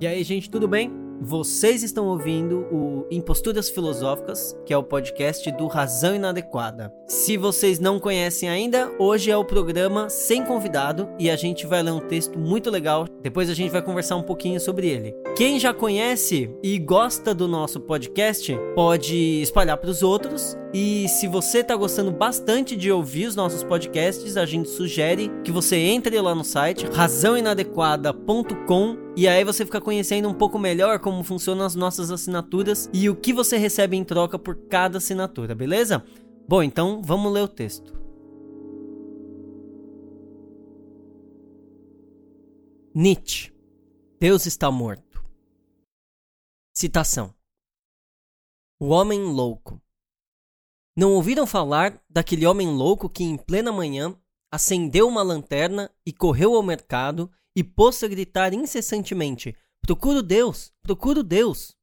E 0.00 0.06
aí, 0.06 0.24
gente, 0.24 0.48
tudo 0.48 0.66
bem? 0.66 0.90
Vocês 1.20 1.82
estão 1.82 2.06
ouvindo 2.06 2.60
o 2.72 3.06
Imposturas 3.10 3.68
Filosóficas, 3.68 4.56
que 4.64 4.72
é 4.72 4.76
o 4.78 4.82
podcast 4.82 5.52
do 5.52 5.66
Razão 5.66 6.14
Inadequada. 6.14 6.90
Se 7.06 7.36
vocês 7.36 7.78
não 7.78 8.00
conhecem 8.00 8.48
ainda, 8.48 8.90
hoje 8.98 9.30
é 9.30 9.36
o 9.36 9.44
programa 9.44 10.08
sem 10.08 10.42
convidado 10.42 11.06
e 11.18 11.28
a 11.28 11.36
gente 11.36 11.66
vai 11.66 11.82
ler 11.82 11.90
um 11.90 12.00
texto 12.00 12.38
muito 12.38 12.70
legal. 12.70 13.06
Depois 13.20 13.50
a 13.50 13.54
gente 13.54 13.70
vai 13.70 13.82
conversar 13.82 14.16
um 14.16 14.22
pouquinho 14.22 14.58
sobre 14.58 14.88
ele. 14.88 15.14
Quem 15.36 15.60
já 15.60 15.74
conhece 15.74 16.50
e 16.62 16.78
gosta 16.78 17.34
do 17.34 17.46
nosso 17.46 17.78
podcast, 17.80 18.56
pode 18.74 19.42
espalhar 19.42 19.76
para 19.76 19.90
os 19.90 20.02
outros. 20.02 20.56
E 20.72 21.08
se 21.08 21.26
você 21.26 21.58
está 21.58 21.74
gostando 21.74 22.12
bastante 22.12 22.76
de 22.76 22.92
ouvir 22.92 23.26
os 23.26 23.34
nossos 23.34 23.64
podcasts, 23.64 24.36
a 24.36 24.46
gente 24.46 24.68
sugere 24.68 25.28
que 25.42 25.50
você 25.50 25.74
entre 25.76 26.20
lá 26.20 26.32
no 26.32 26.44
site 26.44 26.86
razãoinadequada.com 26.86 28.96
e 29.16 29.26
aí 29.26 29.42
você 29.42 29.64
fica 29.64 29.80
conhecendo 29.80 30.28
um 30.28 30.34
pouco 30.34 30.60
melhor 30.60 31.00
como 31.00 31.24
funcionam 31.24 31.66
as 31.66 31.74
nossas 31.74 32.12
assinaturas 32.12 32.88
e 32.92 33.10
o 33.10 33.16
que 33.16 33.32
você 33.32 33.56
recebe 33.56 33.96
em 33.96 34.04
troca 34.04 34.38
por 34.38 34.54
cada 34.68 34.98
assinatura, 34.98 35.56
beleza? 35.56 36.04
Bom, 36.46 36.62
então 36.62 37.02
vamos 37.02 37.32
ler 37.32 37.42
o 37.42 37.48
texto. 37.48 37.98
Nietzsche. 42.94 43.52
Deus 44.20 44.46
está 44.46 44.70
morto. 44.70 45.20
Citação. 46.72 47.34
O 48.78 48.90
homem 48.90 49.20
louco. 49.20 49.82
Não 51.00 51.14
ouviram 51.14 51.46
falar 51.46 51.98
daquele 52.10 52.44
homem 52.44 52.68
louco 52.68 53.08
que 53.08 53.24
em 53.24 53.34
plena 53.34 53.72
manhã 53.72 54.14
acendeu 54.52 55.08
uma 55.08 55.22
lanterna 55.22 55.90
e 56.04 56.12
correu 56.12 56.54
ao 56.54 56.62
mercado 56.62 57.32
e 57.56 57.64
pôs-se 57.64 58.04
a 58.04 58.08
gritar 58.08 58.52
incessantemente: 58.52 59.56
Procuro 59.80 60.22
Deus, 60.22 60.70
procuro 60.82 61.22
Deus. 61.22 61.74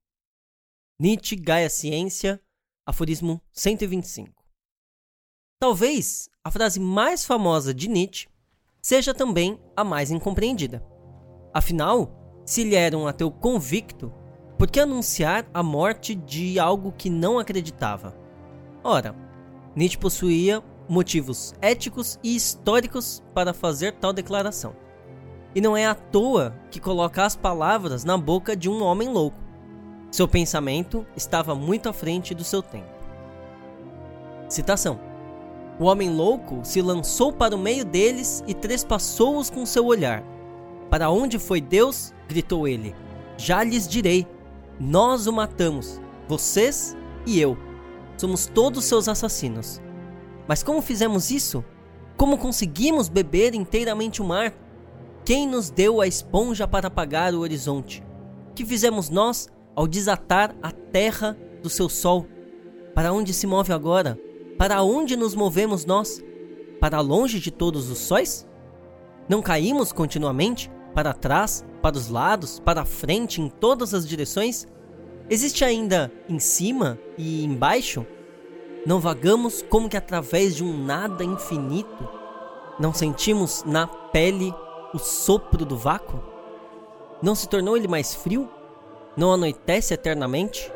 Nietzsche, 1.02 1.36
Gaia 1.36 1.68
Ciência, 1.68 2.40
aforismo 2.86 3.42
125. 3.54 4.32
Talvez 5.60 6.30
a 6.44 6.52
frase 6.52 6.80
mais 6.80 7.26
famosa 7.26 7.74
de 7.74 7.90
Nietzsche 7.90 8.28
seja 8.84 9.16
também 9.16 9.60
a 9.76 9.84
mais 9.84 10.12
incompreendida. 10.12 10.86
Afinal, 11.52 12.44
se 12.46 12.62
ele 12.62 12.76
era 12.76 12.96
um 12.96 13.08
ateu 13.08 13.32
convicto, 13.32 14.14
por 14.60 14.70
que 14.70 14.80
anunciar 14.80 15.50
a 15.52 15.64
morte 15.64 16.14
de 16.14 16.60
algo 16.60 16.92
que 16.92 17.10
não 17.10 17.40
acreditava? 17.40 18.27
Ora, 18.90 19.14
Nietzsche 19.76 19.98
possuía 19.98 20.64
motivos 20.88 21.54
éticos 21.62 22.18
e 22.24 22.38
históricos 22.38 23.22
para 23.34 23.54
fazer 23.54 23.92
tal 23.92 24.14
declaração. 24.14 24.74
E 25.54 25.60
não 25.60 25.76
é 25.76 25.86
à 25.86 25.94
toa 25.94 26.56
que 26.72 26.80
coloca 26.80 27.26
as 27.26 27.36
palavras 27.36 28.06
na 28.06 28.18
boca 28.18 28.56
de 28.56 28.70
um 28.70 28.82
homem 28.82 29.10
louco. 29.10 29.38
Seu 30.10 30.26
pensamento 30.26 31.06
estava 31.18 31.54
muito 31.54 31.90
à 31.90 31.94
frente 31.94 32.34
do 32.34 32.46
seu 32.46 32.62
tempo. 32.62 32.88
Citação: 34.48 34.98
O 35.78 35.84
homem 35.84 36.10
louco 36.10 36.62
se 36.64 36.82
lançou 36.82 37.34
para 37.34 37.58
o 37.58 37.60
meio 37.60 37.84
deles 37.84 38.42
e 38.48 38.54
trespassou-os 38.54 39.50
com 39.50 39.66
seu 39.66 39.86
olhar. 39.86 40.24
Para 40.90 41.10
onde 41.10 41.38
foi 41.38 41.60
Deus? 41.60 42.14
gritou 42.26 42.66
ele. 42.66 42.96
Já 43.36 43.66
lhes 43.66 43.86
direi: 43.86 44.26
Nós 44.80 45.28
o 45.28 45.34
matamos, 45.34 46.00
vocês 46.26 46.96
e 47.26 47.38
eu. 47.38 47.67
Somos 48.18 48.48
todos 48.48 48.86
seus 48.86 49.08
assassinos. 49.08 49.80
Mas 50.48 50.64
como 50.64 50.82
fizemos 50.82 51.30
isso? 51.30 51.64
Como 52.18 52.38
conseguimos 52.38 53.10
beber 53.10 53.54
inteiramente 53.54 54.22
o 54.22 54.26
mar? 54.26 54.54
Quem 55.24 55.48
nos 55.48 55.70
deu 55.70 56.02
a 56.02 56.08
esponja 56.08 56.68
para 56.68 56.88
apagar 56.88 57.34
o 57.34 57.42
horizonte? 57.42 58.04
Que 58.56 58.66
fizemos 58.66 59.10
nós 59.10 59.48
ao 59.76 59.88
desatar 59.88 60.56
a 60.64 60.72
terra 60.72 61.38
do 61.62 61.70
seu 61.70 61.88
sol? 61.88 62.26
Para 62.96 63.14
onde 63.14 63.34
se 63.34 63.46
move 63.46 63.72
agora? 63.72 64.18
Para 64.58 64.82
onde 64.82 65.16
nos 65.16 65.36
movemos 65.36 65.86
nós? 65.86 66.24
Para 66.80 67.00
longe 67.00 67.40
de 67.40 67.52
todos 67.52 67.92
os 67.92 68.00
sóis? 68.00 68.48
Não 69.30 69.42
caímos 69.42 69.92
continuamente? 69.92 70.72
Para 70.96 71.14
trás, 71.14 71.64
para 71.82 71.96
os 71.96 72.08
lados, 72.08 72.60
para 72.60 72.82
a 72.82 72.86
frente, 72.86 73.40
em 73.40 73.50
todas 73.50 73.94
as 73.94 74.08
direções? 74.08 74.66
Existe 75.30 75.66
ainda 75.66 76.10
em 76.30 76.40
cima 76.40 76.98
e 77.18 77.44
embaixo? 77.44 78.06
Não 78.86 79.02
vagamos 79.02 79.62
como 79.62 79.90
que 79.90 79.98
através 79.98 80.56
de 80.56 80.64
um 80.64 80.86
nada 80.86 81.22
infinito? 81.22 82.10
Não 82.80 82.94
sentimos 82.94 83.62
na 83.66 83.86
pele 83.86 84.54
o 84.94 84.98
sopro 84.98 85.66
do 85.66 85.76
vácuo? 85.76 86.24
Não 87.22 87.36
se 87.36 87.50
tornou 87.50 87.76
ele 87.76 87.90
mais 87.90 88.16
frio? 88.16 88.50
Não 89.18 89.34
anoitece 89.34 89.94
eternamente? 89.94 90.72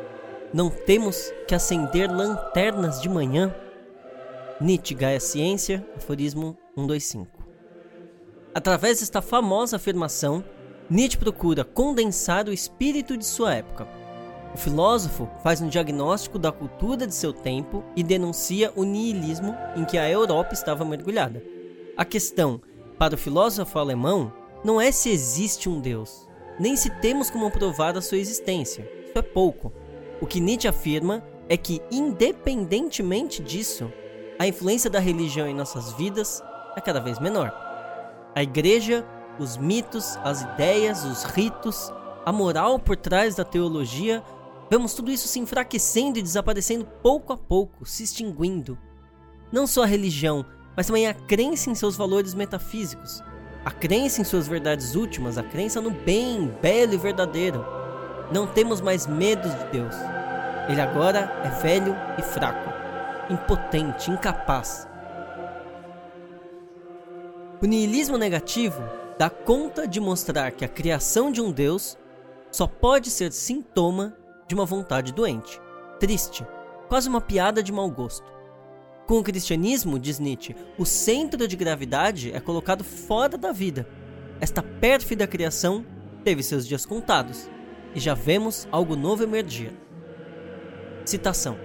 Não 0.52 0.68
temos 0.68 1.32
que 1.48 1.54
acender 1.54 2.10
lanternas 2.10 3.00
de 3.00 3.08
manhã? 3.08 3.54
Nietzsche, 4.60 4.94
Gaia 4.94 5.18
Ciência, 5.18 5.86
aforismo 5.96 6.58
125. 6.74 7.26
Através 8.54 9.00
desta 9.00 9.22
famosa 9.22 9.76
afirmação, 9.76 10.44
Nietzsche 10.90 11.16
procura 11.16 11.64
condensar 11.64 12.48
o 12.48 12.52
espírito 12.52 13.16
de 13.16 13.24
sua 13.24 13.54
época. 13.54 14.01
O 14.54 14.58
filósofo 14.58 15.28
faz 15.42 15.60
um 15.60 15.68
diagnóstico 15.68 16.38
da 16.38 16.52
cultura 16.52 17.06
de 17.06 17.14
seu 17.14 17.32
tempo 17.32 17.82
e 17.96 18.02
denuncia 18.02 18.72
o 18.76 18.84
niilismo 18.84 19.56
em 19.76 19.84
que 19.84 19.96
a 19.96 20.08
Europa 20.08 20.52
estava 20.52 20.84
mergulhada. 20.84 21.42
A 21.96 22.04
questão 22.04 22.60
para 23.02 23.16
o 23.16 23.18
filósofo 23.18 23.80
alemão, 23.80 24.32
não 24.62 24.80
é 24.80 24.92
se 24.92 25.10
existe 25.10 25.68
um 25.68 25.80
Deus, 25.80 26.28
nem 26.56 26.76
se 26.76 26.88
temos 27.00 27.30
como 27.30 27.50
provar 27.50 27.96
a 27.96 28.00
sua 28.00 28.18
existência. 28.18 28.88
Isso 29.04 29.18
é 29.18 29.22
pouco. 29.22 29.72
O 30.20 30.26
que 30.26 30.40
Nietzsche 30.40 30.68
afirma 30.68 31.24
é 31.48 31.56
que, 31.56 31.82
independentemente 31.90 33.42
disso, 33.42 33.92
a 34.38 34.46
influência 34.46 34.88
da 34.88 35.00
religião 35.00 35.48
em 35.48 35.54
nossas 35.54 35.92
vidas 35.94 36.40
é 36.76 36.80
cada 36.80 37.00
vez 37.00 37.18
menor. 37.18 37.52
A 38.36 38.42
igreja, 38.42 39.04
os 39.36 39.56
mitos, 39.56 40.16
as 40.22 40.42
ideias, 40.42 41.04
os 41.04 41.24
ritos, 41.24 41.92
a 42.24 42.30
moral 42.30 42.78
por 42.78 42.96
trás 42.96 43.34
da 43.34 43.44
teologia, 43.44 44.22
vemos 44.72 44.94
tudo 44.94 45.10
isso 45.10 45.28
se 45.28 45.38
enfraquecendo 45.38 46.18
e 46.18 46.22
desaparecendo 46.22 46.86
pouco 47.02 47.30
a 47.30 47.36
pouco, 47.36 47.84
se 47.84 48.04
extinguindo. 48.04 48.78
Não 49.52 49.66
só 49.66 49.82
a 49.82 49.86
religião, 49.86 50.46
mas 50.74 50.86
também 50.86 51.06
a 51.06 51.12
crença 51.12 51.68
em 51.68 51.74
seus 51.74 51.94
valores 51.94 52.32
metafísicos, 52.32 53.22
a 53.66 53.70
crença 53.70 54.22
em 54.22 54.24
suas 54.24 54.48
verdades 54.48 54.94
últimas, 54.94 55.36
a 55.36 55.42
crença 55.42 55.78
no 55.78 55.90
bem, 55.90 56.50
belo 56.62 56.94
e 56.94 56.96
verdadeiro. 56.96 57.62
Não 58.32 58.46
temos 58.46 58.80
mais 58.80 59.06
medo 59.06 59.46
de 59.46 59.64
Deus. 59.72 59.94
Ele 60.70 60.80
agora 60.80 61.30
é 61.44 61.50
velho 61.50 61.94
e 62.16 62.22
fraco, 62.22 62.72
impotente, 63.30 64.10
incapaz. 64.10 64.88
O 67.60 67.66
niilismo 67.66 68.16
negativo 68.16 68.82
dá 69.18 69.28
conta 69.28 69.86
de 69.86 70.00
mostrar 70.00 70.50
que 70.52 70.64
a 70.64 70.68
criação 70.68 71.30
de 71.30 71.42
um 71.42 71.52
Deus 71.52 71.98
só 72.50 72.66
pode 72.66 73.10
ser 73.10 73.32
sintoma 73.32 74.16
de 74.52 74.54
uma 74.54 74.66
vontade 74.66 75.14
doente, 75.14 75.58
triste, 75.98 76.46
quase 76.86 77.08
uma 77.08 77.22
piada 77.22 77.62
de 77.62 77.72
mau 77.72 77.90
gosto. 77.90 78.30
Com 79.06 79.18
o 79.18 79.22
cristianismo, 79.22 79.98
diz 79.98 80.18
Nietzsche, 80.18 80.54
o 80.76 80.84
centro 80.84 81.48
de 81.48 81.56
gravidade 81.56 82.30
é 82.30 82.38
colocado 82.38 82.84
fora 82.84 83.38
da 83.38 83.50
vida. 83.50 83.88
Esta 84.42 84.62
pérfida 84.62 85.26
criação 85.26 85.86
teve 86.22 86.42
seus 86.42 86.68
dias 86.68 86.84
contados 86.84 87.48
e 87.94 87.98
já 87.98 88.12
vemos 88.12 88.68
algo 88.70 88.94
novo 88.94 89.22
emergir. 89.22 89.72
Citação: 91.06 91.56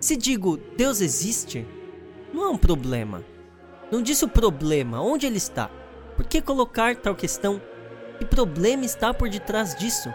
Se 0.00 0.16
digo 0.16 0.56
Deus 0.78 1.02
existe, 1.02 1.66
não 2.32 2.44
é 2.44 2.48
um 2.48 2.56
problema. 2.56 3.22
Não 3.92 4.00
disse 4.00 4.24
o 4.24 4.28
problema, 4.28 5.02
onde 5.02 5.26
ele 5.26 5.36
está? 5.36 5.70
Por 6.16 6.24
que 6.24 6.40
colocar 6.40 6.96
tal 6.96 7.14
questão? 7.14 7.60
Que 8.18 8.24
problema 8.24 8.86
está 8.86 9.12
por 9.12 9.28
detrás 9.28 9.74
disso? 9.74 10.08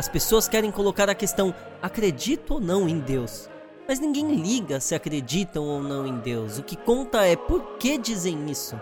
As 0.00 0.08
pessoas 0.08 0.48
querem 0.48 0.70
colocar 0.70 1.10
a 1.10 1.14
questão: 1.14 1.54
acredito 1.82 2.54
ou 2.54 2.60
não 2.60 2.88
em 2.88 3.00
Deus? 3.00 3.50
Mas 3.86 4.00
ninguém 4.00 4.34
liga 4.34 4.80
se 4.80 4.94
acreditam 4.94 5.62
ou 5.62 5.82
não 5.82 6.06
em 6.06 6.16
Deus. 6.20 6.56
O 6.56 6.62
que 6.62 6.74
conta 6.74 7.26
é 7.26 7.36
por 7.36 7.76
que 7.76 7.98
dizem 7.98 8.50
isso. 8.50 8.80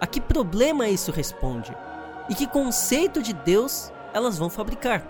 A 0.00 0.04
que 0.04 0.20
problema 0.20 0.88
isso 0.88 1.12
responde? 1.12 1.72
E 2.28 2.34
que 2.34 2.44
conceito 2.44 3.22
de 3.22 3.32
Deus 3.32 3.92
elas 4.12 4.36
vão 4.36 4.50
fabricar? 4.50 5.06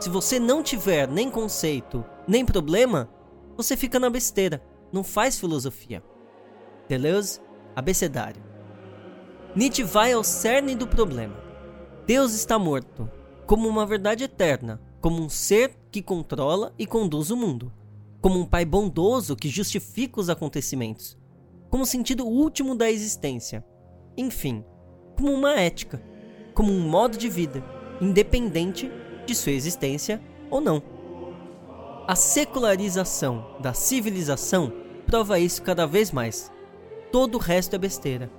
Se 0.00 0.08
você 0.08 0.40
não 0.40 0.62
tiver 0.62 1.06
nem 1.08 1.28
conceito, 1.28 2.02
nem 2.26 2.42
problema, 2.42 3.06
você 3.58 3.76
fica 3.76 4.00
na 4.00 4.08
besteira, 4.08 4.62
não 4.90 5.04
faz 5.04 5.38
filosofia. 5.38 6.02
Deleuze, 6.88 7.38
abecedário. 7.76 8.42
Nietzsche 9.54 9.82
vai 9.82 10.14
ao 10.14 10.24
cerne 10.24 10.74
do 10.74 10.86
problema. 10.86 11.36
Deus 12.06 12.32
está 12.32 12.58
morto, 12.58 13.10
como 13.46 13.68
uma 13.68 13.86
verdade 13.86 14.24
eterna, 14.24 14.80
como 15.00 15.22
um 15.22 15.28
ser 15.28 15.76
que 15.90 16.02
controla 16.02 16.74
e 16.78 16.86
conduz 16.86 17.30
o 17.30 17.36
mundo 17.36 17.72
como 18.24 18.40
um 18.40 18.46
pai 18.46 18.64
bondoso 18.64 19.36
que 19.36 19.50
justifica 19.50 20.18
os 20.18 20.30
acontecimentos, 20.30 21.14
como 21.68 21.84
sentido 21.84 22.24
último 22.24 22.74
da 22.74 22.90
existência, 22.90 23.62
enfim, 24.16 24.64
como 25.14 25.30
uma 25.30 25.60
ética, 25.60 26.02
como 26.54 26.72
um 26.72 26.88
modo 26.88 27.18
de 27.18 27.28
vida, 27.28 27.62
independente 28.00 28.90
de 29.26 29.34
sua 29.34 29.52
existência 29.52 30.22
ou 30.50 30.58
não. 30.58 30.82
A 32.08 32.16
secularização 32.16 33.58
da 33.60 33.74
civilização 33.74 34.72
prova 35.06 35.38
isso 35.38 35.60
cada 35.60 35.86
vez 35.86 36.10
mais. 36.10 36.50
Todo 37.12 37.34
o 37.34 37.38
resto 37.38 37.76
é 37.76 37.78
besteira. 37.78 38.30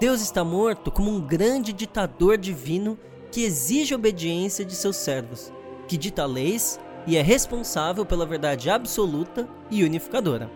Deus 0.00 0.20
está 0.20 0.42
morto 0.42 0.90
como 0.90 1.12
um 1.12 1.20
grande 1.20 1.72
ditador 1.72 2.36
divino 2.36 2.98
que 3.30 3.44
exige 3.44 3.94
obediência 3.94 4.64
de 4.64 4.74
seus 4.74 4.96
servos, 4.96 5.52
que 5.86 5.96
dita 5.96 6.24
leis 6.24 6.80
e 7.06 7.16
é 7.16 7.22
responsável 7.22 8.04
pela 8.04 8.26
verdade 8.26 8.68
absoluta 8.68 9.48
e 9.70 9.84
unificadora. 9.84 10.50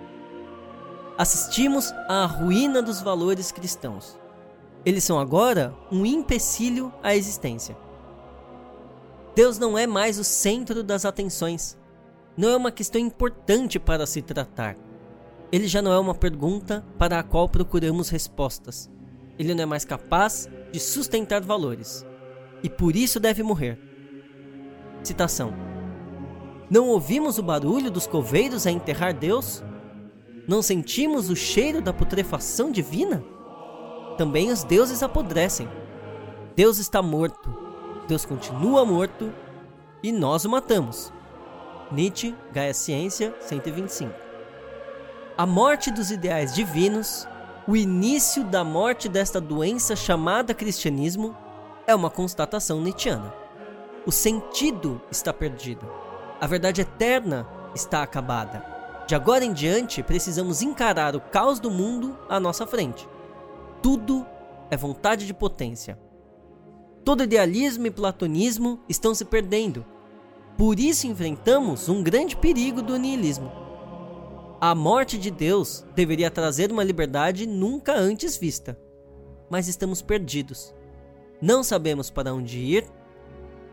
Assistimos 1.16 1.92
à 2.08 2.24
ruína 2.24 2.82
dos 2.82 3.00
valores 3.00 3.52
cristãos. 3.52 4.18
Eles 4.84 5.04
são 5.04 5.18
agora 5.18 5.74
um 5.90 6.04
empecilho 6.04 6.92
à 7.02 7.14
existência. 7.14 7.76
Deus 9.34 9.58
não 9.58 9.78
é 9.78 9.86
mais 9.86 10.18
o 10.18 10.24
centro 10.24 10.82
das 10.82 11.04
atenções. 11.04 11.78
Não 12.36 12.48
é 12.48 12.56
uma 12.56 12.72
questão 12.72 13.00
importante 13.00 13.78
para 13.78 14.06
se 14.06 14.20
tratar. 14.20 14.76
Ele 15.50 15.68
já 15.68 15.80
não 15.80 15.92
é 15.92 15.98
uma 15.98 16.14
pergunta 16.14 16.84
para 16.98 17.18
a 17.18 17.22
qual 17.22 17.48
procuramos 17.48 18.08
respostas. 18.08 18.90
Ele 19.38 19.54
não 19.54 19.62
é 19.62 19.66
mais 19.66 19.84
capaz 19.84 20.48
de 20.72 20.80
sustentar 20.80 21.42
valores. 21.42 22.04
E 22.62 22.68
por 22.68 22.94
isso 22.96 23.18
deve 23.18 23.42
morrer. 23.42 23.78
Citação: 25.02 25.52
Não 26.70 26.88
ouvimos 26.88 27.38
o 27.38 27.42
barulho 27.42 27.90
dos 27.90 28.06
coveiros 28.06 28.66
a 28.66 28.70
enterrar 28.70 29.14
Deus? 29.14 29.62
Não 30.46 30.62
sentimos 30.62 31.30
o 31.30 31.36
cheiro 31.36 31.80
da 31.80 31.92
putrefação 31.92 32.70
divina? 32.70 33.24
Também 34.16 34.50
os 34.50 34.64
deuses 34.64 35.02
apodrecem. 35.02 35.68
Deus 36.54 36.78
está 36.78 37.00
morto 37.00 37.62
Deus 38.06 38.24
continua 38.24 38.84
morto 38.84 39.32
e 40.02 40.10
nós 40.10 40.44
o 40.44 40.50
matamos. 40.50 41.12
Nietzsche, 41.90 42.34
Gaia 42.52 42.74
Ciência, 42.74 43.34
125. 43.40 44.12
A 45.36 45.46
morte 45.46 45.90
dos 45.90 46.10
ideais 46.10 46.54
divinos, 46.54 47.26
o 47.66 47.76
início 47.76 48.44
da 48.44 48.64
morte 48.64 49.08
desta 49.08 49.40
doença 49.40 49.94
chamada 49.94 50.52
cristianismo, 50.52 51.36
é 51.92 51.94
uma 51.94 52.10
constatação 52.10 52.80
nietzschiana. 52.80 53.32
O 54.04 54.10
sentido 54.10 55.00
está 55.10 55.32
perdido. 55.32 55.86
A 56.40 56.46
verdade 56.46 56.80
eterna 56.80 57.46
está 57.74 58.02
acabada. 58.02 58.64
De 59.06 59.14
agora 59.14 59.44
em 59.44 59.52
diante, 59.52 60.02
precisamos 60.02 60.62
encarar 60.62 61.14
o 61.14 61.20
caos 61.20 61.60
do 61.60 61.70
mundo 61.70 62.18
à 62.28 62.40
nossa 62.40 62.66
frente. 62.66 63.06
Tudo 63.82 64.26
é 64.70 64.76
vontade 64.76 65.26
de 65.26 65.34
potência. 65.34 65.98
Todo 67.04 67.24
idealismo 67.24 67.86
e 67.86 67.90
platonismo 67.90 68.80
estão 68.88 69.14
se 69.14 69.24
perdendo. 69.24 69.84
Por 70.56 70.80
isso 70.80 71.06
enfrentamos 71.06 71.88
um 71.88 72.02
grande 72.02 72.36
perigo 72.36 72.80
do 72.80 72.96
niilismo. 72.96 73.52
A 74.60 74.74
morte 74.74 75.18
de 75.18 75.30
Deus 75.30 75.84
deveria 75.94 76.30
trazer 76.30 76.72
uma 76.72 76.84
liberdade 76.84 77.46
nunca 77.46 77.94
antes 77.94 78.36
vista. 78.36 78.78
Mas 79.50 79.68
estamos 79.68 80.00
perdidos. 80.00 80.72
Não 81.42 81.64
sabemos 81.64 82.08
para 82.08 82.32
onde 82.32 82.60
ir, 82.60 82.84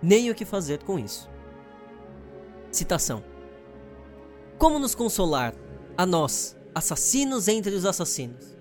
nem 0.01 0.31
o 0.31 0.35
que 0.35 0.43
fazer 0.43 0.81
com 0.81 0.97
isso. 0.97 1.29
Citação: 2.71 3.23
Como 4.57 4.79
nos 4.79 4.95
consolar, 4.95 5.53
a 5.95 6.03
nós, 6.03 6.57
assassinos 6.73 7.47
entre 7.47 7.75
os 7.75 7.85
assassinos? 7.85 8.57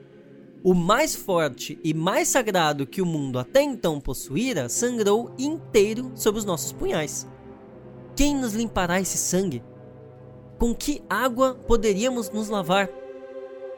O 0.63 0.75
mais 0.75 1.15
forte 1.15 1.79
e 1.83 1.95
mais 1.95 2.29
sagrado 2.29 2.87
que 2.87 3.01
o 3.01 3.07
mundo 3.07 3.39
até 3.39 3.63
então 3.63 3.99
possuíra 3.99 4.69
sangrou 4.69 5.33
inteiro 5.39 6.13
sob 6.15 6.37
os 6.37 6.45
nossos 6.45 6.73
punhais. 6.73 7.27
Quem 8.15 8.37
nos 8.37 8.53
limpará 8.53 9.01
esse 9.01 9.17
sangue? 9.17 9.63
Com 10.59 10.75
que 10.75 11.03
água 11.09 11.55
poderíamos 11.55 12.29
nos 12.29 12.51
lavar? 12.51 12.91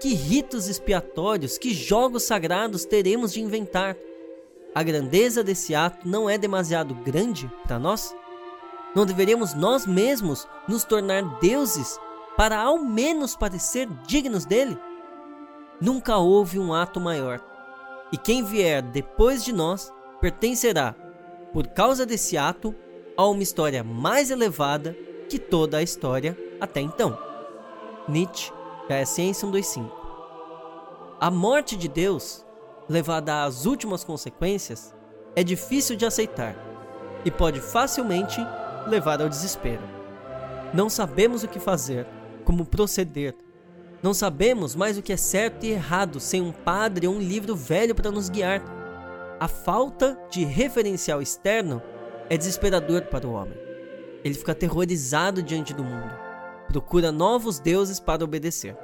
Que 0.00 0.14
ritos 0.14 0.68
expiatórios, 0.68 1.56
que 1.56 1.72
jogos 1.72 2.24
sagrados 2.24 2.84
teremos 2.84 3.32
de 3.32 3.40
inventar? 3.40 3.96
A 4.74 4.82
grandeza 4.82 5.42
desse 5.42 5.74
ato 5.74 6.08
não 6.08 6.30
é 6.30 6.38
demasiado 6.38 6.94
grande 6.94 7.50
para 7.66 7.78
nós? 7.78 8.14
Não 8.94 9.04
deveríamos 9.04 9.52
nós 9.54 9.84
mesmos 9.84 10.46
nos 10.68 10.84
tornar 10.84 11.22
deuses 11.40 11.98
para 12.36 12.60
ao 12.60 12.78
menos 12.78 13.34
parecer 13.34 13.88
dignos 14.06 14.44
dele? 14.44 14.78
Nunca 15.80 16.18
houve 16.18 16.58
um 16.58 16.72
ato 16.72 17.00
maior. 17.00 17.40
E 18.12 18.16
quem 18.16 18.44
vier 18.44 18.82
depois 18.82 19.44
de 19.44 19.52
nós 19.52 19.92
pertencerá, 20.20 20.94
por 21.52 21.66
causa 21.68 22.06
desse 22.06 22.36
ato, 22.36 22.74
a 23.16 23.26
uma 23.26 23.42
história 23.42 23.82
mais 23.82 24.30
elevada 24.30 24.96
que 25.28 25.38
toda 25.38 25.78
a 25.78 25.82
história 25.82 26.36
até 26.60 26.80
então. 26.80 27.18
Nietzsche, 28.08 28.52
KSN 28.86 29.32
125. 29.34 30.00
A 31.20 31.30
morte 31.30 31.76
de 31.76 31.88
Deus, 31.88 32.44
levada 32.90 33.44
às 33.44 33.64
últimas 33.64 34.04
consequências, 34.04 34.94
é 35.34 35.42
difícil 35.42 35.96
de 35.96 36.04
aceitar 36.04 36.54
e 37.24 37.30
pode 37.30 37.60
facilmente 37.60 38.38
levar 38.86 39.22
ao 39.22 39.28
desespero. 39.30 39.82
Não 40.74 40.90
sabemos 40.90 41.42
o 41.42 41.48
que 41.48 41.58
fazer, 41.58 42.06
como 42.44 42.66
proceder 42.66 43.34
não 44.02 44.14
sabemos 44.14 44.74
mais 44.74 44.96
o 44.96 45.02
que 45.02 45.12
é 45.12 45.16
certo 45.16 45.64
e 45.66 45.72
errado 45.72 46.18
sem 46.18 46.40
um 46.40 46.52
padre 46.52 47.06
ou 47.06 47.14
um 47.14 47.18
livro 47.18 47.54
velho 47.54 47.94
para 47.94 48.10
nos 48.10 48.30
guiar. 48.30 48.62
A 49.38 49.46
falta 49.46 50.18
de 50.30 50.42
referencial 50.42 51.20
externo 51.20 51.82
é 52.30 52.36
desesperador 52.36 53.02
para 53.02 53.26
o 53.26 53.32
homem. 53.32 53.58
Ele 54.24 54.34
fica 54.34 54.52
aterrorizado 54.52 55.42
diante 55.42 55.74
do 55.74 55.84
mundo. 55.84 56.12
Procura 56.68 57.12
novos 57.12 57.58
deuses 57.58 58.00
para 58.00 58.24
obedecer. 58.24 58.74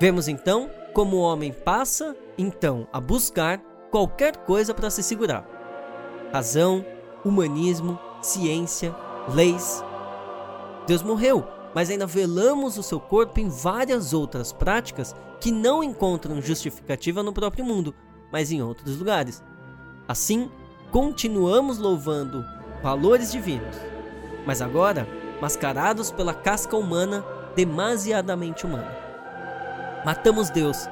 Vemos 0.00 0.28
então 0.28 0.70
como 0.92 1.16
o 1.16 1.20
homem 1.20 1.52
passa, 1.52 2.16
então, 2.38 2.86
a 2.92 3.00
buscar 3.00 3.58
qualquer 3.90 4.36
coisa 4.38 4.72
para 4.72 4.90
se 4.90 5.02
segurar: 5.02 5.46
razão, 6.32 6.84
humanismo, 7.24 7.98
ciência, 8.22 8.94
leis. 9.34 9.84
Deus 10.86 11.02
morreu 11.02 11.56
mas 11.76 11.90
ainda 11.90 12.06
velamos 12.06 12.78
o 12.78 12.82
seu 12.82 12.98
corpo 12.98 13.38
em 13.38 13.50
várias 13.50 14.14
outras 14.14 14.50
práticas 14.50 15.14
que 15.38 15.52
não 15.52 15.84
encontram 15.84 16.40
justificativa 16.40 17.22
no 17.22 17.34
próprio 17.34 17.66
mundo, 17.66 17.94
mas 18.32 18.50
em 18.50 18.62
outros 18.62 18.96
lugares. 18.96 19.44
Assim, 20.08 20.50
continuamos 20.90 21.76
louvando 21.76 22.42
valores 22.82 23.30
divinos, 23.30 23.76
mas 24.46 24.62
agora 24.62 25.06
mascarados 25.38 26.10
pela 26.10 26.32
casca 26.32 26.74
humana 26.78 27.22
demasiadamente 27.54 28.64
humana. 28.64 29.05
Matamos 30.06 30.50
Deus, 30.50 30.88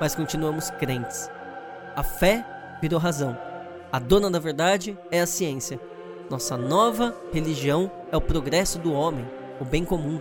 mas 0.00 0.16
continuamos 0.16 0.70
crentes. 0.70 1.30
A 1.94 2.02
fé 2.02 2.44
virou 2.82 2.98
razão. 2.98 3.38
A 3.92 4.00
dona 4.00 4.28
da 4.28 4.40
verdade 4.40 4.98
é 5.08 5.20
a 5.20 5.26
ciência. 5.26 5.78
Nossa 6.28 6.56
nova 6.56 7.16
religião 7.32 7.88
é 8.10 8.16
o 8.16 8.20
progresso 8.20 8.80
do 8.80 8.92
homem 8.92 9.24
o 9.60 9.64
bem 9.64 9.84
comum. 9.84 10.20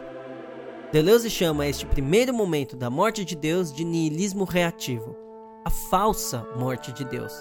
Deleuze 0.92 1.28
chama 1.28 1.66
este 1.66 1.88
primeiro 1.88 2.36
momento 2.36 2.76
da 2.76 2.88
morte 2.88 3.26
de 3.26 3.36
Deus 3.36 3.74
de 3.74 3.84
niilismo 3.84 4.44
reativo, 4.44 5.16
a 5.66 5.72
falsa 5.72 6.48
morte 6.56 6.92
de 6.92 7.04
Deus. 7.04 7.34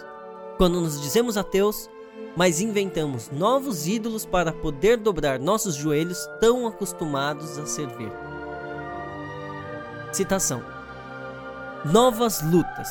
Quando 0.56 0.80
nos 0.80 0.98
dizemos 0.98 1.36
ateus, 1.36 1.90
mas 2.34 2.62
inventamos 2.62 3.30
novos 3.30 3.86
ídolos 3.86 4.24
para 4.24 4.54
poder 4.54 4.96
dobrar 4.96 5.38
nossos 5.38 5.74
joelhos 5.74 6.26
tão 6.40 6.66
acostumados 6.66 7.58
a 7.58 7.66
servir. 7.66 8.10
Citação: 10.10 10.73
Novas 11.84 12.40
lutas. 12.42 12.88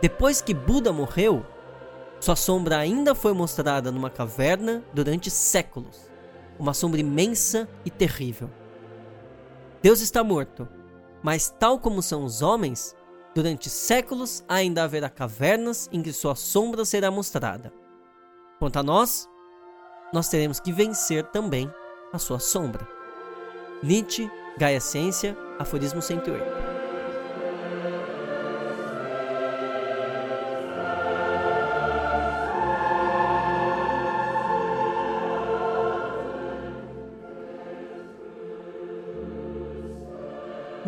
Depois 0.00 0.40
que 0.40 0.54
Buda 0.54 0.92
morreu, 0.92 1.44
sua 2.18 2.36
sombra 2.36 2.78
ainda 2.78 3.14
foi 3.14 3.32
mostrada 3.32 3.92
numa 3.92 4.10
caverna 4.10 4.82
durante 4.94 5.30
séculos 5.30 6.10
uma 6.60 6.74
sombra 6.74 7.00
imensa 7.00 7.66
e 7.84 7.90
terrível. 7.90 8.50
Deus 9.82 10.02
está 10.02 10.22
morto, 10.22 10.68
mas 11.22 11.48
tal 11.58 11.78
como 11.78 12.02
são 12.02 12.22
os 12.22 12.42
homens, 12.42 12.94
durante 13.34 13.70
séculos 13.70 14.44
ainda 14.46 14.84
haverá 14.84 15.08
cavernas 15.08 15.88
em 15.90 16.02
que 16.02 16.12
sua 16.12 16.36
sombra 16.36 16.84
será 16.84 17.10
mostrada. 17.10 17.72
Quanto 18.58 18.78
a 18.78 18.82
nós, 18.82 19.26
nós 20.12 20.28
teremos 20.28 20.60
que 20.60 20.70
vencer 20.70 21.24
também 21.28 21.72
a 22.12 22.18
sua 22.18 22.38
sombra. 22.38 22.86
Nietzsche, 23.82 24.30
Gaia 24.58 24.80
Ciência, 24.80 25.34
Aforismo 25.58 26.02
108. 26.02 26.69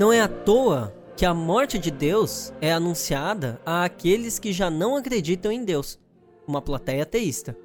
Não 0.03 0.13
é 0.13 0.21
à 0.21 0.27
toa 0.27 0.93
que 1.17 1.25
a 1.25 1.33
morte 1.33 1.79
de 1.79 1.89
Deus 1.89 2.53
é 2.61 2.73
anunciada 2.73 3.61
a 3.65 3.85
aqueles 3.85 4.37
que 4.37 4.53
já 4.53 4.69
não 4.69 4.97
acreditam 4.97 5.53
em 5.53 5.65
Deus, 5.65 5.97
uma 6.45 6.61
plateia 6.61 7.05
ateísta. 7.05 7.57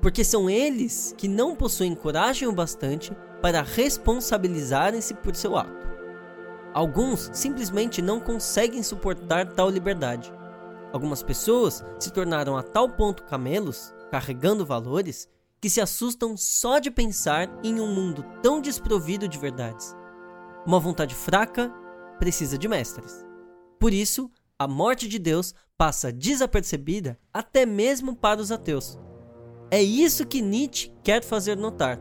porque 0.00 0.24
são 0.24 0.48
eles 0.48 1.14
que 1.18 1.28
não 1.28 1.54
possuem 1.54 1.94
coragem 1.94 2.48
o 2.48 2.52
bastante 2.52 3.12
para 3.42 3.60
responsabilizarem-se 3.60 5.12
por 5.16 5.36
seu 5.36 5.54
ato. 5.54 5.86
Alguns 6.72 7.28
simplesmente 7.34 8.00
não 8.00 8.20
conseguem 8.20 8.82
suportar 8.82 9.52
tal 9.52 9.68
liberdade. 9.68 10.32
Algumas 10.94 11.22
pessoas 11.22 11.84
se 11.98 12.10
tornaram 12.10 12.56
a 12.56 12.62
tal 12.62 12.88
ponto 12.88 13.22
camelos, 13.24 13.92
carregando 14.10 14.64
valores, 14.64 15.28
que 15.60 15.68
se 15.68 15.82
assustam 15.82 16.38
só 16.38 16.78
de 16.78 16.90
pensar 16.90 17.50
em 17.62 17.78
um 17.78 17.94
mundo 17.94 18.24
tão 18.42 18.62
desprovido 18.62 19.28
de 19.28 19.38
verdades. 19.38 19.94
Uma 20.66 20.80
vontade 20.80 21.14
fraca 21.14 21.72
precisa 22.18 22.58
de 22.58 22.66
mestres. 22.66 23.24
Por 23.78 23.92
isso, 23.92 24.30
a 24.58 24.66
morte 24.66 25.06
de 25.06 25.18
Deus 25.18 25.54
passa 25.78 26.12
desapercebida 26.12 27.18
até 27.32 27.64
mesmo 27.64 28.16
para 28.16 28.40
os 28.40 28.50
ateus. 28.50 28.98
É 29.70 29.82
isso 29.82 30.26
que 30.26 30.42
Nietzsche 30.42 30.92
quer 31.04 31.22
fazer 31.22 31.56
notar. 31.56 32.00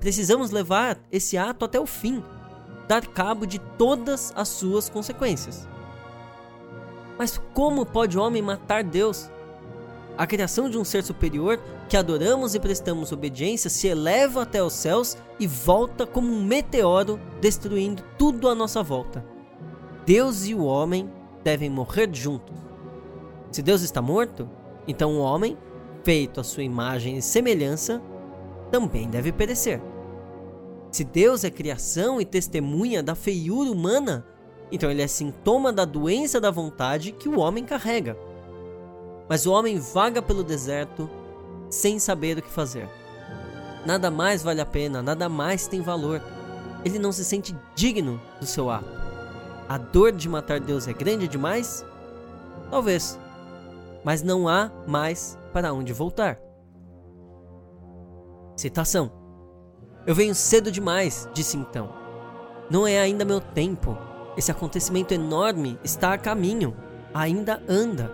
Precisamos 0.00 0.50
levar 0.50 1.00
esse 1.10 1.36
ato 1.36 1.64
até 1.64 1.78
o 1.78 1.86
fim, 1.86 2.22
dar 2.88 3.06
cabo 3.06 3.46
de 3.46 3.58
todas 3.58 4.32
as 4.34 4.48
suas 4.48 4.88
consequências. 4.88 5.68
Mas 7.18 7.38
como 7.52 7.84
pode 7.84 8.16
o 8.16 8.22
homem 8.22 8.42
matar 8.42 8.82
Deus? 8.82 9.30
A 10.16 10.26
criação 10.26 10.68
de 10.68 10.76
um 10.76 10.84
ser 10.84 11.02
superior 11.02 11.58
que 11.88 11.96
adoramos 11.96 12.54
e 12.54 12.60
prestamos 12.60 13.12
obediência 13.12 13.70
se 13.70 13.88
eleva 13.88 14.42
até 14.42 14.62
os 14.62 14.74
céus 14.74 15.16
e 15.40 15.46
volta 15.46 16.06
como 16.06 16.32
um 16.32 16.44
meteoro, 16.44 17.18
destruindo 17.40 18.02
tudo 18.18 18.48
à 18.48 18.54
nossa 18.54 18.82
volta. 18.82 19.24
Deus 20.04 20.46
e 20.46 20.54
o 20.54 20.64
homem 20.64 21.10
devem 21.42 21.70
morrer 21.70 22.10
juntos. 22.12 22.56
Se 23.50 23.62
Deus 23.62 23.82
está 23.82 24.02
morto, 24.02 24.48
então 24.86 25.16
o 25.16 25.20
homem, 25.20 25.56
feito 26.04 26.40
à 26.40 26.44
sua 26.44 26.62
imagem 26.62 27.16
e 27.16 27.22
semelhança, 27.22 28.02
também 28.70 29.08
deve 29.08 29.32
perecer. 29.32 29.80
Se 30.90 31.04
Deus 31.04 31.42
é 31.42 31.50
criação 31.50 32.20
e 32.20 32.24
testemunha 32.24 33.02
da 33.02 33.14
feiura 33.14 33.70
humana, 33.70 34.26
então 34.70 34.90
ele 34.90 35.02
é 35.02 35.06
sintoma 35.06 35.72
da 35.72 35.84
doença 35.84 36.40
da 36.40 36.50
vontade 36.50 37.12
que 37.12 37.28
o 37.28 37.38
homem 37.38 37.64
carrega. 37.64 38.16
Mas 39.28 39.46
o 39.46 39.52
homem 39.52 39.78
vaga 39.78 40.20
pelo 40.20 40.44
deserto 40.44 41.08
sem 41.70 41.98
saber 41.98 42.38
o 42.38 42.42
que 42.42 42.50
fazer. 42.50 42.88
Nada 43.86 44.10
mais 44.10 44.42
vale 44.42 44.60
a 44.60 44.66
pena, 44.66 45.02
nada 45.02 45.28
mais 45.28 45.66
tem 45.66 45.80
valor. 45.80 46.22
Ele 46.84 46.98
não 46.98 47.12
se 47.12 47.24
sente 47.24 47.56
digno 47.74 48.20
do 48.40 48.46
seu 48.46 48.70
ato. 48.70 49.02
A 49.68 49.78
dor 49.78 50.12
de 50.12 50.28
matar 50.28 50.60
Deus 50.60 50.86
é 50.86 50.92
grande 50.92 51.26
demais? 51.26 51.84
Talvez. 52.70 53.18
Mas 54.04 54.22
não 54.22 54.48
há 54.48 54.70
mais 54.86 55.38
para 55.52 55.72
onde 55.72 55.92
voltar. 55.92 56.38
Citação 58.56 59.22
eu 60.04 60.16
venho 60.16 60.34
cedo 60.34 60.70
demais, 60.70 61.28
disse 61.32 61.56
então. 61.56 61.92
Não 62.68 62.86
é 62.86 62.98
ainda 62.98 63.24
meu 63.24 63.40
tempo. 63.40 63.96
Esse 64.36 64.50
acontecimento 64.50 65.14
enorme 65.14 65.78
está 65.84 66.12
a 66.12 66.18
caminho. 66.18 66.76
Ainda 67.14 67.62
anda. 67.68 68.10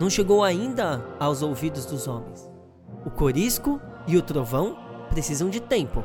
Não 0.00 0.08
chegou 0.08 0.42
ainda 0.42 1.04
aos 1.20 1.42
ouvidos 1.42 1.84
dos 1.84 2.08
homens. 2.08 2.50
O 3.04 3.10
corisco 3.10 3.78
e 4.06 4.16
o 4.16 4.22
trovão 4.22 4.78
precisam 5.10 5.50
de 5.50 5.60
tempo. 5.60 6.02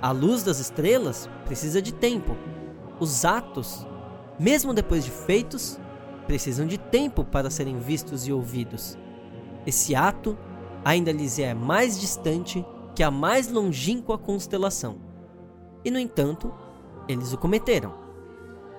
A 0.00 0.12
luz 0.12 0.44
das 0.44 0.60
estrelas 0.60 1.28
precisa 1.44 1.82
de 1.82 1.92
tempo. 1.92 2.36
Os 3.00 3.24
atos, 3.24 3.84
mesmo 4.38 4.72
depois 4.72 5.04
de 5.04 5.10
feitos, 5.10 5.80
precisam 6.28 6.64
de 6.64 6.78
tempo 6.78 7.24
para 7.24 7.50
serem 7.50 7.80
vistos 7.80 8.24
e 8.24 8.32
ouvidos. 8.32 8.96
Esse 9.66 9.96
ato 9.96 10.38
ainda 10.84 11.10
lhes 11.10 11.40
é 11.40 11.52
mais 11.54 12.00
distante 12.00 12.64
que 12.94 13.02
a 13.02 13.10
mais 13.10 13.50
longínqua 13.50 14.16
constelação. 14.16 14.96
E 15.84 15.90
no 15.90 15.98
entanto, 15.98 16.54
eles 17.08 17.32
o 17.32 17.38
cometeram. 17.38 17.92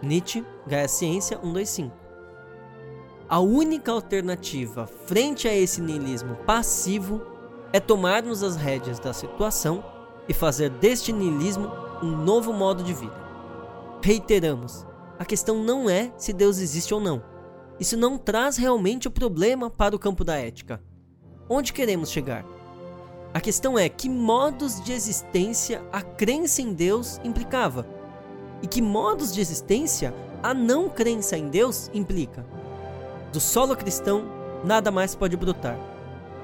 Nietzsche, 0.01 0.45
Gaia 0.65 0.87
Ciência 0.87 1.37
125. 1.41 2.08
A 3.29 3.39
única 3.39 3.91
alternativa 3.91 4.87
frente 5.05 5.47
a 5.47 5.55
esse 5.55 5.79
niilismo 5.79 6.35
passivo 6.47 7.21
é 7.71 7.79
tomarmos 7.79 8.41
as 8.41 8.55
rédeas 8.55 8.99
da 8.99 9.13
situação 9.13 9.85
e 10.27 10.33
fazer 10.33 10.71
deste 10.71 11.13
niilismo 11.13 11.71
um 12.01 12.09
novo 12.09 12.51
modo 12.51 12.81
de 12.81 12.91
vida. 12.91 13.13
Reiteramos, 14.01 14.83
a 15.19 15.23
questão 15.23 15.63
não 15.63 15.87
é 15.87 16.11
se 16.17 16.33
Deus 16.33 16.57
existe 16.57 16.91
ou 16.91 16.99
não. 16.99 17.21
Isso 17.79 17.95
não 17.95 18.17
traz 18.17 18.57
realmente 18.57 19.07
o 19.07 19.11
problema 19.11 19.69
para 19.69 19.95
o 19.95 19.99
campo 19.99 20.23
da 20.23 20.35
ética. 20.35 20.81
Onde 21.47 21.71
queremos 21.71 22.09
chegar? 22.09 22.43
A 23.31 23.39
questão 23.39 23.77
é 23.77 23.87
que 23.87 24.09
modos 24.09 24.83
de 24.83 24.91
existência 24.91 25.83
a 25.91 26.01
crença 26.01 26.63
em 26.63 26.73
Deus 26.73 27.21
implicava 27.23 27.85
e 28.63 28.65
que 28.65 28.81
modos 28.81 29.31
de 29.31 29.39
existência 29.39 30.15
a 30.41 30.51
não 30.51 30.89
crença 30.89 31.37
em 31.37 31.47
Deus 31.47 31.91
implica. 31.93 32.43
Do 33.31 33.39
solo 33.39 33.75
cristão, 33.75 34.23
nada 34.63 34.89
mais 34.89 35.13
pode 35.13 35.37
brotar. 35.37 35.77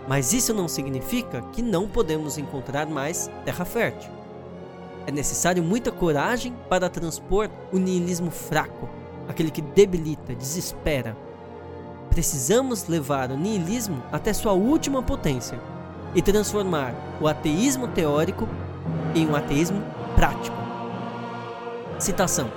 Mas 0.08 0.34
isso 0.34 0.54
não 0.54 0.68
significa 0.68 1.42
que 1.52 1.62
não 1.62 1.88
podemos 1.88 2.38
encontrar 2.38 2.86
mais 2.86 3.30
terra 3.44 3.66
fértil. 3.66 4.12
É 5.08 5.12
necessário 5.12 5.64
muita 5.64 5.92
coragem 5.92 6.56
para 6.70 6.90
transpor 6.90 7.50
o 7.72 7.78
niilismo 7.78 8.30
fraco, 8.30 8.88
aquele 9.28 9.50
que 9.50 9.62
debilita, 9.62 10.36
desespera. 10.36 11.18
Precisamos 12.10 12.88
levar 12.88 13.32
o 13.32 13.38
niilismo 13.38 14.02
até 14.12 14.32
sua 14.32 14.54
última 14.54 15.02
potência 15.02 15.60
e 16.14 16.22
transformar 16.22 16.94
o 17.20 17.28
ateísmo 17.28 17.88
teórico 17.88 18.48
em 19.16 19.28
um 19.28 19.36
ateísmo 19.36 19.82
prático. 20.16 20.56
Citação: 22.00 22.52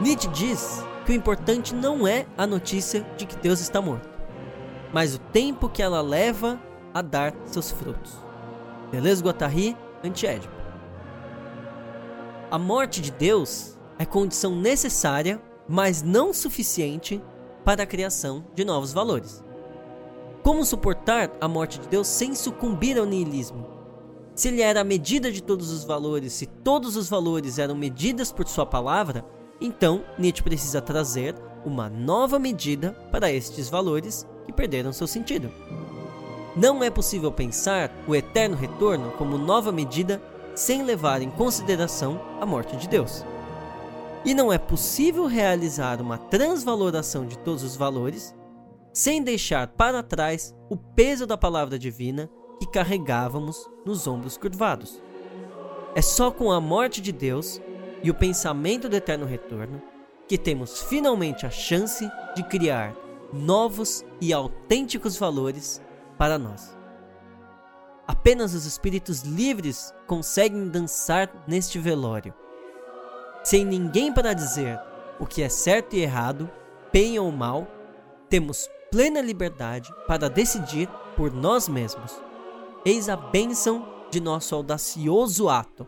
Nietzsche 0.00 0.28
diz 0.28 0.84
que 1.04 1.12
o 1.12 1.14
importante 1.14 1.74
não 1.74 2.06
é 2.06 2.26
a 2.36 2.46
notícia 2.46 3.06
de 3.16 3.26
que 3.26 3.36
Deus 3.36 3.60
está 3.60 3.80
morto, 3.80 4.08
mas 4.92 5.14
o 5.14 5.18
tempo 5.18 5.68
que 5.68 5.82
ela 5.82 6.00
leva 6.00 6.60
a 6.92 7.02
dar 7.02 7.34
seus 7.44 7.70
frutos. 7.70 8.18
Deleuze 8.90 9.22
Guattari, 9.22 9.76
Antiédipo. 10.02 10.54
A 12.50 12.58
morte 12.58 13.00
de 13.00 13.12
Deus 13.12 13.78
é 13.98 14.04
condição 14.04 14.56
necessária, 14.56 15.40
mas 15.68 16.02
não 16.02 16.34
suficiente 16.34 17.22
para 17.64 17.84
a 17.84 17.86
criação 17.86 18.44
de 18.54 18.64
novos 18.64 18.92
valores. 18.92 19.44
Como 20.42 20.64
suportar 20.64 21.30
a 21.40 21.46
morte 21.46 21.78
de 21.78 21.86
Deus 21.86 22.08
sem 22.08 22.34
sucumbir 22.34 22.98
ao 22.98 23.04
niilismo? 23.04 23.66
Se 24.34 24.48
ele 24.48 24.62
era 24.62 24.80
a 24.80 24.84
medida 24.84 25.30
de 25.30 25.42
todos 25.42 25.70
os 25.70 25.84
valores, 25.84 26.32
se 26.32 26.46
todos 26.46 26.96
os 26.96 27.08
valores 27.08 27.58
eram 27.58 27.76
medidas 27.76 28.32
por 28.32 28.48
sua 28.48 28.64
palavra, 28.64 29.24
então 29.60 30.02
Nietzsche 30.18 30.42
precisa 30.42 30.80
trazer 30.80 31.34
uma 31.64 31.88
nova 31.88 32.38
medida 32.38 32.92
para 33.12 33.30
estes 33.30 33.68
valores 33.68 34.26
que 34.46 34.52
perderam 34.52 34.92
seu 34.92 35.06
sentido. 35.06 35.50
Não 36.56 36.82
é 36.82 36.90
possível 36.90 37.30
pensar 37.30 37.92
o 38.08 38.14
eterno 38.14 38.56
retorno 38.56 39.12
como 39.12 39.38
nova 39.38 39.70
medida 39.70 40.20
sem 40.54 40.82
levar 40.82 41.22
em 41.22 41.30
consideração 41.30 42.20
a 42.40 42.46
morte 42.46 42.76
de 42.76 42.88
Deus. 42.88 43.24
E 44.24 44.34
não 44.34 44.52
é 44.52 44.58
possível 44.58 45.26
realizar 45.26 46.00
uma 46.00 46.18
transvaloração 46.18 47.24
de 47.24 47.38
todos 47.38 47.62
os 47.62 47.76
valores 47.76 48.34
sem 48.92 49.22
deixar 49.22 49.68
para 49.68 50.02
trás 50.02 50.54
o 50.68 50.76
peso 50.76 51.26
da 51.26 51.36
palavra 51.36 51.78
divina 51.78 52.28
que 52.58 52.66
carregávamos 52.66 53.64
nos 53.86 54.06
ombros 54.06 54.36
curvados. 54.36 55.00
É 55.94 56.02
só 56.02 56.30
com 56.30 56.50
a 56.50 56.60
morte 56.60 57.00
de 57.00 57.12
Deus 57.12 57.60
e 58.02 58.10
o 58.10 58.14
pensamento 58.14 58.88
do 58.88 58.96
eterno 58.96 59.26
retorno 59.26 59.82
que 60.28 60.38
temos 60.38 60.82
finalmente 60.82 61.44
a 61.44 61.50
chance 61.50 62.08
de 62.34 62.42
criar 62.44 62.94
novos 63.32 64.04
e 64.20 64.32
autênticos 64.32 65.16
valores 65.16 65.82
para 66.16 66.38
nós. 66.38 66.76
Apenas 68.06 68.54
os 68.54 68.64
espíritos 68.64 69.22
livres 69.22 69.94
conseguem 70.06 70.68
dançar 70.68 71.44
neste 71.46 71.78
velório, 71.78 72.34
sem 73.42 73.64
ninguém 73.64 74.12
para 74.12 74.34
dizer 74.34 74.80
o 75.18 75.26
que 75.26 75.42
é 75.42 75.48
certo 75.48 75.94
e 75.94 76.00
errado, 76.00 76.50
bem 76.92 77.18
ou 77.18 77.30
mal. 77.30 77.66
Temos 78.28 78.68
plena 78.90 79.20
liberdade 79.20 79.92
para 80.06 80.30
decidir 80.30 80.88
por 81.16 81.32
nós 81.32 81.68
mesmos. 81.68 82.20
Eis 82.84 83.08
a 83.08 83.16
bênção 83.16 83.86
de 84.10 84.20
nosso 84.20 84.54
audacioso 84.54 85.48
ato. 85.48 85.86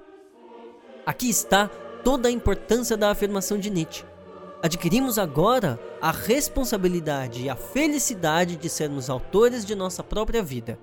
Aqui 1.04 1.28
está 1.30 1.70
toda 2.04 2.28
a 2.28 2.32
importância 2.32 2.96
da 2.96 3.10
afirmação 3.10 3.58
de 3.58 3.70
Nietzsche. 3.70 4.04
Adquirimos 4.62 5.18
agora 5.18 5.78
a 6.00 6.10
responsabilidade 6.10 7.42
e 7.42 7.50
a 7.50 7.56
felicidade 7.56 8.56
de 8.56 8.68
sermos 8.68 9.10
autores 9.10 9.64
de 9.64 9.74
nossa 9.74 10.04
própria 10.04 10.42
vida. 10.42 10.78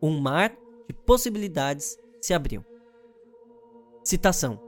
Um 0.00 0.18
mar 0.18 0.52
de 0.88 0.94
possibilidades 0.94 1.98
se 2.20 2.32
abriu. 2.32 2.64
Citação: 4.02 4.58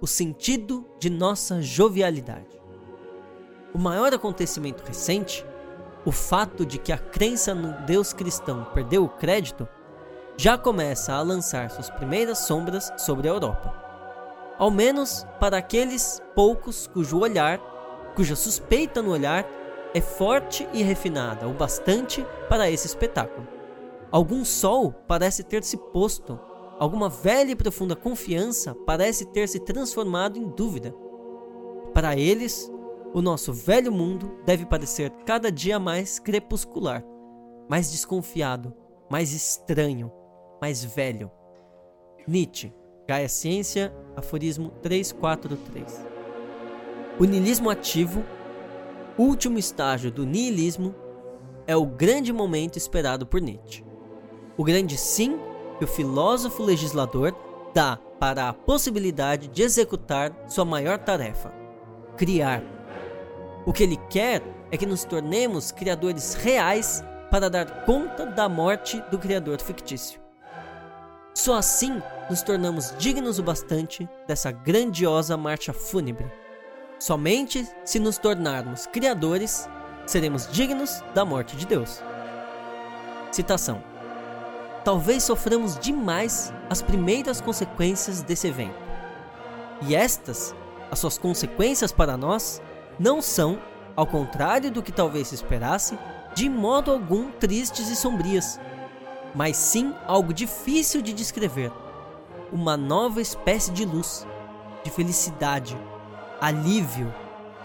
O 0.00 0.06
sentido 0.06 0.86
de 0.98 1.10
nossa 1.10 1.60
jovialidade. 1.60 2.58
O 3.74 3.78
maior 3.78 4.14
acontecimento 4.14 4.82
recente 4.82 5.44
o 6.06 6.12
fato 6.12 6.64
de 6.64 6.78
que 6.78 6.92
a 6.92 6.98
crença 6.98 7.52
no 7.52 7.84
Deus 7.84 8.12
cristão 8.12 8.64
perdeu 8.72 9.04
o 9.04 9.08
crédito 9.08 9.68
já 10.36 10.56
começa 10.56 11.12
a 11.12 11.20
lançar 11.20 11.68
suas 11.68 11.90
primeiras 11.90 12.38
sombras 12.38 12.92
sobre 12.96 13.28
a 13.28 13.32
Europa. 13.32 13.85
Ao 14.58 14.70
menos 14.70 15.26
para 15.38 15.58
aqueles 15.58 16.22
poucos 16.34 16.86
cujo 16.86 17.18
olhar, 17.18 17.60
cuja 18.14 18.34
suspeita 18.34 19.02
no 19.02 19.10
olhar 19.10 19.46
é 19.92 20.00
forte 20.00 20.66
e 20.72 20.82
refinada 20.82 21.46
o 21.46 21.52
bastante 21.52 22.24
para 22.48 22.70
esse 22.70 22.86
espetáculo. 22.86 23.46
Algum 24.10 24.44
sol 24.44 24.92
parece 25.06 25.44
ter 25.44 25.62
se 25.62 25.76
posto, 25.76 26.40
alguma 26.78 27.10
velha 27.10 27.50
e 27.50 27.56
profunda 27.56 27.94
confiança 27.94 28.74
parece 28.86 29.26
ter 29.26 29.46
se 29.46 29.60
transformado 29.60 30.38
em 30.38 30.48
dúvida. 30.48 30.94
Para 31.92 32.16
eles, 32.16 32.70
o 33.12 33.20
nosso 33.20 33.52
velho 33.52 33.92
mundo 33.92 34.38
deve 34.46 34.64
parecer 34.64 35.10
cada 35.26 35.52
dia 35.52 35.78
mais 35.78 36.18
crepuscular, 36.18 37.04
mais 37.68 37.90
desconfiado, 37.90 38.74
mais 39.10 39.32
estranho, 39.32 40.10
mais 40.60 40.82
velho. 40.82 41.30
Nietzsche, 42.26 42.72
Gaia 43.06 43.28
Ciência, 43.28 43.94
aforismo 44.16 44.70
343. 44.82 46.04
O 47.20 47.24
niilismo 47.24 47.70
ativo, 47.70 48.24
último 49.16 49.58
estágio 49.58 50.10
do 50.10 50.26
niilismo, 50.26 50.92
é 51.68 51.76
o 51.76 51.86
grande 51.86 52.32
momento 52.32 52.76
esperado 52.76 53.24
por 53.24 53.40
Nietzsche. 53.40 53.84
O 54.56 54.64
grande 54.64 54.98
sim 54.98 55.38
que 55.78 55.84
o 55.84 55.88
filósofo 55.88 56.64
legislador 56.64 57.32
dá 57.72 57.96
para 58.18 58.48
a 58.48 58.52
possibilidade 58.52 59.46
de 59.46 59.62
executar 59.62 60.34
sua 60.48 60.64
maior 60.64 60.98
tarefa: 60.98 61.52
criar. 62.16 62.60
O 63.64 63.72
que 63.72 63.84
ele 63.84 63.98
quer 64.10 64.42
é 64.72 64.76
que 64.76 64.86
nos 64.86 65.04
tornemos 65.04 65.70
criadores 65.70 66.34
reais 66.34 67.04
para 67.30 67.48
dar 67.48 67.84
conta 67.84 68.26
da 68.26 68.48
morte 68.48 69.00
do 69.12 69.18
criador 69.18 69.60
fictício. 69.60 70.25
Só 71.36 71.56
assim 71.56 72.02
nos 72.30 72.40
tornamos 72.40 72.94
dignos 72.96 73.38
o 73.38 73.42
bastante 73.42 74.08
dessa 74.26 74.50
grandiosa 74.50 75.36
marcha 75.36 75.70
fúnebre. 75.70 76.24
Somente 76.98 77.68
se 77.84 77.98
nos 77.98 78.16
tornarmos 78.16 78.86
criadores, 78.86 79.68
seremos 80.06 80.50
dignos 80.50 81.04
da 81.14 81.26
morte 81.26 81.54
de 81.54 81.66
Deus. 81.66 82.00
Citação: 83.30 83.84
Talvez 84.82 85.24
soframos 85.24 85.78
demais 85.78 86.54
as 86.70 86.80
primeiras 86.80 87.38
consequências 87.38 88.22
desse 88.22 88.48
evento. 88.48 88.80
E 89.82 89.94
estas, 89.94 90.54
as 90.90 90.98
suas 90.98 91.18
consequências 91.18 91.92
para 91.92 92.16
nós, 92.16 92.62
não 92.98 93.20
são, 93.20 93.60
ao 93.94 94.06
contrário 94.06 94.70
do 94.70 94.82
que 94.82 94.90
talvez 94.90 95.28
se 95.28 95.34
esperasse, 95.34 95.98
de 96.34 96.48
modo 96.48 96.90
algum 96.90 97.30
tristes 97.30 97.90
e 97.90 97.94
sombrias, 97.94 98.58
mas 99.36 99.58
sim 99.58 99.94
algo 100.06 100.32
difícil 100.32 101.02
de 101.02 101.12
descrever. 101.12 101.70
Uma 102.50 102.74
nova 102.74 103.20
espécie 103.20 103.70
de 103.70 103.84
luz, 103.84 104.26
de 104.82 104.90
felicidade, 104.90 105.78
alívio, 106.40 107.14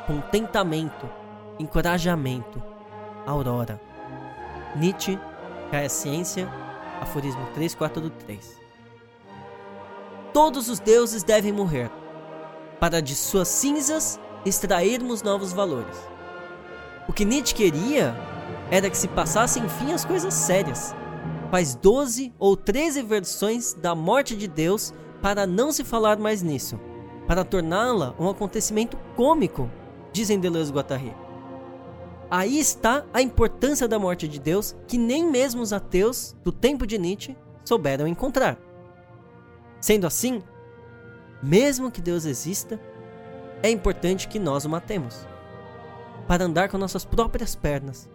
contentamento, 0.06 1.10
encorajamento, 1.58 2.62
aurora. 3.26 3.80
Nietzsche, 4.76 5.18
Caia 5.72 5.88
Ciência, 5.88 6.52
aforismo 7.00 7.46
343. 7.54 8.60
Todos 10.34 10.68
os 10.68 10.80
deuses 10.80 11.24
devem 11.24 11.54
morrer, 11.54 11.90
para 12.82 13.02
de 13.02 13.16
suas 13.16 13.48
cinzas 13.48 14.20
extrairmos 14.46 15.22
novos 15.24 15.54
valores. 15.54 15.98
O 17.08 17.14
que 17.14 17.24
Nietzsche 17.24 17.56
queria 17.56 18.14
era 18.70 18.90
que 18.90 18.98
se 18.98 19.08
passassem 19.08 19.64
enfim 19.64 19.94
as 19.94 20.04
coisas 20.04 20.34
sérias. 20.34 20.94
Faz 21.52 21.76
12 21.76 22.34
ou 22.40 22.56
13 22.56 23.02
versões 23.02 23.74
da 23.74 23.94
morte 23.94 24.38
de 24.38 24.48
Deus 24.48 24.94
para 25.22 25.46
não 25.46 25.70
se 25.70 25.84
falar 25.84 26.18
mais 26.18 26.42
nisso, 26.42 26.80
para 27.28 27.44
torná-la 27.44 28.16
um 28.18 28.30
acontecimento 28.30 28.98
cômico, 29.18 29.70
dizem 30.14 30.40
Deleuze 30.40 30.72
Guattari. 30.72 31.14
Aí 32.30 32.58
está 32.58 33.06
a 33.14 33.22
importância 33.22 33.86
da 33.86 34.00
morte 34.00 34.30
de 34.30 34.40
Deus 34.40 34.74
que 34.88 34.98
nem 34.98 35.30
mesmo 35.30 35.62
os 35.62 35.74
ateus 35.74 36.34
do 36.42 36.54
tempo 36.54 36.88
de 36.88 36.98
Nietzsche 36.98 37.36
souberam 37.66 38.08
encontrar. 38.08 38.58
Sendo 39.82 40.08
assim, 40.08 40.42
mesmo 41.44 41.92
que 41.92 42.02
Deus 42.02 42.24
exista, 42.24 42.80
é 43.62 43.70
importante 43.70 44.30
que 44.30 44.40
nós 44.40 44.64
o 44.64 44.70
matemos 44.70 45.28
para 46.30 46.46
andar 46.46 46.70
com 46.70 46.78
nossas 46.78 47.04
próprias 47.04 47.56
pernas 47.56 48.10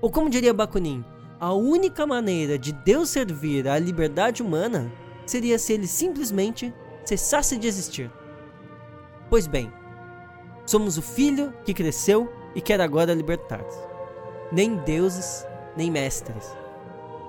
ou 0.00 0.12
como 0.12 0.30
diria 0.30 0.54
Bakunin, 0.54 1.04
a 1.42 1.52
única 1.52 2.06
maneira 2.06 2.56
de 2.56 2.70
Deus 2.70 3.08
servir 3.08 3.66
à 3.66 3.76
liberdade 3.76 4.40
humana 4.44 4.92
seria 5.26 5.58
se 5.58 5.72
ele 5.72 5.88
simplesmente 5.88 6.72
cessasse 7.04 7.58
de 7.58 7.66
existir. 7.66 8.08
Pois 9.28 9.48
bem, 9.48 9.72
somos 10.64 10.96
o 10.96 11.02
filho 11.02 11.52
que 11.64 11.74
cresceu 11.74 12.32
e 12.54 12.60
quer 12.60 12.80
agora 12.80 13.12
libertar-se. 13.12 13.76
Nem 14.52 14.76
deuses, 14.76 15.44
nem 15.76 15.90
mestres. 15.90 16.56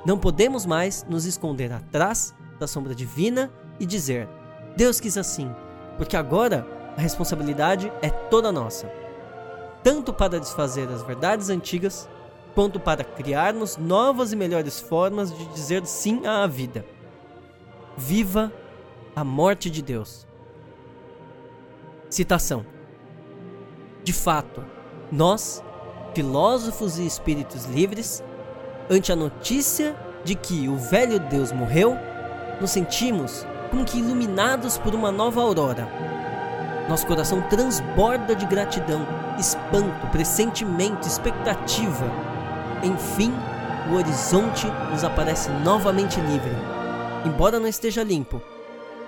Não 0.05 0.19
podemos 0.19 0.63
mais 0.63 1.03
nos 1.09 1.25
esconder 1.25 1.73
atrás 1.73 2.35
da 2.59 2.67
sombra 2.67 2.93
divina 2.93 3.51
e 3.79 3.85
dizer: 3.85 4.29
Deus 4.77 4.99
quis 4.99 5.17
assim, 5.17 5.49
porque 5.97 6.15
agora 6.15 6.67
a 6.95 7.01
responsabilidade 7.01 7.91
é 7.99 8.11
toda 8.11 8.51
nossa. 8.51 8.87
Tanto 9.81 10.13
para 10.13 10.39
desfazer 10.39 10.87
as 10.89 11.01
verdades 11.01 11.49
antigas, 11.49 12.07
quanto 12.53 12.79
para 12.79 13.03
criarmos 13.03 13.77
novas 13.77 14.31
e 14.31 14.35
melhores 14.35 14.79
formas 14.79 15.35
de 15.35 15.45
dizer 15.47 15.85
sim 15.85 16.25
à 16.25 16.45
vida. 16.47 16.85
Viva 17.97 18.51
a 19.15 19.23
morte 19.23 19.69
de 19.69 19.81
Deus. 19.81 20.27
Citação: 22.09 22.65
De 24.03 24.13
fato, 24.13 24.63
nós, 25.11 25.63
filósofos 26.13 26.97
e 26.97 27.05
espíritos 27.05 27.65
livres, 27.65 28.23
ante 28.89 29.11
a 29.11 29.15
notícia 29.15 29.95
de 30.23 30.35
que 30.35 30.67
o 30.69 30.77
velho 30.77 31.19
Deus 31.19 31.51
morreu, 31.51 31.97
nos 32.61 32.71
sentimos 32.71 33.45
como 33.69 33.85
que 33.85 33.97
iluminados 33.97 34.77
por 34.77 34.93
uma 34.93 35.11
nova 35.11 35.41
aurora. 35.41 35.87
Nosso 36.87 37.07
coração 37.07 37.41
transborda 37.43 38.35
de 38.35 38.45
gratidão, 38.45 39.05
espanto, 39.39 40.07
pressentimento, 40.11 41.07
expectativa 41.07 42.32
enfim, 42.83 43.33
o 43.89 43.95
horizonte 43.95 44.67
nos 44.91 45.03
aparece 45.03 45.49
novamente 45.63 46.19
livre, 46.19 46.51
embora 47.25 47.59
não 47.59 47.67
esteja 47.67 48.03
limpo. 48.03 48.41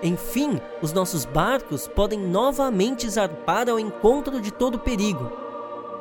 Enfim, 0.02 0.60
os 0.82 0.92
nossos 0.92 1.24
barcos 1.24 1.88
podem 1.88 2.18
novamente 2.18 3.08
zarpar 3.08 3.68
ao 3.68 3.78
encontro 3.78 4.40
de 4.40 4.50
todo 4.50 4.78
perigo. 4.78 5.30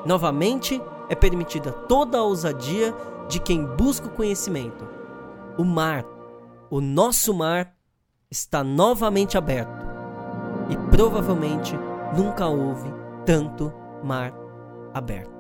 Novamente 0.06 0.82
é 1.10 1.16
permitida 1.16 1.72
toda 1.72 2.18
a 2.18 2.24
ousadia 2.24 2.94
de 3.28 3.40
quem 3.40 3.66
busca 3.66 4.08
o 4.08 4.12
conhecimento. 4.12 4.88
O 5.58 5.64
mar, 5.64 6.06
o 6.70 6.82
nosso 6.82 7.34
mar, 7.34 7.74
está 8.30 8.64
novamente 8.64 9.38
aberto. 9.38 9.86
E 10.70 10.76
provavelmente 10.92 11.78
nunca 12.16 12.48
houve 12.48 12.94
tanto 13.26 13.72
mar 14.04 14.34
aberto. 14.94 15.34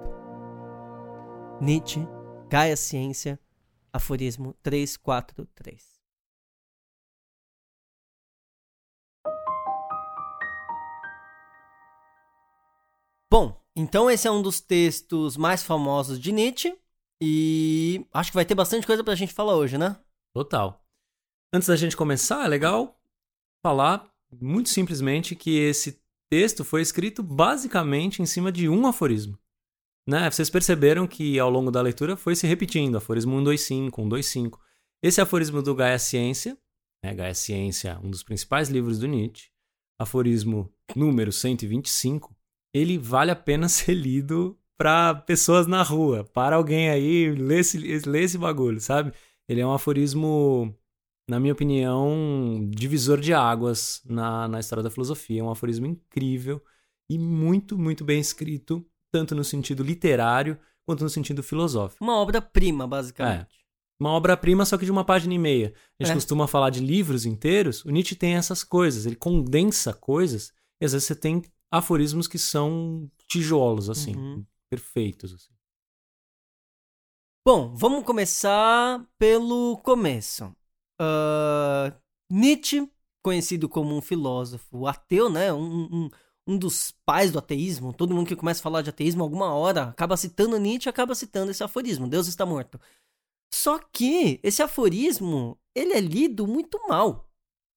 Nietzsche 1.59 2.07
Gaia 2.55 2.77
Ciência, 2.77 3.37
aforismo 3.91 4.53
343. 4.63 6.01
Bom, 13.29 13.61
então 13.75 14.09
esse 14.09 14.25
é 14.25 14.31
um 14.31 14.41
dos 14.41 14.61
textos 14.61 15.35
mais 15.35 15.63
famosos 15.63 16.17
de 16.17 16.31
Nietzsche 16.31 16.73
e 17.21 18.07
acho 18.13 18.31
que 18.31 18.35
vai 18.35 18.45
ter 18.45 18.55
bastante 18.55 18.87
coisa 18.87 19.03
pra 19.03 19.15
gente 19.15 19.33
falar 19.33 19.57
hoje, 19.57 19.77
né? 19.77 19.99
Total. 20.33 20.81
Antes 21.53 21.67
da 21.67 21.75
gente 21.75 21.97
começar, 21.97 22.45
é 22.45 22.47
legal 22.47 22.97
falar 23.61 24.09
muito 24.31 24.69
simplesmente 24.69 25.35
que 25.35 25.57
esse 25.57 26.01
texto 26.29 26.63
foi 26.63 26.81
escrito 26.81 27.21
basicamente 27.21 28.21
em 28.21 28.25
cima 28.25 28.49
de 28.49 28.69
um 28.69 28.87
aforismo. 28.87 29.37
Né? 30.07 30.29
Vocês 30.29 30.49
perceberam 30.49 31.07
que 31.07 31.39
ao 31.39 31.49
longo 31.49 31.71
da 31.71 31.81
leitura 31.81 32.15
foi 32.15 32.35
se 32.35 32.45
repetindo, 32.45 32.97
aforismo 32.97 33.33
125, 33.33 34.01
125. 34.01 34.59
Esse 35.01 35.19
aforismo 35.19 35.61
do 35.61 35.73
Gaia 35.73 35.97
Ciência, 35.97 36.57
né? 37.03 37.13
Gaia 37.13 37.33
Ciência, 37.33 37.99
um 38.03 38.09
dos 38.09 38.23
principais 38.23 38.69
livros 38.69 38.99
do 38.99 39.07
Nietzsche, 39.07 39.49
aforismo 39.99 40.71
número 40.95 41.31
125, 41.31 42.35
ele 42.73 42.97
vale 42.97 43.31
a 43.31 43.35
pena 43.35 43.67
ser 43.69 43.93
lido 43.93 44.57
para 44.77 45.15
pessoas 45.15 45.67
na 45.67 45.81
rua, 45.81 46.23
para 46.23 46.55
alguém 46.55 46.89
aí 46.89 47.31
ler 47.31 47.59
esse, 47.59 47.77
ler 47.77 48.23
esse 48.23 48.37
bagulho, 48.37 48.79
sabe? 48.81 49.13
Ele 49.47 49.61
é 49.61 49.65
um 49.65 49.73
aforismo, 49.73 50.75
na 51.29 51.39
minha 51.39 51.53
opinião, 51.53 52.67
divisor 52.71 53.19
de 53.19 53.33
águas 53.33 54.01
na, 54.05 54.47
na 54.47 54.59
história 54.59 54.83
da 54.83 54.89
filosofia. 54.89 55.39
É 55.39 55.43
um 55.43 55.51
aforismo 55.51 55.85
incrível 55.85 56.61
e 57.09 57.17
muito, 57.17 57.77
muito 57.77 58.03
bem 58.03 58.19
escrito 58.19 58.85
tanto 59.15 59.33
no 59.33 59.45
sentido 59.45 59.81
literário 59.81 60.59
quanto 60.85 61.03
no 61.05 61.09
sentido 61.09 61.41
filosófico. 61.41 62.03
Uma 62.03 62.17
obra-prima, 62.17 62.85
basicamente. 62.85 63.63
uma 63.97 64.09
obra-prima, 64.09 64.65
só 64.65 64.77
que 64.77 64.83
de 64.83 64.91
uma 64.91 65.05
página 65.05 65.33
e 65.33 65.37
meia. 65.39 65.73
A 65.97 66.03
gente 66.03 66.11
É. 66.11 66.15
costuma 66.15 66.47
falar 66.49 66.69
de 66.69 66.81
livros 66.81 67.25
inteiros. 67.25 67.85
O 67.85 67.89
Nietzsche 67.91 68.13
tem 68.13 68.35
essas 68.35 68.61
coisas. 68.61 69.05
Ele 69.05 69.15
condensa 69.15 69.93
coisas. 69.93 70.51
E 70.81 70.85
às 70.85 70.91
vezes 70.91 71.07
você 71.07 71.15
tem 71.15 71.41
aforismos 71.71 72.27
que 72.27 72.37
são 72.37 73.09
tijolos, 73.25 73.89
assim. 73.89 74.13
Uhum. 74.17 74.45
Perfeitos. 74.69 75.33
Assim. 75.33 75.53
Bom, 77.47 77.73
vamos 77.73 78.03
começar 78.03 79.01
pelo 79.17 79.77
começo. 79.77 80.53
Ah, 80.99 81.93
Nietzsche, 82.29 82.91
conhecido 83.23 83.69
como 83.69 83.95
um 83.95 84.01
filósofo 84.01 84.87
ateu, 84.87 85.29
né? 85.29 85.53
Um, 85.53 85.83
um, 85.85 86.09
um 86.47 86.57
dos 86.57 86.91
pais 87.05 87.31
do 87.31 87.39
ateísmo. 87.39 87.93
Todo 87.93 88.13
mundo 88.13 88.27
que 88.27 88.35
começa 88.35 88.59
a 88.59 88.63
falar 88.63 88.81
de 88.81 88.89
ateísmo, 88.89 89.23
alguma 89.23 89.53
hora, 89.53 89.83
acaba 89.89 90.15
citando 90.17 90.59
Nietzsche, 90.59 90.89
acaba 90.89 91.15
citando 91.15 91.51
esse 91.51 91.63
aforismo: 91.63 92.07
Deus 92.07 92.27
está 92.27 92.45
morto. 92.45 92.79
Só 93.53 93.79
que 93.79 94.39
esse 94.43 94.61
aforismo, 94.61 95.57
ele 95.73 95.93
é 95.93 95.99
lido 96.01 96.45
muito 96.45 96.79
mal. 96.87 97.29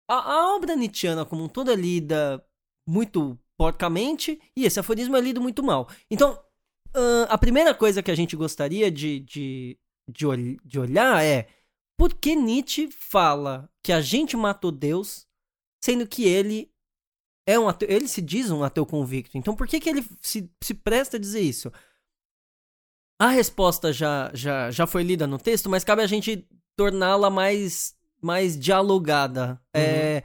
A, 0.09 0.33
a 0.33 0.55
obra 0.57 0.75
nietzschiana 0.75 1.25
como 1.25 1.45
um 1.45 1.49
todo 1.49 1.71
é 1.71 1.75
lida 1.77 2.45
muito 2.87 3.39
porcamente 3.57 4.41
e 4.57 4.65
esse 4.65 4.81
aforismo 4.81 5.17
é 5.17 5.21
lido 5.21 5.41
muito 5.41 5.63
mal. 5.63 5.89
Então, 6.11 6.39
ah, 6.95 7.27
a 7.29 7.39
primeira 7.39 7.75
coisa 7.75 8.03
que 8.03 8.11
a 8.11 8.15
gente 8.15 8.35
gostaria 8.37 8.91
de, 8.91 9.21
de, 9.21 9.79
de, 10.09 10.27
ol- 10.27 10.57
de 10.65 10.79
olhar 10.81 11.23
é 11.23 11.49
por 11.97 12.15
que 12.15 12.35
Nietzsche 12.35 12.91
fala 12.91 13.71
que 13.83 13.93
a 13.93 14.01
gente 14.01 14.37
matou 14.37 14.73
Deus, 14.73 15.27
sendo 15.85 16.07
que 16.07 16.25
ele 16.25 16.71
é 17.49 17.59
um 17.59 17.67
ateu, 17.67 17.89
ele 17.91 18.07
se 18.07 18.21
diz 18.21 18.51
um 18.51 18.63
ateu 18.63 18.85
convicto. 18.85 19.39
Então 19.39 19.57
por 19.57 19.67
que, 19.67 19.81
que 19.81 19.89
ele 19.89 20.05
se, 20.21 20.53
se 20.63 20.75
presta 20.75 21.17
a 21.17 21.21
dizer 21.21 21.41
isso? 21.41 21.73
A 23.19 23.29
resposta 23.29 23.91
já, 23.91 24.31
já, 24.35 24.71
já 24.71 24.87
foi 24.87 25.03
lida 25.03 25.27
no 25.27 25.39
texto, 25.39 25.71
mas 25.71 25.83
cabe 25.83 26.03
a 26.03 26.07
gente 26.07 26.47
torná-la 26.77 27.31
mais, 27.31 27.97
mais 28.21 28.57
dialogada. 28.57 29.59
É, 29.75 30.23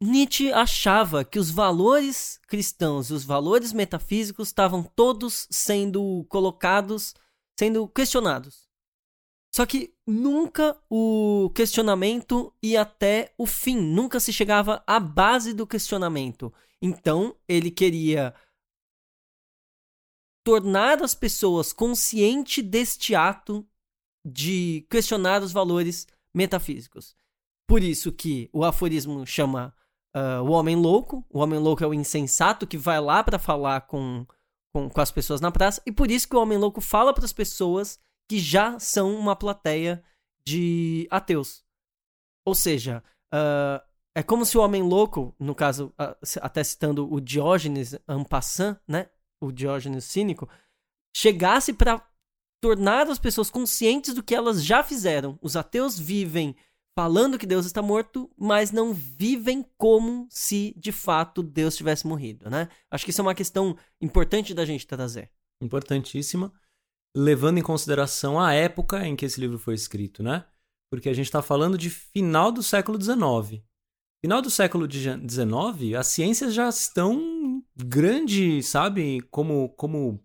Nietzsche 0.00 0.52
achava 0.52 1.24
que 1.24 1.38
os 1.38 1.50
valores 1.50 2.38
cristãos 2.46 3.10
e 3.10 3.12
os 3.12 3.24
valores 3.24 3.72
metafísicos 3.72 4.48
estavam 4.48 4.84
todos 4.84 5.48
sendo 5.50 6.24
colocados, 6.28 7.12
sendo 7.58 7.88
questionados. 7.88 8.63
Só 9.54 9.64
que 9.64 9.94
nunca 10.04 10.76
o 10.90 11.48
questionamento 11.54 12.52
ia 12.60 12.82
até 12.82 13.32
o 13.38 13.46
fim, 13.46 13.76
nunca 13.76 14.18
se 14.18 14.32
chegava 14.32 14.82
à 14.84 14.98
base 14.98 15.54
do 15.54 15.64
questionamento. 15.64 16.52
Então, 16.82 17.36
ele 17.46 17.70
queria 17.70 18.34
tornar 20.44 21.00
as 21.04 21.14
pessoas 21.14 21.72
conscientes 21.72 22.64
deste 22.64 23.14
ato 23.14 23.64
de 24.26 24.84
questionar 24.90 25.40
os 25.40 25.52
valores 25.52 26.08
metafísicos. 26.34 27.14
Por 27.68 27.80
isso 27.80 28.10
que 28.10 28.50
o 28.52 28.64
aforismo 28.64 29.24
chama 29.24 29.72
ah, 30.12 30.42
o 30.42 30.50
homem 30.50 30.74
louco. 30.74 31.24
O 31.30 31.38
homem 31.38 31.60
louco 31.60 31.84
é 31.84 31.86
o 31.86 31.94
insensato 31.94 32.66
que 32.66 32.76
vai 32.76 33.00
lá 33.00 33.22
para 33.22 33.38
falar 33.38 33.82
com, 33.82 34.26
com, 34.74 34.90
com 34.90 35.00
as 35.00 35.12
pessoas 35.12 35.40
na 35.40 35.52
praça. 35.52 35.80
E 35.86 35.92
por 35.92 36.10
isso 36.10 36.28
que 36.28 36.34
o 36.34 36.40
homem 36.40 36.58
louco 36.58 36.80
fala 36.80 37.14
para 37.14 37.24
as 37.24 37.32
pessoas 37.32 38.00
que 38.28 38.38
já 38.38 38.78
são 38.78 39.14
uma 39.14 39.36
plateia 39.36 40.02
de 40.46 41.06
ateus. 41.10 41.64
Ou 42.46 42.54
seja, 42.54 43.02
ah, 43.32 43.84
é 44.16 44.22
como 44.22 44.44
se 44.46 44.56
o 44.56 44.60
homem 44.60 44.82
louco, 44.82 45.34
no 45.38 45.54
caso, 45.54 45.92
c- 46.22 46.38
até 46.42 46.62
citando 46.62 47.12
o 47.12 47.20
Diógenes 47.20 47.98
Ampassan, 48.06 48.78
né? 48.86 49.08
O 49.40 49.50
Diógenes 49.50 50.04
cínico, 50.04 50.48
chegasse 51.16 51.72
para 51.72 52.06
tornar 52.62 53.08
as 53.10 53.18
pessoas 53.18 53.50
conscientes 53.50 54.14
do 54.14 54.22
que 54.22 54.34
elas 54.34 54.64
já 54.64 54.82
fizeram. 54.82 55.38
Os 55.42 55.56
ateus 55.56 55.98
vivem 55.98 56.56
falando 56.96 57.38
que 57.38 57.46
Deus 57.46 57.66
está 57.66 57.82
morto, 57.82 58.30
mas 58.38 58.70
não 58.70 58.94
vivem 58.94 59.68
como 59.76 60.26
se 60.30 60.72
de 60.76 60.92
fato 60.92 61.42
Deus 61.42 61.76
tivesse 61.76 62.06
morrido, 62.06 62.48
né? 62.48 62.68
Acho 62.90 63.04
que 63.04 63.10
isso 63.10 63.20
é 63.20 63.24
uma 63.24 63.34
questão 63.34 63.76
importante 64.00 64.54
da 64.54 64.64
gente 64.64 64.86
trazer. 64.86 65.30
Importantíssima. 65.60 66.52
Levando 67.16 67.58
em 67.58 67.62
consideração 67.62 68.40
a 68.40 68.52
época 68.52 69.06
em 69.06 69.14
que 69.14 69.24
esse 69.24 69.40
livro 69.40 69.58
foi 69.58 69.74
escrito, 69.74 70.22
né? 70.22 70.44
Porque 70.90 71.08
a 71.08 71.12
gente 71.12 71.26
está 71.26 71.42
falando 71.42 71.78
de 71.78 71.90
final 71.90 72.50
do 72.50 72.62
século 72.62 73.00
XIX. 73.00 73.62
Final 74.24 74.40
do 74.42 74.50
século 74.50 74.88
XIX, 74.90 75.94
as 75.98 76.06
ciências 76.08 76.54
já 76.54 76.68
estão 76.68 77.62
grande, 77.76 78.62
sabe? 78.62 79.20
Como, 79.30 79.68
como 79.70 80.20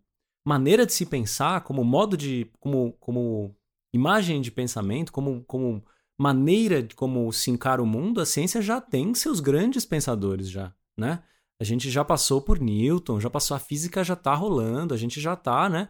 maneira 0.45 0.86
de 0.86 0.93
se 0.93 1.06
pensar, 1.06 1.62
como 1.62 1.84
modo 1.84 2.15
de. 2.15 2.49
como, 2.60 2.93
como 2.93 3.56
imagem 3.93 4.41
de 4.41 4.52
pensamento, 4.52 5.12
como, 5.12 5.43
como 5.43 5.84
maneira 6.17 6.84
de 6.84 6.95
como 6.95 7.32
se 7.32 7.49
encara 7.49 7.82
o 7.82 7.86
mundo, 7.86 8.19
a 8.19 8.25
ciência 8.25 8.62
já 8.62 8.82
tem 8.82 9.13
seus 9.13 9.39
grandes 9.39 9.86
pensadores 9.86 10.49
já, 10.49 10.73
né? 10.97 11.23
A 11.62 11.63
gente 11.63 11.89
já 11.89 12.06
passou 12.06 12.41
por 12.41 12.60
Newton, 12.60 13.19
já 13.19 13.30
passou 13.30 13.56
a 13.56 13.60
física 13.60 14.04
já 14.04 14.15
tá 14.15 14.34
rolando, 14.34 14.93
a 14.93 14.97
gente 14.97 15.19
já 15.19 15.36
tá, 15.36 15.69
né? 15.69 15.89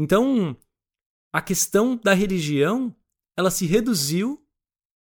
Então, 0.00 0.56
a 1.30 1.42
questão 1.42 1.94
da 1.94 2.14
religião, 2.14 2.96
ela 3.36 3.50
se 3.50 3.66
reduziu 3.66 4.42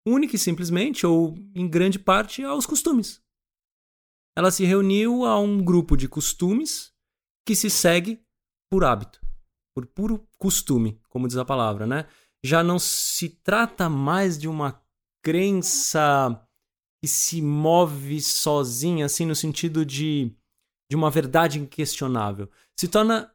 única 0.05 0.35
e 0.35 0.39
simplesmente 0.39 1.07
ou 1.07 1.37
em 1.55 1.69
grande 1.69 2.01
parte 2.01 2.43
aos 2.43 2.67
costumes. 2.67 3.23
Ela 4.37 4.51
se 4.51 4.65
reuniu 4.65 5.25
a 5.25 5.39
um 5.39 5.63
grupo 5.63 5.97
de 5.97 6.09
costumes 6.09 6.93
que 7.47 7.55
se 7.55 7.71
segue 7.71 8.21
por 8.69 8.85
hábito, 8.85 9.21
por 9.73 9.87
puro 9.87 10.29
costume, 10.37 11.01
como 11.09 11.29
diz 11.29 11.37
a 11.37 11.45
palavra, 11.45 11.87
né? 11.87 12.09
Já 12.45 12.65
não 12.65 12.77
se 12.81 13.29
trata 13.29 13.89
mais 13.89 14.37
de 14.37 14.49
uma 14.49 14.83
crença 15.25 16.45
que 17.01 17.07
se 17.07 17.41
move 17.41 18.21
sozinha, 18.21 19.07
assim, 19.07 19.25
no 19.25 19.37
sentido 19.37 19.87
de, 19.87 20.37
de 20.91 20.97
uma 20.97 21.09
verdade 21.09 21.61
inquestionável. 21.61 22.51
Se 22.77 22.89
torna 22.89 23.33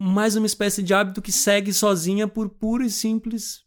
mais 0.00 0.36
uma 0.36 0.46
espécie 0.46 0.82
de 0.82 0.92
hábito 0.94 1.22
que 1.22 1.32
segue 1.32 1.72
sozinha 1.72 2.26
por 2.28 2.48
puro 2.50 2.84
e 2.84 2.90
simples. 2.90 3.64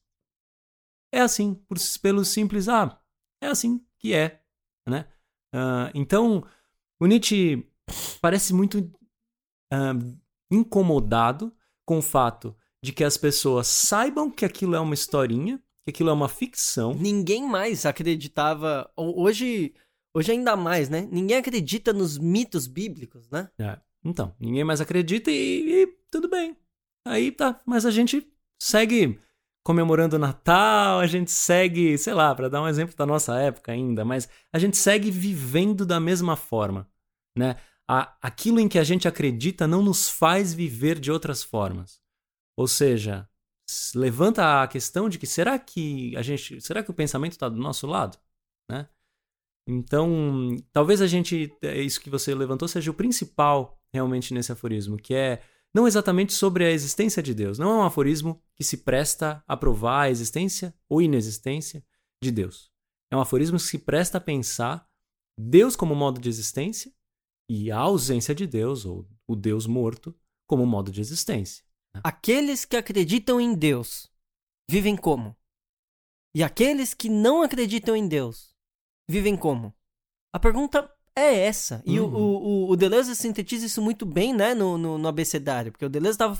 É 1.13 1.21
assim, 1.21 1.53
por, 1.53 1.77
pelo 2.01 2.25
simples, 2.25 2.67
ah, 2.67 2.99
é 3.41 3.47
assim 3.47 3.83
que 3.99 4.13
é, 4.13 4.41
né? 4.87 5.07
Ah, 5.53 5.91
então, 5.95 6.45
o 6.99 7.05
Nietzsche 7.05 7.65
parece 8.21 8.53
muito 8.53 8.91
ah, 9.71 9.93
incomodado 10.51 11.55
com 11.85 11.99
o 11.99 12.01
fato 12.01 12.55
de 12.83 12.91
que 12.91 13.03
as 13.03 13.17
pessoas 13.17 13.67
saibam 13.67 14.29
que 14.29 14.45
aquilo 14.45 14.75
é 14.75 14.79
uma 14.79 14.93
historinha, 14.93 15.57
que 15.85 15.91
aquilo 15.91 16.09
é 16.09 16.13
uma 16.13 16.29
ficção. 16.29 16.93
Ninguém 16.93 17.47
mais 17.47 17.85
acreditava. 17.85 18.91
ho- 18.95 19.21
Hoje, 19.23 19.73
hoje 20.13 20.31
ainda 20.33 20.55
mais, 20.55 20.89
né? 20.89 21.07
Ninguém 21.11 21.37
acredita 21.37 21.93
nos 21.93 22.17
mitos 22.17 22.67
bíblicos, 22.67 23.29
né? 23.29 23.49
É, 23.57 23.79
então, 24.03 24.35
ninguém 24.39 24.63
mais 24.65 24.81
acredita 24.81 25.31
e, 25.31 25.83
e 25.83 25.96
tudo 26.11 26.29
bem. 26.29 26.55
Aí 27.05 27.31
tá, 27.31 27.61
mas 27.65 27.85
a 27.85 27.91
gente 27.91 28.27
segue 28.61 29.19
comemorando 29.65 30.15
o 30.15 30.19
Natal, 30.19 30.99
a 30.99 31.07
gente 31.07 31.29
segue, 31.29 31.97
sei 31.97 32.13
lá, 32.13 32.33
para 32.33 32.49
dar 32.49 32.61
um 32.61 32.67
exemplo 32.67 32.95
da 32.95 33.05
nossa 33.05 33.37
época 33.37 33.71
ainda, 33.71 34.05
mas 34.05 34.29
a 34.53 34.59
gente 34.59 34.77
segue 34.77 35.11
vivendo 35.11 35.85
da 35.85 35.99
mesma 35.99 36.37
forma, 36.37 36.89
né? 37.37 37.57
A, 37.89 38.17
aquilo 38.21 38.59
em 38.59 38.69
que 38.69 38.79
a 38.79 38.83
gente 38.83 39.07
acredita 39.07 39.67
não 39.67 39.81
nos 39.81 40.09
faz 40.09 40.53
viver 40.53 40.99
de 40.99 41.11
outras 41.11 41.43
formas. 41.43 42.01
Ou 42.57 42.67
seja, 42.67 43.29
levanta 43.93 44.63
a 44.63 44.67
questão 44.67 45.09
de 45.09 45.19
que 45.19 45.27
será 45.27 45.59
que 45.59 46.15
a 46.15 46.21
gente, 46.21 46.61
será 46.61 46.81
que 46.81 46.91
o 46.91 46.93
pensamento 46.93 47.33
está 47.33 47.49
do 47.49 47.57
nosso 47.57 47.85
lado, 47.87 48.17
né? 48.71 48.87
Então, 49.67 50.55
talvez 50.71 51.01
a 51.01 51.07
gente, 51.07 51.53
é 51.61 51.81
isso 51.81 51.99
que 51.99 52.09
você 52.09 52.33
levantou 52.33 52.69
seja 52.69 52.89
o 52.89 52.93
principal 52.93 53.77
realmente 53.93 54.33
nesse 54.33 54.51
aforismo, 54.51 54.95
que 54.95 55.13
é 55.13 55.41
não 55.77 55.87
exatamente 55.87 56.33
sobre 56.33 56.65
a 56.65 56.71
existência 56.71 57.21
de 57.21 57.35
Deus. 57.35 57.59
Não 57.59 57.69
é 57.69 57.75
um 57.75 57.83
aforismo 57.83 58.41
que 58.55 58.63
se 58.63 58.77
presta 58.77 59.43
a 59.47 59.55
provar 59.55 60.01
a 60.01 60.09
existência 60.09 60.73
ou 60.89 61.03
inexistência 61.03 61.85
de 62.19 62.31
Deus. 62.31 62.71
É 63.11 63.15
um 63.15 63.21
aforismo 63.21 63.59
que 63.59 63.63
se 63.63 63.77
presta 63.77 64.17
a 64.17 64.21
pensar 64.21 64.89
Deus 65.39 65.75
como 65.75 65.93
modo 65.93 66.19
de 66.19 66.29
existência 66.29 66.91
e 67.47 67.71
a 67.71 67.77
ausência 67.77 68.33
de 68.33 68.47
Deus, 68.47 68.85
ou 68.85 69.07
o 69.27 69.35
Deus 69.35 69.67
morto, 69.67 70.17
como 70.47 70.65
modo 70.65 70.91
de 70.91 70.99
existência. 70.99 71.63
Aqueles 72.03 72.65
que 72.65 72.75
acreditam 72.75 73.39
em 73.39 73.53
Deus 73.53 74.11
vivem 74.67 74.97
como? 74.97 75.37
E 76.33 76.43
aqueles 76.43 76.95
que 76.95 77.07
não 77.07 77.43
acreditam 77.43 77.95
em 77.95 78.07
Deus 78.07 78.51
vivem 79.07 79.37
como? 79.37 79.75
A 80.33 80.39
pergunta 80.39 80.91
é 81.19 81.39
essa. 81.45 81.81
E 81.85 81.99
o, 81.99 82.05
Uhum. 82.05 82.15
o, 82.15 82.65
o, 82.67 82.69
o 82.71 82.75
Deleuze 82.75 83.15
sintetiza 83.15 83.65
isso 83.65 83.81
muito 83.81 84.05
bem, 84.05 84.33
né, 84.33 84.53
no, 84.53 84.77
no, 84.77 84.97
no 84.97 85.07
abecedário. 85.07 85.71
Porque 85.71 85.85
o 85.85 85.89
Deleuze 85.89 86.15
estava, 86.15 86.37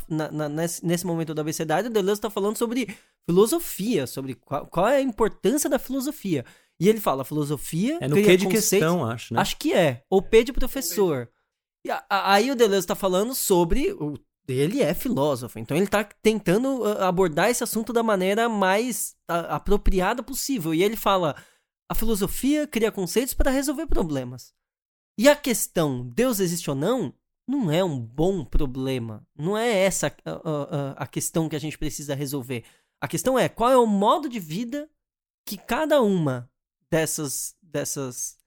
nesse, 0.49 0.85
nesse 0.85 1.05
momento 1.05 1.33
do 1.33 1.41
abecedário, 1.41 1.89
o 1.89 1.93
Deleuze 1.93 2.19
está 2.19 2.29
falando 2.29 2.57
sobre 2.57 2.95
filosofia, 3.29 4.07
sobre 4.07 4.33
qual, 4.35 4.65
qual 4.67 4.87
é 4.87 4.97
a 4.97 5.01
importância 5.01 5.69
da 5.69 5.77
filosofia. 5.79 6.45
E 6.79 6.87
ele 6.87 6.99
fala, 6.99 7.25
filosofia 7.25 7.97
É 8.01 8.07
no 8.07 8.15
que 8.15 8.21
de 8.37 8.45
conceitos- 8.45 8.69
questão, 8.69 9.05
acho, 9.05 9.33
né? 9.33 9.41
Acho 9.41 9.57
que 9.57 9.73
é. 9.73 10.03
Ou 10.09 10.21
P 10.21 10.43
de 10.43 10.53
professor. 10.53 11.29
E 11.85 11.89
a- 11.91 12.03
a- 12.09 12.33
aí 12.33 12.51
o 12.51 12.55
Deleuze 12.55 12.79
está 12.85 12.95
falando 12.95 13.33
sobre 13.33 13.91
o 13.93 14.13
ele 14.49 14.81
é 14.81 14.93
filósofo, 14.93 15.59
então 15.59 15.75
ele 15.75 15.87
está 15.87 16.05
tentando 16.23 16.81
ah, 16.85 17.09
abordar 17.09 17.49
esse 17.49 17.65
assunto 17.65 17.91
da 17.91 18.01
maneira 18.01 18.47
mais 18.47 19.13
a, 19.27 19.57
apropriada 19.57 20.23
possível. 20.23 20.73
E 20.73 20.81
ele 20.81 20.95
fala: 20.95 21.35
a 21.91 21.93
filosofia 21.93 22.65
cria 22.65 22.89
conceitos 22.89 23.33
para 23.33 23.51
resolver 23.51 23.87
problemas. 23.87 24.53
E 25.17 25.27
a 25.27 25.35
questão, 25.35 26.07
Deus 26.07 26.39
existe 26.39 26.69
ou 26.69 26.75
não, 26.75 27.13
não 27.47 27.71
é 27.71 27.83
um 27.83 27.99
bom 27.99 28.45
problema. 28.45 29.25
Não 29.35 29.57
é 29.57 29.69
essa 29.69 30.15
a, 30.25 30.31
a, 30.31 30.91
a 31.03 31.07
questão 31.07 31.47
que 31.49 31.55
a 31.55 31.59
gente 31.59 31.77
precisa 31.77 32.13
resolver. 32.13 32.65
A 33.01 33.07
questão 33.07 33.37
é 33.39 33.47
qual 33.47 33.71
é 33.71 33.77
o 33.77 33.87
modo 33.87 34.27
de 34.27 34.39
vida 34.39 34.89
que 35.45 35.57
cada 35.57 36.01
uma 36.01 36.51
dessas 36.89 37.55
dessas 37.61 38.37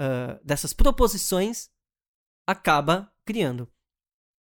uh, 0.00 0.44
dessas 0.44 0.72
proposições 0.72 1.70
acaba 2.46 3.12
criando. 3.24 3.70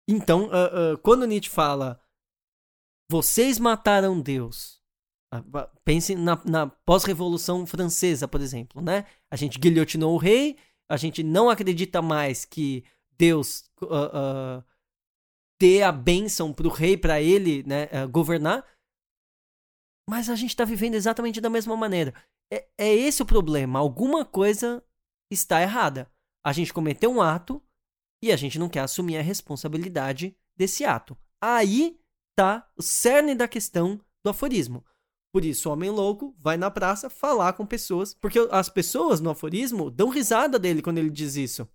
Então, 0.08 0.48
uh, 0.48 0.94
uh, 0.94 0.98
quando 0.98 1.26
Nietzsche 1.26 1.50
fala 1.50 2.00
vocês 3.10 3.58
mataram 3.58 4.20
Deus, 4.20 4.82
pense 5.84 6.14
na, 6.14 6.40
na 6.44 6.66
pós-revolução 6.66 7.66
francesa, 7.66 8.26
por 8.26 8.40
exemplo, 8.40 8.80
né? 8.82 9.06
A 9.30 9.36
gente 9.36 9.58
guilhotinou 9.58 10.14
o 10.14 10.18
rei, 10.18 10.56
a 10.88 10.96
gente 10.96 11.22
não 11.22 11.50
acredita 11.50 12.00
mais 12.02 12.44
que 12.44 12.84
Deus 13.16 13.64
dê 15.58 15.82
a 15.82 15.92
bênção 15.92 16.52
para 16.52 16.66
o 16.66 16.70
rei, 16.70 16.96
para 16.96 17.20
ele 17.20 17.62
né, 17.64 17.88
governar, 18.10 18.64
mas 20.08 20.28
a 20.28 20.36
gente 20.36 20.50
está 20.50 20.64
vivendo 20.64 20.94
exatamente 20.94 21.40
da 21.40 21.48
mesma 21.48 21.76
maneira. 21.76 22.14
É, 22.52 22.68
é 22.78 22.94
esse 22.94 23.22
o 23.22 23.26
problema. 23.26 23.78
Alguma 23.78 24.24
coisa 24.24 24.84
está 25.30 25.62
errada. 25.62 26.10
A 26.44 26.52
gente 26.52 26.72
cometeu 26.72 27.10
um 27.10 27.22
ato 27.22 27.62
e 28.22 28.30
a 28.30 28.36
gente 28.36 28.58
não 28.58 28.68
quer 28.68 28.80
assumir 28.80 29.16
a 29.16 29.22
responsabilidade 29.22 30.36
desse 30.56 30.84
ato. 30.84 31.16
Aí 31.42 31.98
tá 32.36 32.70
o 32.76 32.82
cerne 32.82 33.34
da 33.34 33.48
questão 33.48 34.00
do 34.22 34.30
aforismo. 34.30 34.84
Por 35.34 35.44
isso, 35.44 35.68
o 35.68 35.72
homem 35.72 35.90
louco 35.90 36.32
vai 36.38 36.56
na 36.56 36.70
praça 36.70 37.10
falar 37.10 37.54
com 37.54 37.66
pessoas, 37.66 38.14
porque 38.14 38.38
as 38.52 38.68
pessoas 38.68 39.20
no 39.20 39.30
aforismo 39.30 39.90
dão 39.90 40.08
risada 40.08 40.60
dele 40.60 40.80
quando 40.80 40.98
ele 40.98 41.10
diz 41.10 41.34
isso. 41.34 41.68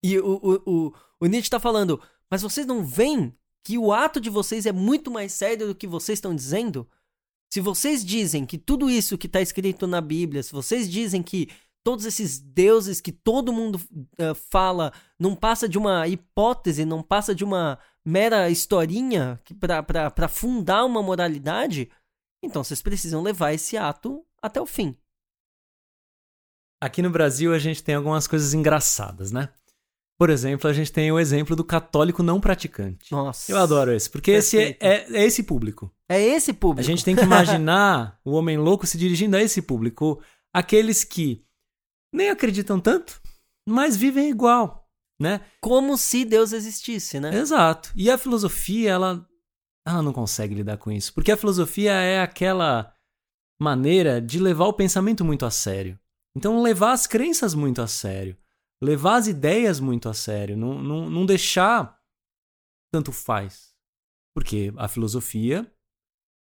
E 0.00 0.16
o, 0.20 0.38
o, 0.40 0.62
o, 0.64 0.94
o 1.18 1.26
Nietzsche 1.26 1.48
está 1.48 1.58
falando, 1.58 2.00
mas 2.30 2.40
vocês 2.40 2.64
não 2.64 2.84
veem 2.84 3.36
que 3.64 3.76
o 3.76 3.92
ato 3.92 4.20
de 4.20 4.30
vocês 4.30 4.64
é 4.64 4.70
muito 4.70 5.10
mais 5.10 5.32
sério 5.32 5.66
do 5.66 5.74
que 5.74 5.88
vocês 5.88 6.18
estão 6.18 6.32
dizendo? 6.32 6.88
Se 7.52 7.60
vocês 7.60 8.04
dizem 8.04 8.46
que 8.46 8.56
tudo 8.56 8.88
isso 8.88 9.18
que 9.18 9.26
está 9.26 9.40
escrito 9.40 9.88
na 9.88 10.00
Bíblia, 10.00 10.40
se 10.40 10.52
vocês 10.52 10.88
dizem 10.88 11.20
que 11.20 11.48
todos 11.82 12.04
esses 12.04 12.38
deuses 12.38 13.00
que 13.00 13.10
todo 13.10 13.52
mundo 13.52 13.74
uh, 13.74 14.36
fala 14.36 14.92
não 15.18 15.34
passa 15.34 15.68
de 15.68 15.76
uma 15.76 16.06
hipótese, 16.06 16.84
não 16.84 17.02
passa 17.02 17.34
de 17.34 17.42
uma 17.42 17.76
mera 18.04 18.48
historinha 18.50 19.40
para 19.58 20.28
fundar 20.28 20.84
uma 20.84 21.02
moralidade, 21.02 21.90
então 22.42 22.64
vocês 22.64 22.82
precisam 22.82 23.22
levar 23.22 23.52
esse 23.52 23.76
ato 23.76 24.24
até 24.40 24.60
o 24.60 24.66
fim. 24.66 24.96
Aqui 26.80 27.00
no 27.00 27.10
Brasil 27.10 27.54
a 27.54 27.58
gente 27.58 27.82
tem 27.82 27.94
algumas 27.94 28.26
coisas 28.26 28.54
engraçadas, 28.54 29.30
né? 29.30 29.48
Por 30.18 30.30
exemplo, 30.30 30.68
a 30.68 30.72
gente 30.72 30.92
tem 30.92 31.10
o 31.10 31.18
exemplo 31.18 31.56
do 31.56 31.64
católico 31.64 32.22
não 32.22 32.40
praticante. 32.40 33.10
Nossa. 33.10 33.50
Eu 33.50 33.58
adoro 33.58 33.92
esse, 33.92 34.08
porque 34.08 34.30
esse 34.32 34.58
é, 34.58 34.76
é, 34.78 35.12
é, 35.12 35.24
esse 35.24 35.42
público. 35.42 35.92
É 36.08 36.20
esse 36.20 36.52
público. 36.52 36.80
A 36.80 36.88
gente 36.88 37.04
tem 37.04 37.14
que 37.16 37.22
imaginar 37.22 38.20
o 38.24 38.32
homem 38.32 38.56
louco 38.56 38.86
se 38.86 38.98
dirigindo 38.98 39.36
a 39.36 39.42
esse 39.42 39.62
público. 39.62 40.22
Aqueles 40.52 41.02
que 41.02 41.44
nem 42.14 42.30
acreditam 42.30 42.78
tanto, 42.78 43.20
mas 43.68 43.96
vivem 43.96 44.28
igual, 44.28 44.88
né? 45.20 45.40
Como 45.60 45.96
se 45.96 46.24
Deus 46.24 46.52
existisse, 46.52 47.18
né? 47.18 47.36
Exato. 47.36 47.90
E 47.96 48.10
a 48.10 48.18
filosofia, 48.18 48.90
ela, 48.90 49.26
ela 49.86 50.02
não 50.02 50.12
consegue 50.12 50.54
lidar 50.54 50.78
com 50.78 50.90
isso. 50.90 51.12
Porque 51.12 51.32
a 51.32 51.36
filosofia 51.36 51.92
é 51.92 52.20
aquela 52.20 52.94
maneira 53.60 54.20
de 54.20 54.38
levar 54.38 54.66
o 54.66 54.72
pensamento 54.72 55.24
muito 55.24 55.44
a 55.44 55.50
sério. 55.50 55.98
Então, 56.36 56.62
levar 56.62 56.92
as 56.92 57.06
crenças 57.06 57.54
muito 57.54 57.82
a 57.82 57.86
sério 57.86 58.36
levar 58.82 59.14
as 59.14 59.28
ideias 59.28 59.78
muito 59.78 60.08
a 60.08 60.14
sério, 60.14 60.56
não, 60.56 60.82
não, 60.82 61.08
não 61.08 61.24
deixar 61.24 61.96
tanto 62.92 63.12
faz. 63.12 63.72
Porque 64.34 64.72
a 64.76 64.88
filosofia 64.88 65.72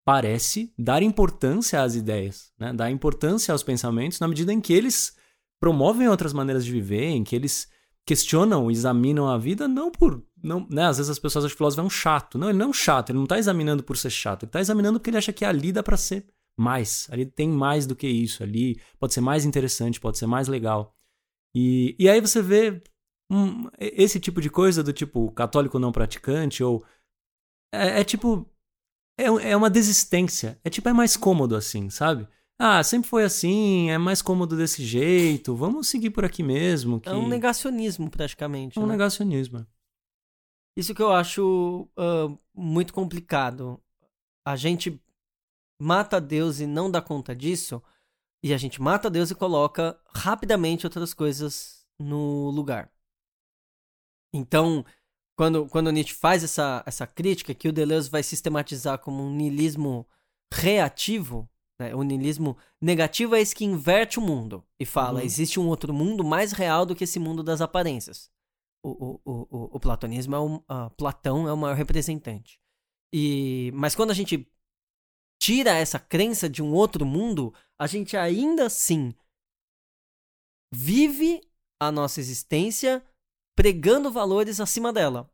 parece 0.05 0.73
dar 0.79 1.03
importância 1.03 1.83
às 1.83 1.93
ideias, 1.93 2.53
né? 2.57 2.71
dar 2.71 2.89
importância 2.89 3.51
aos 3.51 3.63
pensamentos 3.63 4.19
na 4.19 4.29
medida 4.29 4.53
em 4.53 4.61
que 4.61 4.71
eles 4.71 5.17
promovem 5.59 6.07
outras 6.07 6.31
maneiras 6.31 6.63
de 6.63 6.71
viver, 6.71 7.07
em 7.07 7.23
que 7.23 7.35
eles 7.35 7.69
questionam, 8.05 8.69
examinam 8.71 9.27
a 9.27 9.37
vida, 9.37 9.67
não 9.67 9.91
por. 9.91 10.23
Não, 10.43 10.67
né? 10.69 10.85
Às 10.85 10.97
vezes 10.97 11.09
as 11.09 11.19
pessoas 11.19 11.45
acham 11.45 11.51
que 11.51 11.55
o 11.55 11.57
filósofo 11.57 11.81
é 11.81 11.83
um 11.83 11.89
chato. 11.89 12.37
Não, 12.37 12.49
ele 12.49 12.57
não 12.57 12.67
é 12.67 12.69
um 12.69 12.73
chato, 12.73 13.09
ele 13.09 13.17
não 13.17 13.25
está 13.25 13.37
examinando 13.37 13.83
por 13.83 13.97
ser 13.97 14.09
chato, 14.09 14.43
ele 14.43 14.49
está 14.49 14.59
examinando 14.59 14.99
porque 14.99 15.09
ele 15.09 15.17
acha 15.17 15.33
que 15.33 15.45
ali 15.45 15.71
dá 15.71 15.83
para 15.83 15.97
ser 15.97 16.25
mais. 16.57 17.07
Ali 17.11 17.25
tem 17.25 17.49
mais 17.49 17.85
do 17.85 17.95
que 17.95 18.07
isso, 18.07 18.43
ali 18.43 18.79
pode 18.99 19.13
ser 19.13 19.21
mais 19.21 19.45
interessante, 19.45 19.99
pode 19.99 20.17
ser 20.17 20.25
mais 20.25 20.47
legal. 20.47 20.95
E, 21.55 21.95
e 21.99 22.09
aí 22.09 22.19
você 22.21 22.41
vê 22.41 22.81
um, 23.31 23.69
esse 23.79 24.19
tipo 24.19 24.41
de 24.41 24.49
coisa 24.49 24.83
do 24.83 24.93
tipo 24.93 25.31
católico 25.31 25.79
não 25.79 25.91
praticante 25.91 26.63
ou 26.63 26.83
é, 27.73 28.01
é 28.01 28.03
tipo 28.03 28.49
é, 29.17 29.25
é 29.51 29.57
uma 29.57 29.69
desistência. 29.69 30.59
É 30.63 30.69
tipo 30.69 30.89
é 30.89 30.93
mais 30.93 31.15
cômodo 31.15 31.55
assim, 31.55 31.89
sabe? 31.89 32.27
Ah, 32.63 32.83
sempre 32.83 33.09
foi 33.09 33.23
assim, 33.23 33.89
é 33.89 33.97
mais 33.97 34.21
cômodo 34.21 34.55
desse 34.55 34.85
jeito, 34.85 35.55
vamos 35.55 35.87
seguir 35.87 36.11
por 36.11 36.23
aqui 36.23 36.43
mesmo. 36.43 37.01
Que... 37.01 37.09
É 37.09 37.11
um 37.11 37.27
negacionismo, 37.27 38.07
praticamente. 38.07 38.77
É 38.77 38.81
um 38.81 38.85
né? 38.85 38.91
negacionismo. 38.91 39.65
Isso 40.77 40.93
que 40.93 41.01
eu 41.01 41.11
acho 41.11 41.89
uh, 41.97 42.37
muito 42.53 42.93
complicado. 42.93 43.81
A 44.45 44.55
gente 44.55 45.01
mata 45.81 46.21
Deus 46.21 46.59
e 46.59 46.67
não 46.67 46.91
dá 46.91 47.01
conta 47.01 47.35
disso, 47.35 47.81
e 48.43 48.53
a 48.53 48.57
gente 48.59 48.79
mata 48.79 49.09
Deus 49.09 49.31
e 49.31 49.35
coloca 49.35 49.99
rapidamente 50.13 50.85
outras 50.85 51.15
coisas 51.15 51.83
no 51.99 52.51
lugar. 52.51 52.91
Então, 54.31 54.85
quando, 55.35 55.65
quando 55.67 55.91
Nietzsche 55.91 56.13
faz 56.13 56.43
essa, 56.43 56.83
essa 56.85 57.07
crítica, 57.07 57.55
que 57.55 57.67
o 57.67 57.73
Deleuze 57.73 58.07
vai 58.07 58.21
sistematizar 58.21 58.99
como 58.99 59.23
um 59.23 59.33
niilismo 59.33 60.07
reativo, 60.53 61.49
né? 61.81 61.95
o 61.95 62.03
niilismo 62.03 62.55
negativo 62.79 63.35
é 63.35 63.41
esse 63.41 63.55
que 63.55 63.65
inverte 63.65 64.19
o 64.19 64.21
mundo 64.21 64.63
e 64.79 64.85
fala: 64.85 65.19
uhum. 65.19 65.25
existe 65.25 65.59
um 65.59 65.67
outro 65.67 65.93
mundo 65.93 66.23
mais 66.23 66.51
real 66.51 66.85
do 66.85 66.95
que 66.95 67.03
esse 67.03 67.19
mundo 67.19 67.41
das 67.41 67.59
aparências. 67.59 68.31
O, 68.83 68.89
o, 68.89 69.21
o, 69.25 69.75
o 69.75 69.79
platonismo 69.79 70.35
é 70.35 70.39
o, 70.39 70.89
Platão 70.91 71.47
é 71.47 71.53
o 71.53 71.57
maior 71.57 71.75
representante. 71.75 72.59
E, 73.13 73.71
mas 73.73 73.95
quando 73.95 74.11
a 74.11 74.13
gente 74.13 74.47
tira 75.41 75.71
essa 75.71 75.99
crença 75.99 76.49
de 76.49 76.61
um 76.63 76.73
outro 76.73 77.05
mundo, 77.05 77.53
a 77.79 77.87
gente 77.87 78.15
ainda 78.15 78.67
assim 78.67 79.13
vive 80.73 81.41
a 81.79 81.91
nossa 81.91 82.19
existência 82.19 83.03
pregando 83.55 84.11
valores 84.11 84.59
acima 84.59 84.93
dela. 84.93 85.29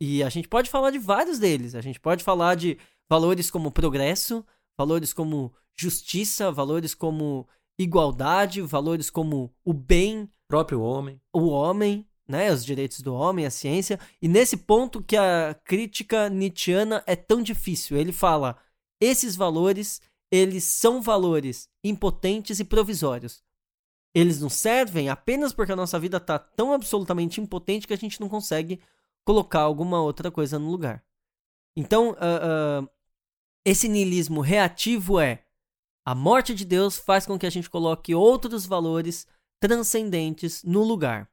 E 0.00 0.22
a 0.22 0.28
gente 0.28 0.48
pode 0.48 0.68
falar 0.68 0.90
de 0.90 0.98
vários 0.98 1.38
deles. 1.38 1.74
A 1.74 1.80
gente 1.80 1.98
pode 1.98 2.22
falar 2.22 2.54
de 2.54 2.78
valores 3.08 3.50
como 3.50 3.72
progresso, 3.72 4.44
valores 4.76 5.12
como 5.12 5.52
justiça, 5.76 6.50
valores 6.50 6.94
como 6.94 7.46
igualdade, 7.78 8.62
valores 8.62 9.10
como 9.10 9.52
o 9.64 9.72
bem, 9.72 10.22
o 10.22 10.30
próprio 10.48 10.80
homem, 10.80 11.20
o 11.32 11.46
homem, 11.48 12.06
né, 12.26 12.52
os 12.52 12.64
direitos 12.64 13.00
do 13.00 13.14
homem, 13.14 13.46
a 13.46 13.50
ciência, 13.50 14.00
e 14.20 14.26
nesse 14.28 14.56
ponto 14.56 15.02
que 15.02 15.16
a 15.16 15.54
crítica 15.64 16.28
nietzschiana 16.28 17.02
é 17.06 17.14
tão 17.14 17.42
difícil. 17.42 17.96
Ele 17.96 18.12
fala: 18.12 18.56
esses 19.00 19.36
valores, 19.36 20.00
eles 20.30 20.64
são 20.64 21.00
valores 21.00 21.68
impotentes 21.84 22.58
e 22.58 22.64
provisórios. 22.64 23.44
Eles 24.14 24.40
nos 24.40 24.54
servem 24.54 25.10
apenas 25.10 25.52
porque 25.52 25.72
a 25.72 25.76
nossa 25.76 25.98
vida 25.98 26.16
está 26.16 26.38
tão 26.38 26.72
absolutamente 26.72 27.40
impotente 27.40 27.86
que 27.86 27.92
a 27.92 27.98
gente 27.98 28.18
não 28.18 28.28
consegue 28.28 28.80
colocar 29.24 29.60
alguma 29.60 30.00
outra 30.00 30.30
coisa 30.30 30.58
no 30.58 30.70
lugar. 30.70 31.04
Então, 31.76 32.12
uh, 32.12 32.82
uh, 32.82 32.90
esse 33.66 33.88
niilismo 33.88 34.40
reativo 34.40 35.18
é 35.18 35.44
a 36.04 36.14
morte 36.14 36.54
de 36.54 36.64
Deus 36.64 36.96
faz 36.96 37.26
com 37.26 37.36
que 37.36 37.44
a 37.44 37.50
gente 37.50 37.68
coloque 37.68 38.14
outros 38.14 38.64
valores 38.64 39.26
transcendentes 39.60 40.62
no 40.62 40.84
lugar. 40.84 41.28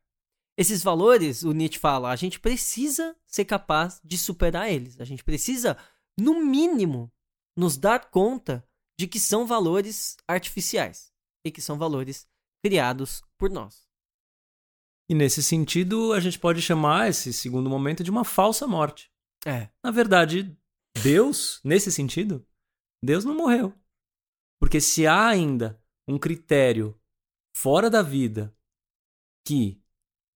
Esses 0.58 0.82
valores, 0.82 1.44
o 1.44 1.52
Nietzsche 1.52 1.78
fala, 1.78 2.10
a 2.10 2.16
gente 2.16 2.40
precisa 2.40 3.16
ser 3.24 3.46
capaz 3.46 4.02
de 4.04 4.18
superar 4.18 4.72
eles. 4.72 5.00
A 5.00 5.06
gente 5.06 5.24
precisa, 5.24 5.78
no 6.20 6.44
mínimo, 6.44 7.12
nos 7.56 7.78
dar 7.78 8.10
conta 8.10 8.68
de 9.00 9.06
que 9.06 9.20
são 9.20 9.46
valores 9.46 10.18
artificiais 10.28 11.14
e 11.46 11.52
que 11.52 11.62
são 11.62 11.78
valores 11.78 12.28
criados 12.64 13.22
por 13.38 13.52
nós. 13.52 13.88
E 15.08 15.14
nesse 15.14 15.44
sentido, 15.44 16.14
a 16.14 16.20
gente 16.20 16.40
pode 16.40 16.64
chamar 16.64 17.10
esse 17.10 17.32
segundo 17.32 17.70
momento 17.70 18.04
de 18.04 18.10
uma 18.10 18.24
falsa 18.24 18.66
morte. 18.66 19.12
É. 19.46 19.70
Na 19.84 19.92
verdade, 19.92 20.58
Deus, 21.02 21.60
nesse 21.64 21.92
sentido, 21.92 22.46
Deus 23.04 23.26
não 23.26 23.36
morreu. 23.36 23.74
Porque 24.60 24.80
se 24.80 25.08
há 25.08 25.28
ainda 25.28 25.82
um 26.08 26.18
critério 26.18 27.00
fora 27.56 27.90
da 27.90 28.02
vida 28.02 28.56
que 29.46 29.82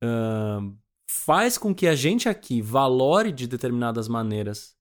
uh, 0.03 0.77
faz 1.09 1.57
com 1.57 1.73
que 1.73 1.87
a 1.87 1.95
gente 1.95 2.27
aqui 2.27 2.61
valore 2.61 3.31
de 3.31 3.47
determinadas 3.47 4.07
maneiras 4.07 4.77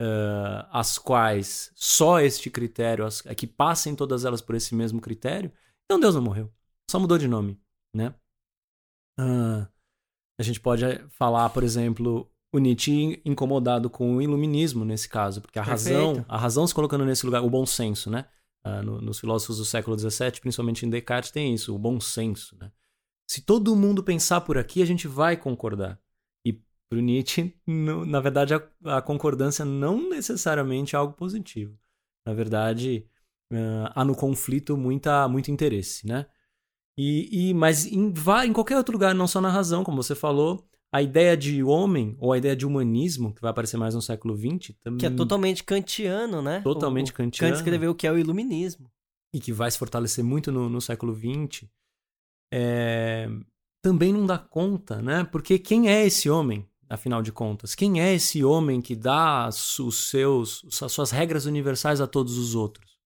uh, 0.00 0.66
as 0.70 0.98
quais 0.98 1.70
só 1.74 2.20
este 2.20 2.50
critério, 2.50 3.04
as, 3.04 3.24
é 3.26 3.34
que 3.34 3.46
passem 3.46 3.94
todas 3.94 4.24
elas 4.24 4.40
por 4.40 4.54
esse 4.54 4.74
mesmo 4.74 5.00
critério, 5.00 5.52
então 5.84 6.00
Deus 6.00 6.14
não 6.14 6.22
morreu. 6.22 6.52
Só 6.90 6.98
mudou 6.98 7.18
de 7.18 7.28
nome, 7.28 7.60
né? 7.94 8.14
Uh, 9.18 9.66
a 10.38 10.42
gente 10.42 10.60
pode 10.60 10.84
falar, 11.08 11.50
por 11.50 11.62
exemplo, 11.62 12.30
o 12.56 12.58
Nietzsche 12.58 13.20
incomodado 13.24 13.88
com 13.88 14.16
o 14.16 14.22
iluminismo 14.22 14.84
nesse 14.84 15.08
caso, 15.08 15.40
porque 15.40 15.58
a 15.58 15.64
Perfeito. 15.64 15.96
razão, 15.96 16.24
a 16.28 16.38
razão 16.38 16.66
se 16.66 16.74
colocando 16.74 17.04
nesse 17.04 17.24
lugar, 17.24 17.42
o 17.42 17.50
bom 17.50 17.64
senso, 17.64 18.10
né? 18.10 18.26
Uh, 18.66 18.82
no, 18.82 19.00
nos 19.00 19.20
filósofos 19.20 19.58
do 19.58 19.64
século 19.64 19.96
XVII, 19.96 20.40
principalmente 20.40 20.84
em 20.84 20.90
Descartes, 20.90 21.30
tem 21.30 21.54
isso, 21.54 21.74
o 21.74 21.78
bom 21.78 22.00
senso, 22.00 22.56
né? 22.58 22.72
Se 23.28 23.42
todo 23.42 23.76
mundo 23.76 24.02
pensar 24.02 24.40
por 24.40 24.56
aqui, 24.56 24.82
a 24.82 24.86
gente 24.86 25.08
vai 25.08 25.36
concordar. 25.36 26.00
E 26.44 26.52
para 26.52 26.98
o 26.98 27.00
Nietzsche, 27.00 27.54
na 27.66 28.20
verdade, 28.20 28.54
a, 28.54 28.62
a, 28.84 29.02
concordância 29.02 29.64
não 29.64 30.08
necessariamente 30.08 30.94
é 30.94 30.98
algo 30.98 31.14
positivo. 31.14 31.78
Na 32.26 32.32
verdade, 32.32 33.08
uh, 33.52 33.90
há 33.94 34.04
no 34.04 34.14
conflito 34.14 34.76
muita, 34.76 35.28
muito 35.28 35.50
interesse, 35.50 36.06
né? 36.06 36.26
E, 36.98 37.50
e, 37.50 37.54
mas 37.54 37.84
em, 37.84 38.12
em 38.46 38.52
qualquer 38.52 38.76
outro 38.76 38.92
lugar, 38.92 39.14
não 39.14 39.26
só 39.26 39.40
na 39.40 39.50
razão, 39.50 39.84
como 39.84 40.02
você 40.02 40.14
falou, 40.14 40.66
a 40.96 41.02
ideia 41.02 41.36
de 41.36 41.62
homem, 41.62 42.16
ou 42.18 42.32
a 42.32 42.38
ideia 42.38 42.56
de 42.56 42.64
humanismo, 42.64 43.34
que 43.34 43.42
vai 43.42 43.50
aparecer 43.50 43.76
mais 43.76 43.94
no 43.94 44.00
século 44.00 44.34
XX... 44.34 44.74
Também... 44.82 44.98
Que 44.98 45.04
é 45.04 45.10
totalmente 45.10 45.62
kantiano, 45.62 46.40
né? 46.40 46.62
Totalmente 46.62 47.12
o, 47.12 47.14
kantiano. 47.14 47.52
Kant 47.52 47.60
escreveu 47.60 47.90
o 47.90 47.94
que 47.94 48.06
é 48.06 48.12
o 48.12 48.18
iluminismo. 48.18 48.90
E 49.34 49.38
que 49.38 49.52
vai 49.52 49.70
se 49.70 49.76
fortalecer 49.76 50.24
muito 50.24 50.50
no, 50.50 50.70
no 50.70 50.80
século 50.80 51.14
XX. 51.14 51.68
É... 52.50 53.28
Também 53.84 54.10
não 54.10 54.24
dá 54.24 54.38
conta, 54.38 55.02
né? 55.02 55.22
Porque 55.24 55.58
quem 55.58 55.90
é 55.90 56.06
esse 56.06 56.30
homem, 56.30 56.66
afinal 56.88 57.20
de 57.20 57.30
contas? 57.30 57.74
Quem 57.74 58.00
é 58.00 58.14
esse 58.14 58.42
homem 58.42 58.80
que 58.80 58.96
dá 58.96 59.48
os 59.48 60.08
seus, 60.08 60.64
as 60.82 60.90
suas 60.90 61.10
regras 61.10 61.44
universais 61.44 62.00
a 62.00 62.06
todos 62.06 62.38
os 62.38 62.54
outros? 62.54 62.96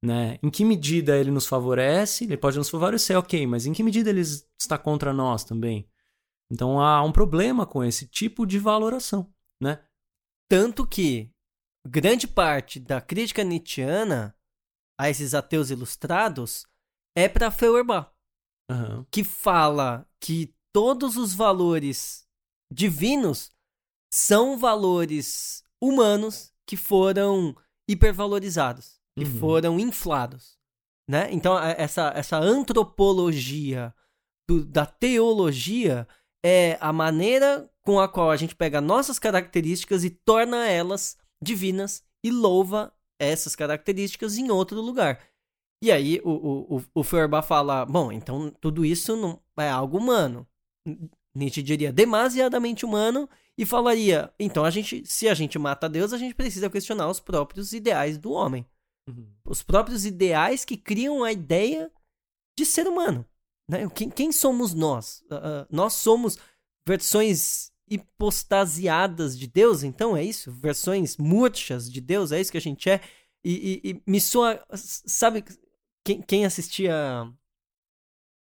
Né? 0.00 0.38
Em 0.44 0.48
que 0.48 0.64
medida 0.64 1.18
ele 1.18 1.32
nos 1.32 1.46
favorece? 1.46 2.22
Ele 2.22 2.36
pode 2.36 2.56
nos 2.56 2.70
favorecer, 2.70 3.18
ok, 3.18 3.48
mas 3.48 3.66
em 3.66 3.72
que 3.72 3.82
medida 3.82 4.10
ele 4.10 4.20
está 4.20 4.78
contra 4.78 5.12
nós 5.12 5.42
também? 5.42 5.89
Então 6.50 6.80
há 6.80 7.02
um 7.02 7.12
problema 7.12 7.66
com 7.66 7.84
esse 7.84 8.06
tipo 8.06 8.46
de 8.46 8.58
valoração, 8.58 9.32
né? 9.62 9.84
Tanto 10.48 10.86
que 10.86 11.30
grande 11.86 12.26
parte 12.26 12.80
da 12.80 13.00
crítica 13.00 13.44
nietzschiana 13.44 14.34
a 14.98 15.08
esses 15.08 15.32
ateus 15.34 15.70
ilustrados 15.70 16.66
é 17.16 17.28
para 17.28 17.50
Feuerbach, 17.50 18.10
uhum. 18.70 19.04
que 19.10 19.22
fala 19.22 20.06
que 20.20 20.54
todos 20.72 21.16
os 21.16 21.34
valores 21.34 22.26
divinos 22.72 23.50
são 24.12 24.58
valores 24.58 25.64
humanos 25.80 26.52
que 26.66 26.76
foram 26.76 27.54
hipervalorizados 27.88 29.00
que 29.16 29.24
uhum. 29.24 29.38
foram 29.38 29.80
inflados. 29.80 30.58
Né? 31.08 31.28
Então, 31.32 31.58
essa, 31.58 32.12
essa 32.14 32.38
antropologia 32.38 33.94
do, 34.48 34.64
da 34.64 34.86
teologia 34.86 36.06
é 36.44 36.78
a 36.80 36.92
maneira 36.92 37.70
com 37.82 38.00
a 38.00 38.08
qual 38.08 38.30
a 38.30 38.36
gente 38.36 38.54
pega 38.54 38.80
nossas 38.80 39.18
características 39.18 40.04
e 40.04 40.10
torna 40.10 40.68
elas 40.68 41.16
divinas 41.42 42.04
e 42.24 42.30
louva 42.30 42.92
essas 43.18 43.54
características 43.56 44.38
em 44.38 44.50
outro 44.50 44.80
lugar. 44.80 45.20
E 45.82 45.90
aí 45.90 46.20
o, 46.24 46.76
o, 46.76 46.84
o 46.94 47.02
Feuerbach 47.02 47.46
fala, 47.46 47.86
bom, 47.86 48.12
então 48.12 48.50
tudo 48.60 48.84
isso 48.84 49.16
não 49.16 49.40
é 49.58 49.68
algo 49.68 49.98
humano. 49.98 50.46
Nietzsche 51.34 51.62
diria 51.62 51.92
demasiadamente 51.92 52.84
humano 52.84 53.28
e 53.56 53.64
falaria, 53.64 54.32
então 54.38 54.64
a 54.64 54.70
gente, 54.70 55.04
se 55.06 55.28
a 55.28 55.34
gente 55.34 55.58
mata 55.58 55.88
Deus, 55.88 56.12
a 56.12 56.18
gente 56.18 56.34
precisa 56.34 56.70
questionar 56.70 57.08
os 57.08 57.20
próprios 57.20 57.72
ideais 57.72 58.18
do 58.18 58.32
homem. 58.32 58.66
Uhum. 59.08 59.26
Os 59.44 59.62
próprios 59.62 60.04
ideais 60.04 60.64
que 60.64 60.76
criam 60.76 61.22
a 61.22 61.32
ideia 61.32 61.90
de 62.58 62.66
ser 62.66 62.86
humano. 62.86 63.24
Né? 63.70 63.88
Quem, 63.94 64.10
quem 64.10 64.32
somos 64.32 64.74
nós? 64.74 65.22
Uh, 65.30 65.64
nós 65.70 65.92
somos 65.92 66.36
versões 66.84 67.70
hipostasiadas 67.88 69.38
de 69.38 69.46
Deus, 69.46 69.84
então 69.84 70.16
é 70.16 70.24
isso? 70.24 70.50
Versões 70.50 71.16
murchas 71.16 71.90
de 71.90 72.00
Deus, 72.00 72.32
é 72.32 72.40
isso 72.40 72.50
que 72.50 72.58
a 72.58 72.60
gente 72.60 72.90
é? 72.90 73.00
E, 73.44 73.80
e, 73.84 73.90
e 73.90 74.02
me 74.04 74.20
soa. 74.20 74.60
Sabe, 74.74 75.44
quem, 76.04 76.20
quem 76.20 76.44
assistia. 76.44 76.92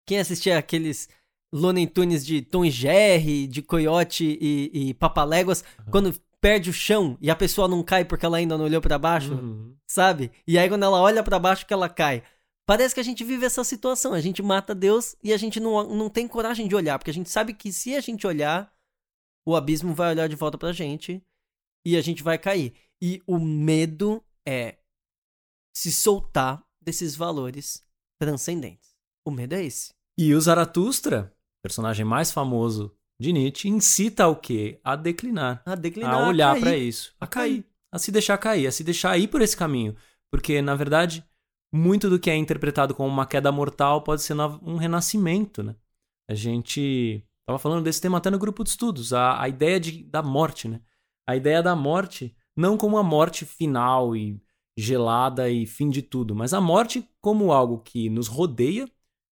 Quem 0.06 0.18
assistia 0.18 0.58
aqueles 0.58 1.08
Looney 1.52 1.86
Tunes 1.86 2.24
de 2.24 2.40
Tom 2.40 2.64
e 2.64 2.70
Jerry, 2.70 3.46
de 3.46 3.60
Coyote 3.60 4.38
e, 4.40 4.70
e 4.72 4.94
Papaléguas, 4.94 5.62
uhum. 5.78 5.84
quando 5.90 6.20
perde 6.40 6.70
o 6.70 6.72
chão 6.72 7.18
e 7.20 7.30
a 7.30 7.36
pessoa 7.36 7.68
não 7.68 7.82
cai 7.82 8.06
porque 8.06 8.24
ela 8.24 8.38
ainda 8.38 8.56
não 8.56 8.64
olhou 8.64 8.80
para 8.80 8.98
baixo, 8.98 9.34
uhum. 9.34 9.76
sabe? 9.86 10.32
E 10.46 10.58
aí 10.58 10.68
quando 10.68 10.82
ela 10.82 11.00
olha 11.00 11.22
para 11.22 11.38
baixo 11.38 11.66
que 11.66 11.74
ela 11.74 11.88
cai. 11.88 12.22
Parece 12.70 12.94
que 12.94 13.00
a 13.00 13.02
gente 13.02 13.24
vive 13.24 13.44
essa 13.44 13.64
situação. 13.64 14.14
A 14.14 14.20
gente 14.20 14.40
mata 14.40 14.76
Deus 14.76 15.16
e 15.24 15.32
a 15.32 15.36
gente 15.36 15.58
não, 15.58 15.92
não 15.92 16.08
tem 16.08 16.28
coragem 16.28 16.68
de 16.68 16.76
olhar, 16.76 17.00
porque 17.00 17.10
a 17.10 17.14
gente 17.14 17.28
sabe 17.28 17.52
que 17.52 17.72
se 17.72 17.96
a 17.96 18.00
gente 18.00 18.24
olhar, 18.28 18.72
o 19.44 19.56
abismo 19.56 19.92
vai 19.92 20.12
olhar 20.12 20.28
de 20.28 20.36
volta 20.36 20.56
pra 20.56 20.70
gente 20.70 21.20
e 21.84 21.96
a 21.96 22.00
gente 22.00 22.22
vai 22.22 22.38
cair. 22.38 22.72
E 23.02 23.20
o 23.26 23.40
medo 23.40 24.24
é 24.46 24.78
se 25.76 25.90
soltar 25.90 26.64
desses 26.80 27.16
valores 27.16 27.84
transcendentes. 28.20 28.94
O 29.26 29.32
medo 29.32 29.56
é 29.56 29.64
esse. 29.64 29.92
E 30.16 30.32
o 30.32 30.40
Zaratustra, 30.40 31.34
personagem 31.64 32.04
mais 32.04 32.30
famoso 32.30 32.96
de 33.20 33.32
Nietzsche 33.32 33.68
incita 33.68 34.28
o 34.28 34.36
quê? 34.36 34.78
A 34.84 34.94
declinar. 34.94 35.60
A 35.66 35.74
declinar. 35.74 36.14
A 36.14 36.28
olhar 36.28 36.60
para 36.60 36.76
isso. 36.76 37.16
A 37.18 37.26
cair. 37.26 37.66
A 37.92 37.98
se 37.98 38.12
deixar 38.12 38.38
cair, 38.38 38.68
a 38.68 38.70
se 38.70 38.84
deixar 38.84 39.18
ir 39.18 39.26
por 39.26 39.42
esse 39.42 39.56
caminho. 39.56 39.96
Porque, 40.30 40.62
na 40.62 40.76
verdade, 40.76 41.28
muito 41.72 42.10
do 42.10 42.18
que 42.18 42.30
é 42.30 42.36
interpretado 42.36 42.94
como 42.94 43.08
uma 43.08 43.26
queda 43.26 43.52
mortal 43.52 44.02
pode 44.02 44.22
ser 44.22 44.34
um 44.62 44.76
renascimento, 44.76 45.62
né? 45.62 45.76
A 46.28 46.34
gente 46.34 47.24
estava 47.40 47.58
falando 47.58 47.84
desse 47.84 48.00
tema 48.00 48.18
até 48.18 48.30
no 48.30 48.38
grupo 48.38 48.62
de 48.64 48.70
estudos, 48.70 49.12
a, 49.12 49.40
a 49.40 49.48
ideia 49.48 49.78
de, 49.78 50.04
da 50.04 50.22
morte, 50.22 50.68
né? 50.68 50.80
A 51.26 51.36
ideia 51.36 51.62
da 51.62 51.76
morte 51.76 52.36
não 52.56 52.76
como 52.76 52.98
a 52.98 53.02
morte 53.02 53.44
final 53.44 54.16
e 54.16 54.40
gelada 54.76 55.50
e 55.50 55.66
fim 55.66 55.88
de 55.90 56.02
tudo, 56.02 56.34
mas 56.34 56.52
a 56.52 56.60
morte 56.60 57.08
como 57.20 57.52
algo 57.52 57.78
que 57.80 58.08
nos 58.08 58.26
rodeia, 58.26 58.88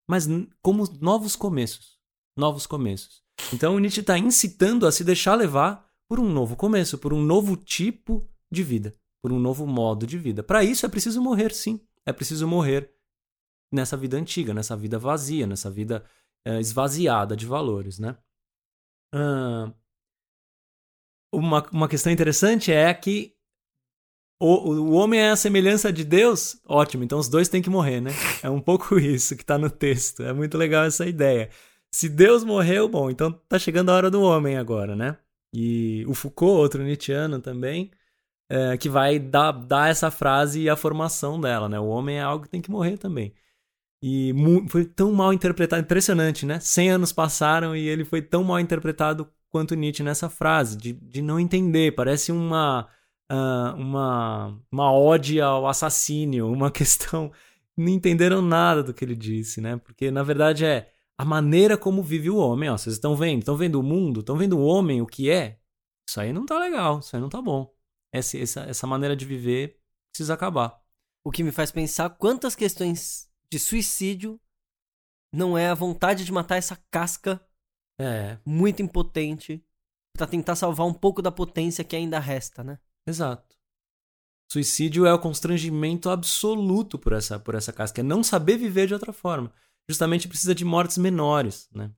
mas 0.09 0.29
como 0.63 0.85
novos 1.01 1.37
começos. 1.37 1.99
Novos 2.37 2.67
começos. 2.67 3.23
Então 3.53 3.79
Nietzsche 3.79 4.01
está 4.01 4.19
incitando 4.19 4.87
a 4.87 4.93
se 4.93 5.03
deixar 5.03 5.35
levar 5.35 5.87
por 6.09 6.19
um 6.19 6.29
novo 6.29 6.57
começo, 6.57 6.99
por 6.99 7.13
um 7.13 7.23
novo 7.23 7.57
tipo 7.57 8.29
de 8.51 8.63
vida, 8.63 8.95
por 9.23 9.33
um 9.33 9.39
novo 9.39 9.67
modo 9.67 10.07
de 10.07 10.19
vida. 10.19 10.43
Para 10.43 10.65
isso 10.65 10.87
é 10.87 10.89
preciso 10.89 11.21
morrer, 11.21 11.53
sim. 11.53 11.81
É 12.09 12.13
preciso 12.13 12.47
morrer 12.47 12.93
nessa 13.73 13.97
vida 13.97 14.17
antiga, 14.17 14.55
nessa 14.55 14.77
vida 14.77 14.99
vazia, 14.99 15.47
nessa 15.47 15.71
vida 15.71 16.05
é, 16.45 16.61
esvaziada 16.61 17.37
de 17.37 17.47
valores, 17.47 17.99
né? 17.99 18.17
Uh, 19.15 19.73
uma, 21.33 21.69
uma 21.71 21.89
questão 21.89 22.13
interessante 22.13 22.73
é 22.73 22.93
que 22.95 23.35
o, 24.41 24.71
o 24.71 24.93
homem 24.93 25.21
é 25.21 25.31
a 25.31 25.37
semelhança 25.37 25.93
de 25.93 26.05
Deus, 26.05 26.61
ótimo, 26.65 27.05
então 27.05 27.19
os 27.19 27.29
dois 27.29 27.49
têm 27.49 27.61
que 27.61 27.71
morrer, 27.71 28.01
né? 28.01 28.11
É 28.43 28.49
um 28.49 28.61
pouco 28.61 28.99
isso 28.99 29.37
que 29.37 29.43
está 29.43 29.59
no 29.59 29.71
texto. 29.71 30.23
É 30.23 30.33
muito 30.33 30.57
legal 30.57 30.85
essa 30.85 31.07
ideia 31.07 31.51
se 31.91 32.09
Deus 32.09 32.45
morreu, 32.45 32.89
bom, 32.89 33.11
então 33.11 33.33
tá 33.49 33.59
chegando 33.59 33.91
a 33.91 33.95
hora 33.95 34.11
do 34.11 34.23
homem 34.23 34.57
agora, 34.57 34.95
né? 34.95 35.17
E 35.53 36.05
o 36.07 36.15
Foucault, 36.15 36.61
outro 36.61 36.83
Nietzscheano 36.83 37.41
também, 37.41 37.91
é, 38.51 38.77
que 38.77 38.89
vai 38.89 39.19
dar, 39.19 39.53
dar 39.53 39.91
essa 39.91 40.11
frase 40.11 40.63
e 40.63 40.71
a 40.71 40.77
formação 40.77 41.41
dela, 41.41 41.69
né? 41.69 41.79
O 41.79 41.87
homem 41.87 42.17
é 42.17 42.23
algo 42.23 42.45
que 42.45 42.51
tem 42.51 42.63
que 42.63 42.71
morrer 42.71 42.97
também. 42.97 43.35
E 44.03 44.33
foi 44.69 44.85
tão 44.85 45.13
mal 45.13 45.33
interpretado, 45.33 45.83
impressionante, 45.83 46.47
né? 46.47 46.61
Cem 46.61 46.91
anos 46.91 47.13
passaram 47.13 47.75
e 47.75 47.87
ele 47.87 48.05
foi 48.05 48.23
tão 48.23 48.45
mal 48.45 48.61
interpretado 48.61 49.29
quanto 49.51 49.75
Nietzsche 49.75 50.03
nessa 50.03 50.31
frase, 50.31 50.77
de, 50.77 50.93
de 50.93 51.21
não 51.21 51.41
entender. 51.41 51.93
Parece 51.95 52.31
uma, 52.31 52.89
uh, 53.31 53.75
uma, 53.77 54.59
uma 54.71 54.93
ode 54.93 55.41
ao 55.41 55.67
assassínio, 55.67 56.51
uma 56.51 56.71
questão. 56.73 57.33
Não 57.77 57.89
entenderam 57.89 58.41
nada 58.43 58.83
do 58.83 58.95
que 58.95 59.05
ele 59.05 59.17
disse, 59.17 59.61
né? 59.61 59.77
Porque 59.79 60.11
na 60.11 60.23
verdade 60.23 60.65
é 60.65 60.91
a 61.17 61.25
maneira 61.25 61.77
como 61.77 62.03
vive 62.03 62.31
o 62.31 62.37
homem. 62.37 62.71
Ó, 62.71 62.77
vocês 62.77 62.95
estão 62.95 63.17
vendo? 63.17 63.41
Estão 63.41 63.57
vendo 63.57 63.81
o 63.81 63.83
mundo? 63.83 64.21
Estão 64.21 64.37
vendo 64.37 64.59
o 64.59 64.65
homem, 64.65 65.03
o 65.03 65.07
que 65.07 65.31
é? 65.31 65.59
Isso 66.09 66.21
aí 66.21 66.33
não 66.33 66.47
tá 66.47 66.59
legal, 66.59 67.01
isso 67.01 67.15
aí 67.17 67.21
não 67.23 67.29
tá 67.29 67.43
bom. 67.43 67.71
Essa, 68.13 68.39
essa, 68.39 68.61
essa 68.63 68.87
maneira 68.87 69.17
de 69.17 69.25
viver 69.25 69.81
precisa 70.11 70.35
acabar. 70.35 70.81
O 71.25 71.31
que 71.31 71.43
me 71.43 71.53
faz 71.53 71.71
pensar 71.71 72.11
quantas 72.11 72.55
questões 72.55 73.31
de 73.51 73.59
suicídio 73.59 74.41
não 75.33 75.59
é 75.59 75.69
a 75.69 75.75
vontade 75.75 76.25
de 76.25 76.33
matar 76.33 76.57
essa 76.57 76.77
casca 76.91 77.41
é. 78.01 78.39
muito 78.45 78.81
impotente 78.83 79.65
para 80.17 80.27
tentar 80.27 80.57
salvar 80.57 80.87
um 80.87 80.95
pouco 80.95 81.21
da 81.21 81.31
potência 81.31 81.85
que 81.85 81.95
ainda 81.95 82.19
resta, 82.19 82.65
né? 82.65 82.79
Exato. 83.07 83.57
Suicídio 84.51 85.05
é 85.05 85.13
o 85.13 85.19
constrangimento 85.19 86.09
absoluto 86.09 86.99
por 86.99 87.13
essa, 87.13 87.39
por 87.39 87.55
essa 87.55 87.73
casca, 87.73 88.01
é 88.01 88.05
não 88.05 88.25
saber 88.25 88.57
viver 88.57 88.87
de 88.87 88.95
outra 88.95 89.13
forma 89.13 89.53
justamente 89.89 90.29
precisa 90.29 90.55
de 90.55 90.65
mortes 90.65 90.99
menores, 90.99 91.69
né? 91.73 91.91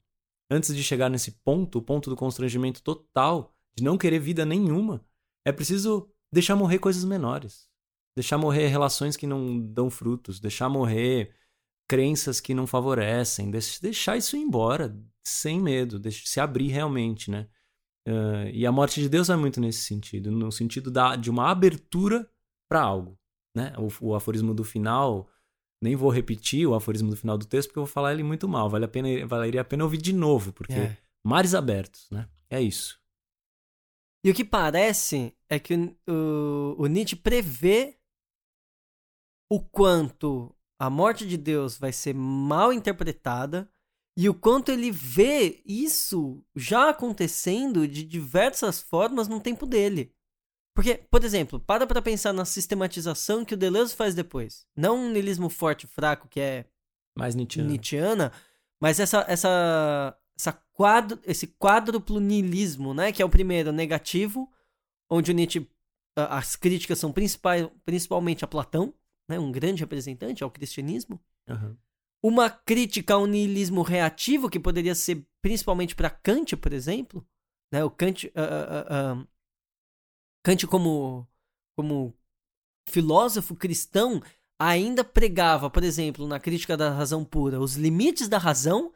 antes 0.51 0.75
de 0.75 0.83
chegar 0.83 1.09
nesse 1.09 1.33
ponto, 1.33 1.79
o 1.79 1.83
ponto 1.83 2.09
do 2.09 2.17
constrangimento 2.17 2.83
total, 2.83 3.55
de 3.75 3.83
não 3.83 3.99
querer 3.99 4.21
vida 4.21 4.45
nenhuma, 4.45 5.05
é 5.45 5.53
preciso 5.53 6.11
deixar 6.33 6.57
morrer 6.57 6.79
coisas 6.79 7.05
menores. 7.05 7.69
Deixar 8.17 8.39
morrer 8.39 8.67
relações 8.69 9.17
que 9.17 9.27
não 9.27 9.61
dão 9.61 9.89
frutos, 9.89 10.41
deixar 10.41 10.69
morrer 10.69 11.35
crenças 11.89 12.41
que 12.41 12.55
não 12.55 12.67
favorecem, 12.67 13.51
deixar 13.51 14.17
isso 14.17 14.37
ir 14.37 14.41
embora 14.41 14.97
sem 15.25 15.61
medo, 15.61 16.01
se 16.11 16.41
abrir 16.41 16.69
realmente, 16.69 17.31
né? 17.31 17.49
Uh, 18.09 18.49
e 18.53 18.67
a 18.67 18.73
morte 18.73 19.01
de 19.01 19.09
Deus 19.09 19.29
é 19.29 19.37
muito 19.37 19.61
nesse 19.61 19.83
sentido, 19.83 20.31
no 20.31 20.51
sentido 20.51 20.91
da, 20.91 21.17
de 21.17 21.31
uma 21.31 21.51
abertura 21.51 22.29
para 22.69 22.81
algo. 22.81 23.19
Né? 23.55 23.73
O, 23.77 24.09
o, 24.11 24.15
aforismo 24.15 24.55
do 24.55 24.65
final, 24.65 25.29
nem 25.83 25.97
vou 25.97 26.11
repetir 26.11 26.67
o 26.67 26.75
aforismo 26.75 27.11
do 27.11 27.17
final 27.17 27.37
do 27.37 27.45
texto, 27.45 27.69
porque 27.69 27.79
eu 27.79 27.85
vou 27.85 27.93
falar 27.93 28.13
ele 28.13 28.23
muito 28.23 28.49
mal. 28.49 28.71
Vale 28.71 28.85
a 28.85 28.89
pena, 28.89 29.09
valeria 29.27 29.61
a 29.61 29.65
pena 29.65 29.85
ouvir 29.85 29.99
de 29.99 30.13
novo, 30.13 30.53
porque 30.53 30.73
é. 30.73 30.97
mares 31.25 31.55
abertos, 31.55 32.09
né? 32.11 32.29
É 32.49 32.61
isso. 32.61 33.00
E 34.25 34.31
o 34.31 34.35
que 34.35 34.45
parece 34.45 35.35
é 35.49 35.59
que 35.59 35.75
o, 35.75 35.97
o, 36.09 36.83
o 36.83 36.87
Nietzsche 36.87 37.17
prevê 37.17 37.99
o 39.51 39.61
quanto 39.61 40.55
a 40.79 40.89
morte 40.89 41.27
de 41.27 41.37
Deus 41.37 41.79
vai 41.79 41.93
ser 41.93 42.15
mal 42.15 42.73
interpretada 42.73 43.71
e 44.17 44.29
o 44.29 44.35
quanto 44.35 44.71
ele 44.71 44.91
vê 44.91 45.63
isso 45.65 46.45
já 46.55 46.91
acontecendo 46.91 47.89
de 47.89 48.05
diversas 48.05 48.81
formas 48.81 49.29
no 49.29 49.41
tempo 49.41 49.67
dele. 49.67 50.15
Porque, 50.75 50.97
por 51.11 51.25
exemplo, 51.25 51.59
para 51.59 51.87
pra 51.87 52.03
pensar 52.03 52.33
na 52.33 52.45
sistematização 52.45 53.45
que 53.45 53.55
o 53.55 53.57
Deleuze 53.57 53.95
faz 53.95 54.15
depois. 54.15 54.67
Não 54.77 54.97
um 54.97 55.11
niilismo 55.11 55.49
forte 55.49 55.85
e 55.85 55.89
fraco, 55.89 56.29
que 56.29 56.41
é 56.41 56.67
mais 57.17 57.35
Nietzscheana, 57.35 57.69
Nietzscheana 57.69 58.33
mas 58.81 58.99
essa, 58.99 59.25
essa, 59.29 60.17
essa 60.41 60.53
quadro, 60.73 61.19
esse 61.25 61.47
quádruplo 61.47 62.21
niilismo, 62.21 62.95
né? 62.95 63.13
Que 63.13 63.23
é 63.23 63.25
o 63.25 63.31
primeiro 63.31 63.73
negativo, 63.73 64.51
onde 65.09 65.31
o 65.31 65.35
Nietzsche, 65.35 65.69
as 66.17 66.57
críticas 66.57 66.99
são 66.99 67.13
principais, 67.13 67.69
principalmente 67.85 68.45
a 68.45 68.49
Platão, 68.49 68.95
né? 69.29 69.39
um 69.39 69.53
grande 69.53 69.83
representante 69.83 70.43
ao 70.43 70.51
cristianismo. 70.51 71.21
Uhum 71.49 71.77
uma 72.23 72.51
crítica 72.51 73.15
ao 73.15 73.27
niilismo 73.27 73.83
reativo, 73.83 74.51
que 74.51 74.61
poderia 74.61 74.95
ser 74.95 75.27
principalmente 75.41 75.95
para 75.95 76.11
Kant, 76.11 76.57
por 76.57 76.73
exemplo. 76.73 77.27
Né? 77.73 77.83
O 77.83 77.91
Kant, 77.91 78.27
uh, 78.27 79.21
uh, 79.21 79.23
uh, 79.23 79.29
Kant 80.45 80.67
como, 80.67 81.27
como 81.77 82.15
filósofo 82.87 83.57
cristão, 83.57 84.23
ainda 84.59 85.03
pregava, 85.03 85.71
por 85.71 85.83
exemplo, 85.83 86.27
na 86.27 86.39
crítica 86.39 86.77
da 86.77 86.91
razão 86.91 87.25
pura, 87.25 87.59
os 87.59 87.77
limites 87.77 88.29
da 88.29 88.37
razão, 88.37 88.93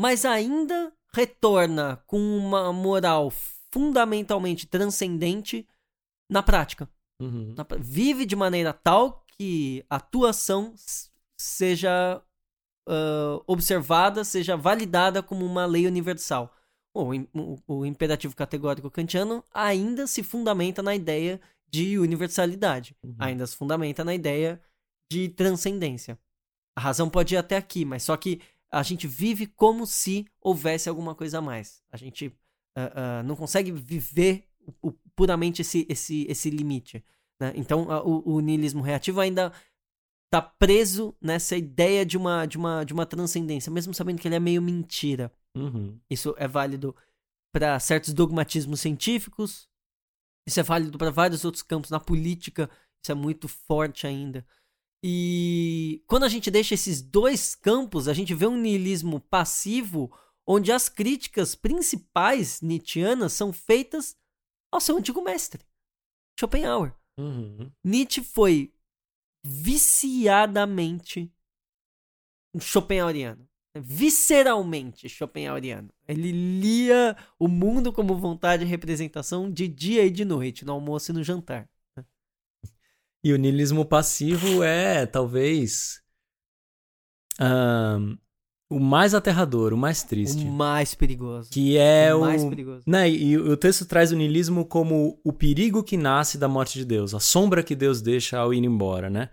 mas 0.00 0.24
ainda 0.24 0.92
retorna 1.14 2.02
com 2.06 2.18
uma 2.18 2.72
moral 2.72 3.30
fundamentalmente 3.70 4.66
transcendente 4.66 5.66
na 6.30 6.42
prática. 6.42 6.88
Uhum. 7.20 7.54
Na, 7.56 7.66
vive 7.78 8.26
de 8.26 8.36
maneira 8.36 8.72
tal 8.72 9.24
que 9.38 9.84
a 9.88 9.96
atuação 9.96 10.74
seja 11.38 12.22
uh, 12.88 13.42
observada 13.46 14.24
seja 14.24 14.56
validada 14.56 15.22
como 15.22 15.44
uma 15.44 15.66
lei 15.66 15.86
universal. 15.86 16.54
O, 16.94 17.12
o, 17.34 17.58
o 17.66 17.86
imperativo 17.86 18.34
categórico 18.34 18.90
kantiano 18.90 19.44
ainda 19.52 20.06
se 20.06 20.22
fundamenta 20.22 20.82
na 20.82 20.94
ideia 20.94 21.40
de 21.70 21.98
universalidade, 21.98 22.96
uhum. 23.02 23.16
ainda 23.18 23.46
se 23.46 23.56
fundamenta 23.56 24.02
na 24.02 24.14
ideia 24.14 24.60
de 25.10 25.28
transcendência. 25.28 26.18
A 26.74 26.80
razão 26.80 27.10
pode 27.10 27.34
ir 27.34 27.38
até 27.38 27.56
aqui, 27.56 27.84
mas 27.84 28.02
só 28.02 28.16
que 28.16 28.40
a 28.70 28.82
gente 28.82 29.06
vive 29.06 29.46
como 29.46 29.86
se 29.86 30.26
houvesse 30.40 30.88
alguma 30.88 31.14
coisa 31.14 31.38
a 31.38 31.42
mais. 31.42 31.82
A 31.90 31.96
gente 31.96 32.26
uh, 32.26 33.20
uh, 33.20 33.22
não 33.24 33.36
consegue 33.36 33.70
viver 33.72 34.48
o, 34.82 34.92
puramente 35.14 35.62
esse, 35.62 35.86
esse, 35.88 36.26
esse 36.28 36.50
limite. 36.50 37.04
Né? 37.40 37.52
Então, 37.56 37.86
o, 38.04 38.34
o 38.36 38.40
niilismo 38.40 38.82
reativo 38.82 39.20
ainda 39.20 39.52
tá 40.30 40.42
preso 40.42 41.14
nessa 41.20 41.56
ideia 41.56 42.04
de 42.04 42.16
uma, 42.16 42.46
de 42.46 42.58
uma, 42.58 42.84
de 42.84 42.92
uma 42.92 43.06
transcendência, 43.06 43.72
mesmo 43.72 43.94
sabendo 43.94 44.20
que 44.20 44.28
ele 44.28 44.34
é 44.34 44.40
meio 44.40 44.60
mentira. 44.60 45.32
Uhum. 45.56 45.98
Isso 46.10 46.34
é 46.36 46.48
válido 46.48 46.94
para 47.52 47.78
certos 47.80 48.12
dogmatismos 48.12 48.80
científicos, 48.80 49.68
isso 50.46 50.60
é 50.60 50.62
válido 50.62 50.98
para 50.98 51.10
vários 51.10 51.44
outros 51.44 51.62
campos 51.62 51.90
na 51.90 51.98
política, 51.98 52.68
isso 53.02 53.12
é 53.12 53.14
muito 53.14 53.48
forte 53.48 54.06
ainda. 54.06 54.46
E 55.02 56.02
quando 56.06 56.24
a 56.24 56.28
gente 56.28 56.50
deixa 56.50 56.74
esses 56.74 57.00
dois 57.00 57.54
campos, 57.54 58.08
a 58.08 58.14
gente 58.14 58.34
vê 58.34 58.46
um 58.46 58.56
niilismo 58.56 59.20
passivo, 59.20 60.12
onde 60.46 60.72
as 60.72 60.88
críticas 60.88 61.54
principais 61.54 62.60
nietzschianas 62.60 63.32
são 63.32 63.52
feitas 63.52 64.16
ao 64.72 64.80
seu 64.80 64.96
antigo 64.96 65.22
mestre, 65.22 65.64
Schopenhauer. 66.38 66.94
Uhum. 67.18 67.70
Nietzsche 67.82 68.22
foi 68.22 68.72
viciadamente 69.44 71.32
Schopenhaueriano. 72.58 73.48
Visceralmente 73.78 75.08
Schopenhaueriano. 75.08 75.90
Ele 76.08 76.32
lia 76.32 77.16
o 77.38 77.46
mundo 77.46 77.92
como 77.92 78.16
vontade 78.16 78.64
e 78.64 78.66
representação 78.66 79.50
de 79.50 79.68
dia 79.68 80.04
e 80.04 80.10
de 80.10 80.24
noite, 80.24 80.64
no 80.64 80.72
almoço 80.72 81.10
e 81.10 81.14
no 81.14 81.22
jantar. 81.22 81.68
E 83.26 83.32
o 83.32 83.36
niilismo 83.36 83.84
passivo 83.84 84.62
é, 84.62 85.04
talvez, 85.04 86.00
um, 87.40 88.16
o 88.70 88.78
mais 88.78 89.14
aterrador, 89.14 89.72
o 89.72 89.76
mais 89.76 90.04
triste. 90.04 90.44
O 90.44 90.52
mais 90.52 90.94
perigoso. 90.94 91.50
Que 91.50 91.76
é 91.76 92.14
o. 92.14 92.18
o... 92.18 92.20
mais 92.20 92.44
perigoso. 92.44 92.84
Né, 92.86 93.10
e 93.10 93.36
o 93.36 93.56
texto 93.56 93.84
traz 93.84 94.12
o 94.12 94.16
niilismo 94.16 94.64
como 94.64 95.20
o 95.24 95.32
perigo 95.32 95.82
que 95.82 95.96
nasce 95.96 96.38
da 96.38 96.46
morte 96.46 96.78
de 96.78 96.84
Deus, 96.84 97.14
a 97.14 97.18
sombra 97.18 97.64
que 97.64 97.74
Deus 97.74 98.00
deixa 98.00 98.38
ao 98.38 98.54
ir 98.54 98.62
embora, 98.62 99.10
né? 99.10 99.28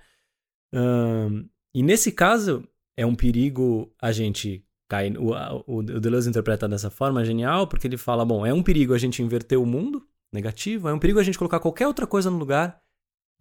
Um, 0.74 1.48
e 1.72 1.84
nesse 1.84 2.12
caso, 2.12 2.68
é 2.98 3.06
um 3.06 3.14
perigo 3.14 3.94
a 4.02 4.12
gente 4.12 4.66
cair. 4.90 5.16
O, 5.20 5.34
o, 5.68 5.78
o 5.82 5.84
Deleuze 5.84 6.28
interpreta 6.28 6.68
dessa 6.68 6.90
forma, 6.90 7.22
é 7.22 7.26
genial, 7.26 7.68
porque 7.68 7.86
ele 7.86 7.98
fala: 7.98 8.26
bom, 8.26 8.44
é 8.44 8.52
um 8.52 8.64
perigo 8.64 8.96
a 8.96 8.98
gente 8.98 9.22
inverter 9.22 9.62
o 9.62 9.68
mundo, 9.68 10.04
negativo, 10.32 10.90
é 10.90 10.94
um 10.96 10.98
perigo 10.98 11.20
a 11.20 11.24
gente 11.24 11.38
colocar 11.38 11.60
qualquer 11.60 11.86
outra 11.86 12.08
coisa 12.08 12.32
no 12.32 12.40
lugar, 12.40 12.83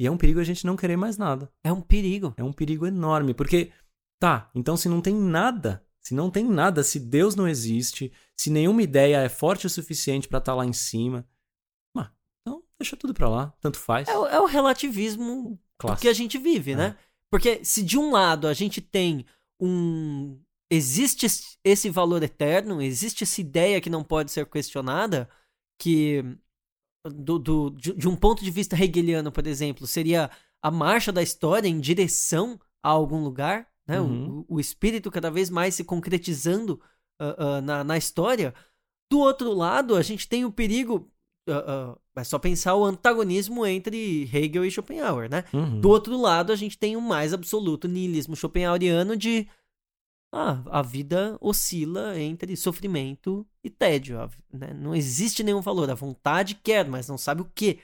e 0.02 0.06
é 0.06 0.10
um 0.10 0.16
perigo 0.16 0.40
a 0.40 0.44
gente 0.44 0.66
não 0.66 0.76
querer 0.76 0.96
mais 0.96 1.16
nada. 1.16 1.50
É 1.62 1.72
um 1.72 1.80
perigo. 1.80 2.34
É 2.36 2.42
um 2.42 2.52
perigo 2.52 2.86
enorme, 2.86 3.32
porque 3.32 3.72
Tá, 4.22 4.48
então 4.54 4.76
se 4.76 4.88
não 4.88 5.00
tem 5.00 5.12
nada, 5.16 5.84
se 6.00 6.14
não 6.14 6.30
tem 6.30 6.44
nada, 6.44 6.84
se 6.84 7.00
Deus 7.00 7.34
não 7.34 7.48
existe, 7.48 8.12
se 8.36 8.50
nenhuma 8.50 8.80
ideia 8.80 9.16
é 9.16 9.28
forte 9.28 9.66
o 9.66 9.70
suficiente 9.70 10.28
para 10.28 10.38
estar 10.38 10.52
tá 10.52 10.56
lá 10.56 10.64
em 10.64 10.72
cima, 10.72 11.26
ah, 11.96 12.08
então 12.40 12.62
deixa 12.78 12.96
tudo 12.96 13.12
pra 13.12 13.28
lá, 13.28 13.52
tanto 13.60 13.80
faz. 13.80 14.06
É, 14.06 14.12
é 14.12 14.38
o 14.38 14.46
relativismo 14.46 15.58
Clássico. 15.76 16.02
que 16.02 16.08
a 16.08 16.12
gente 16.12 16.38
vive, 16.38 16.70
é. 16.70 16.76
né? 16.76 16.98
Porque 17.28 17.64
se 17.64 17.82
de 17.82 17.98
um 17.98 18.12
lado 18.12 18.46
a 18.46 18.54
gente 18.54 18.80
tem 18.80 19.26
um. 19.60 20.40
Existe 20.70 21.26
esse 21.64 21.90
valor 21.90 22.22
eterno, 22.22 22.80
existe 22.80 23.24
essa 23.24 23.40
ideia 23.40 23.80
que 23.80 23.90
não 23.90 24.04
pode 24.04 24.30
ser 24.30 24.46
questionada, 24.46 25.28
que 25.76 26.24
do, 27.04 27.38
do, 27.38 27.70
de, 27.70 27.92
de 27.94 28.08
um 28.08 28.16
ponto 28.16 28.44
de 28.44 28.50
vista 28.50 28.76
hegeliano, 28.76 29.32
por 29.32 29.46
exemplo, 29.46 29.86
seria 29.86 30.30
a 30.62 30.70
marcha 30.70 31.10
da 31.10 31.22
história 31.22 31.68
em 31.68 31.80
direção 31.80 32.58
a 32.82 32.90
algum 32.90 33.22
lugar 33.22 33.66
né? 33.86 34.00
Uhum. 34.00 34.44
O, 34.48 34.56
o, 34.56 34.60
espírito 34.60 35.10
cada 35.10 35.30
vez 35.30 35.50
mais 35.50 35.74
se 35.74 35.84
concretizando 35.84 36.80
uh, 37.20 37.58
uh, 37.58 37.60
na, 37.62 37.82
na 37.82 37.96
história. 37.98 38.54
Do 39.10 39.18
outro 39.18 39.52
lado, 39.52 39.96
a 39.96 40.02
gente 40.02 40.28
tem 40.28 40.44
o 40.44 40.52
perigo. 40.52 41.10
Uh, 41.48 41.98
é 42.14 42.24
só 42.24 42.38
pensar 42.38 42.76
o 42.76 42.84
antagonismo 42.84 43.66
entre 43.66 44.28
Hegel 44.32 44.64
e 44.64 44.70
Schopenhauer, 44.70 45.28
né? 45.28 45.44
Uhum. 45.52 45.80
Do 45.80 45.88
outro 45.88 46.16
lado, 46.20 46.52
a 46.52 46.56
gente 46.56 46.78
tem 46.78 46.96
o 46.96 47.00
mais 47.00 47.32
absoluto 47.32 47.88
niilismo 47.88 48.36
schopenhaueriano 48.36 49.16
de 49.16 49.48
ah, 50.32 50.62
a 50.70 50.80
vida 50.80 51.36
oscila 51.40 52.18
entre 52.18 52.56
sofrimento 52.56 53.46
e 53.62 53.68
tédio. 53.68 54.16
Né? 54.50 54.72
Não 54.72 54.94
existe 54.94 55.42
nenhum 55.42 55.60
valor. 55.60 55.90
A 55.90 55.94
vontade 55.94 56.54
quer, 56.54 56.88
mas 56.88 57.06
não 57.06 57.18
sabe 57.18 57.42
o 57.42 57.50
que. 57.54 57.80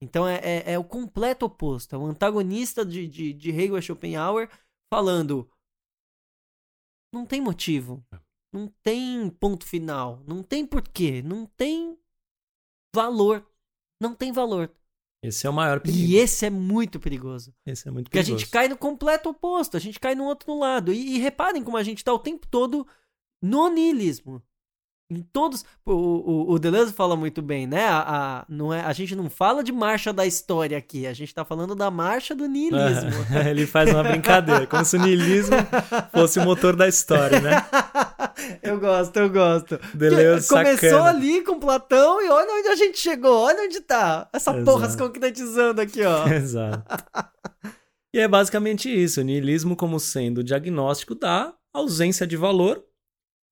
Então 0.00 0.26
é, 0.26 0.40
é, 0.42 0.72
é, 0.72 0.78
o 0.78 0.84
completo 0.84 1.46
oposto. 1.46 1.94
É 1.94 1.98
o 1.98 2.04
antagonista 2.06 2.84
de, 2.84 3.06
de, 3.06 3.32
de 3.32 3.50
Hegel 3.50 3.78
e 3.78 3.82
Schopenhauer 3.82 4.50
falando. 4.92 5.48
Não 7.12 7.24
tem 7.24 7.40
motivo. 7.40 8.04
É. 8.12 8.18
Não 8.52 8.68
tem 8.82 9.30
ponto 9.30 9.64
final. 9.64 10.20
Não 10.26 10.42
tem 10.42 10.66
porquê. 10.66 11.22
Não 11.22 11.46
tem 11.46 11.96
valor. 12.94 13.48
Não 14.00 14.14
tem 14.16 14.32
valor. 14.32 14.74
Esse 15.24 15.46
é 15.46 15.50
o 15.50 15.52
maior 15.54 15.80
perigo. 15.80 16.04
E 16.04 16.16
esse 16.16 16.44
é 16.44 16.50
muito 16.50 17.00
perigoso. 17.00 17.54
Esse 17.64 17.88
é 17.88 17.90
muito 17.90 18.10
perigoso. 18.10 18.32
Porque 18.32 18.42
a 18.42 18.46
gente 18.46 18.50
cai 18.50 18.68
no 18.68 18.76
completo 18.76 19.30
oposto. 19.30 19.74
A 19.74 19.80
gente 19.80 19.98
cai 19.98 20.14
no 20.14 20.24
outro 20.24 20.58
lado. 20.58 20.92
E, 20.92 21.16
e 21.16 21.18
reparem 21.18 21.64
como 21.64 21.78
a 21.78 21.82
gente 21.82 21.98
está 21.98 22.12
o 22.12 22.18
tempo 22.18 22.46
todo 22.46 22.86
no 23.40 23.70
niilismo. 23.70 24.42
Em 25.10 25.22
todos. 25.22 25.64
O, 25.84 25.92
o, 25.92 26.52
o 26.52 26.58
Deleuze 26.58 26.92
fala 26.92 27.16
muito 27.16 27.40
bem, 27.40 27.66
né? 27.66 27.86
A, 27.86 28.04
a, 28.06 28.44
não 28.48 28.72
é, 28.72 28.82
a 28.82 28.92
gente 28.92 29.16
não 29.16 29.30
fala 29.30 29.64
de 29.64 29.72
marcha 29.72 30.12
da 30.12 30.26
história 30.26 30.76
aqui, 30.76 31.06
a 31.06 31.12
gente 31.12 31.34
tá 31.34 31.44
falando 31.44 31.74
da 31.74 31.90
marcha 31.90 32.34
do 32.34 32.46
niilismo. 32.46 33.10
ele 33.48 33.66
faz 33.66 33.90
uma 33.90 34.02
brincadeira, 34.02 34.66
como 34.66 34.84
se 34.84 34.96
o 34.96 35.00
niilismo 35.00 35.56
fosse 36.12 36.38
o 36.38 36.42
motor 36.42 36.74
da 36.74 36.88
história, 36.88 37.40
né? 37.40 37.64
Eu 38.62 38.78
gosto, 38.80 39.16
eu 39.16 39.30
gosto. 39.30 39.78
Deleuze 39.94 40.48
Começou 40.48 40.76
sacana. 40.76 41.10
ali 41.10 41.42
com 41.42 41.58
Platão 41.58 42.20
e 42.22 42.28
olha 42.28 42.52
onde 42.52 42.68
a 42.68 42.76
gente 42.76 42.98
chegou, 42.98 43.42
olha 43.42 43.62
onde 43.62 43.80
tá. 43.80 44.28
Essa 44.32 44.52
porra 44.64 44.88
se 44.88 44.96
Exato. 44.96 45.12
concretizando 45.12 45.80
aqui, 45.80 46.02
ó. 46.02 46.26
Exato. 46.32 46.82
E 48.12 48.18
é 48.18 48.28
basicamente 48.28 48.88
isso, 48.88 49.20
o 49.20 49.24
niilismo 49.24 49.76
como 49.76 49.98
sendo 49.98 50.38
o 50.38 50.44
diagnóstico 50.44 51.14
da 51.14 51.52
ausência 51.72 52.26
de 52.26 52.36
valor, 52.36 52.84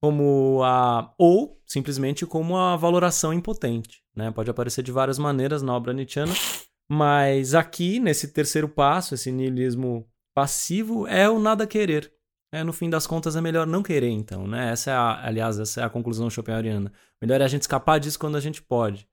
como 0.00 0.62
a 0.64 1.12
ou 1.18 1.60
simplesmente 1.66 2.24
como 2.26 2.56
a 2.56 2.76
valoração 2.76 3.32
impotente, 3.32 4.02
né? 4.14 4.30
Pode 4.30 4.50
aparecer 4.50 4.82
de 4.82 4.92
várias 4.92 5.18
maneiras 5.18 5.62
na 5.62 5.74
obra 5.74 5.92
nietzschiana, 5.92 6.32
mas 6.88 7.54
aqui 7.54 7.98
nesse 7.98 8.28
terceiro 8.28 8.68
passo, 8.68 9.14
esse 9.14 9.32
niilismo 9.32 10.06
passivo 10.34 11.06
é 11.06 11.28
o 11.28 11.38
nada 11.38 11.66
querer. 11.66 12.12
É, 12.53 12.62
no 12.62 12.72
fim 12.72 12.90
das 12.90 13.07
contas 13.07 13.34
é 13.34 13.40
melhor 13.40 13.66
não 13.66 13.82
querer 13.82 14.11
então, 14.11 14.46
né? 14.46 14.72
Essa 14.72 14.90
é 14.90 14.94
a, 14.94 15.26
aliás, 15.26 15.59
essa 15.59 15.80
é 15.80 15.84
a 15.84 15.90
conclusão 15.90 16.28
schopenhaueriana. 16.28 16.92
Melhor 17.20 17.40
é 17.40 17.44
a 17.44 17.48
gente 17.48 17.62
escapar 17.62 17.98
disso 17.98 18.18
quando 18.18 18.36
a 18.36 18.40
gente 18.40 18.61
pode. 18.61 19.09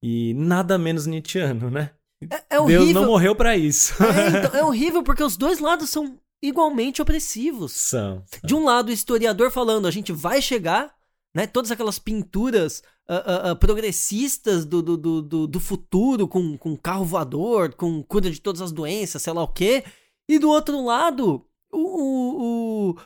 E 0.00 0.32
nada 0.34 0.78
menos 0.78 1.04
nietzschiano, 1.04 1.70
né? 1.70 1.90
É, 2.30 2.56
é 2.56 2.60
horrível. 2.60 2.84
Deus 2.84 2.94
não 2.94 3.06
morreu 3.06 3.34
pra 3.34 3.56
isso. 3.56 3.94
É, 4.02 4.38
então, 4.38 4.60
é 4.60 4.64
horrível 4.64 5.02
porque 5.02 5.24
os 5.24 5.36
dois 5.36 5.58
lados 5.58 5.90
são 5.90 6.20
igualmente 6.40 7.02
opressivos. 7.02 7.72
São. 7.72 8.24
De 8.44 8.54
um 8.54 8.64
lado, 8.64 8.90
o 8.90 8.92
historiador 8.92 9.50
falando, 9.50 9.88
a 9.88 9.90
gente 9.90 10.12
vai 10.12 10.40
chegar, 10.40 10.94
né? 11.34 11.48
Todas 11.48 11.72
aquelas 11.72 11.98
pinturas 11.98 12.82
ah, 13.08 13.22
ah, 13.26 13.50
ah, 13.50 13.56
progressistas 13.56 14.64
do, 14.64 14.82
do, 14.82 14.96
do, 14.96 15.22
do, 15.22 15.46
do 15.46 15.60
futuro, 15.60 16.28
com, 16.28 16.56
com 16.56 16.76
carro 16.76 17.04
voador, 17.04 17.74
com 17.74 18.02
cura 18.04 18.30
de 18.30 18.40
todas 18.40 18.62
as 18.62 18.70
doenças, 18.70 19.22
sei 19.22 19.32
lá 19.32 19.42
o 19.42 19.48
quê. 19.48 19.82
E 20.28 20.38
do 20.38 20.48
outro 20.50 20.84
lado, 20.84 21.47
o, 21.72 21.78
o, 21.78 22.90
o- 22.90 22.96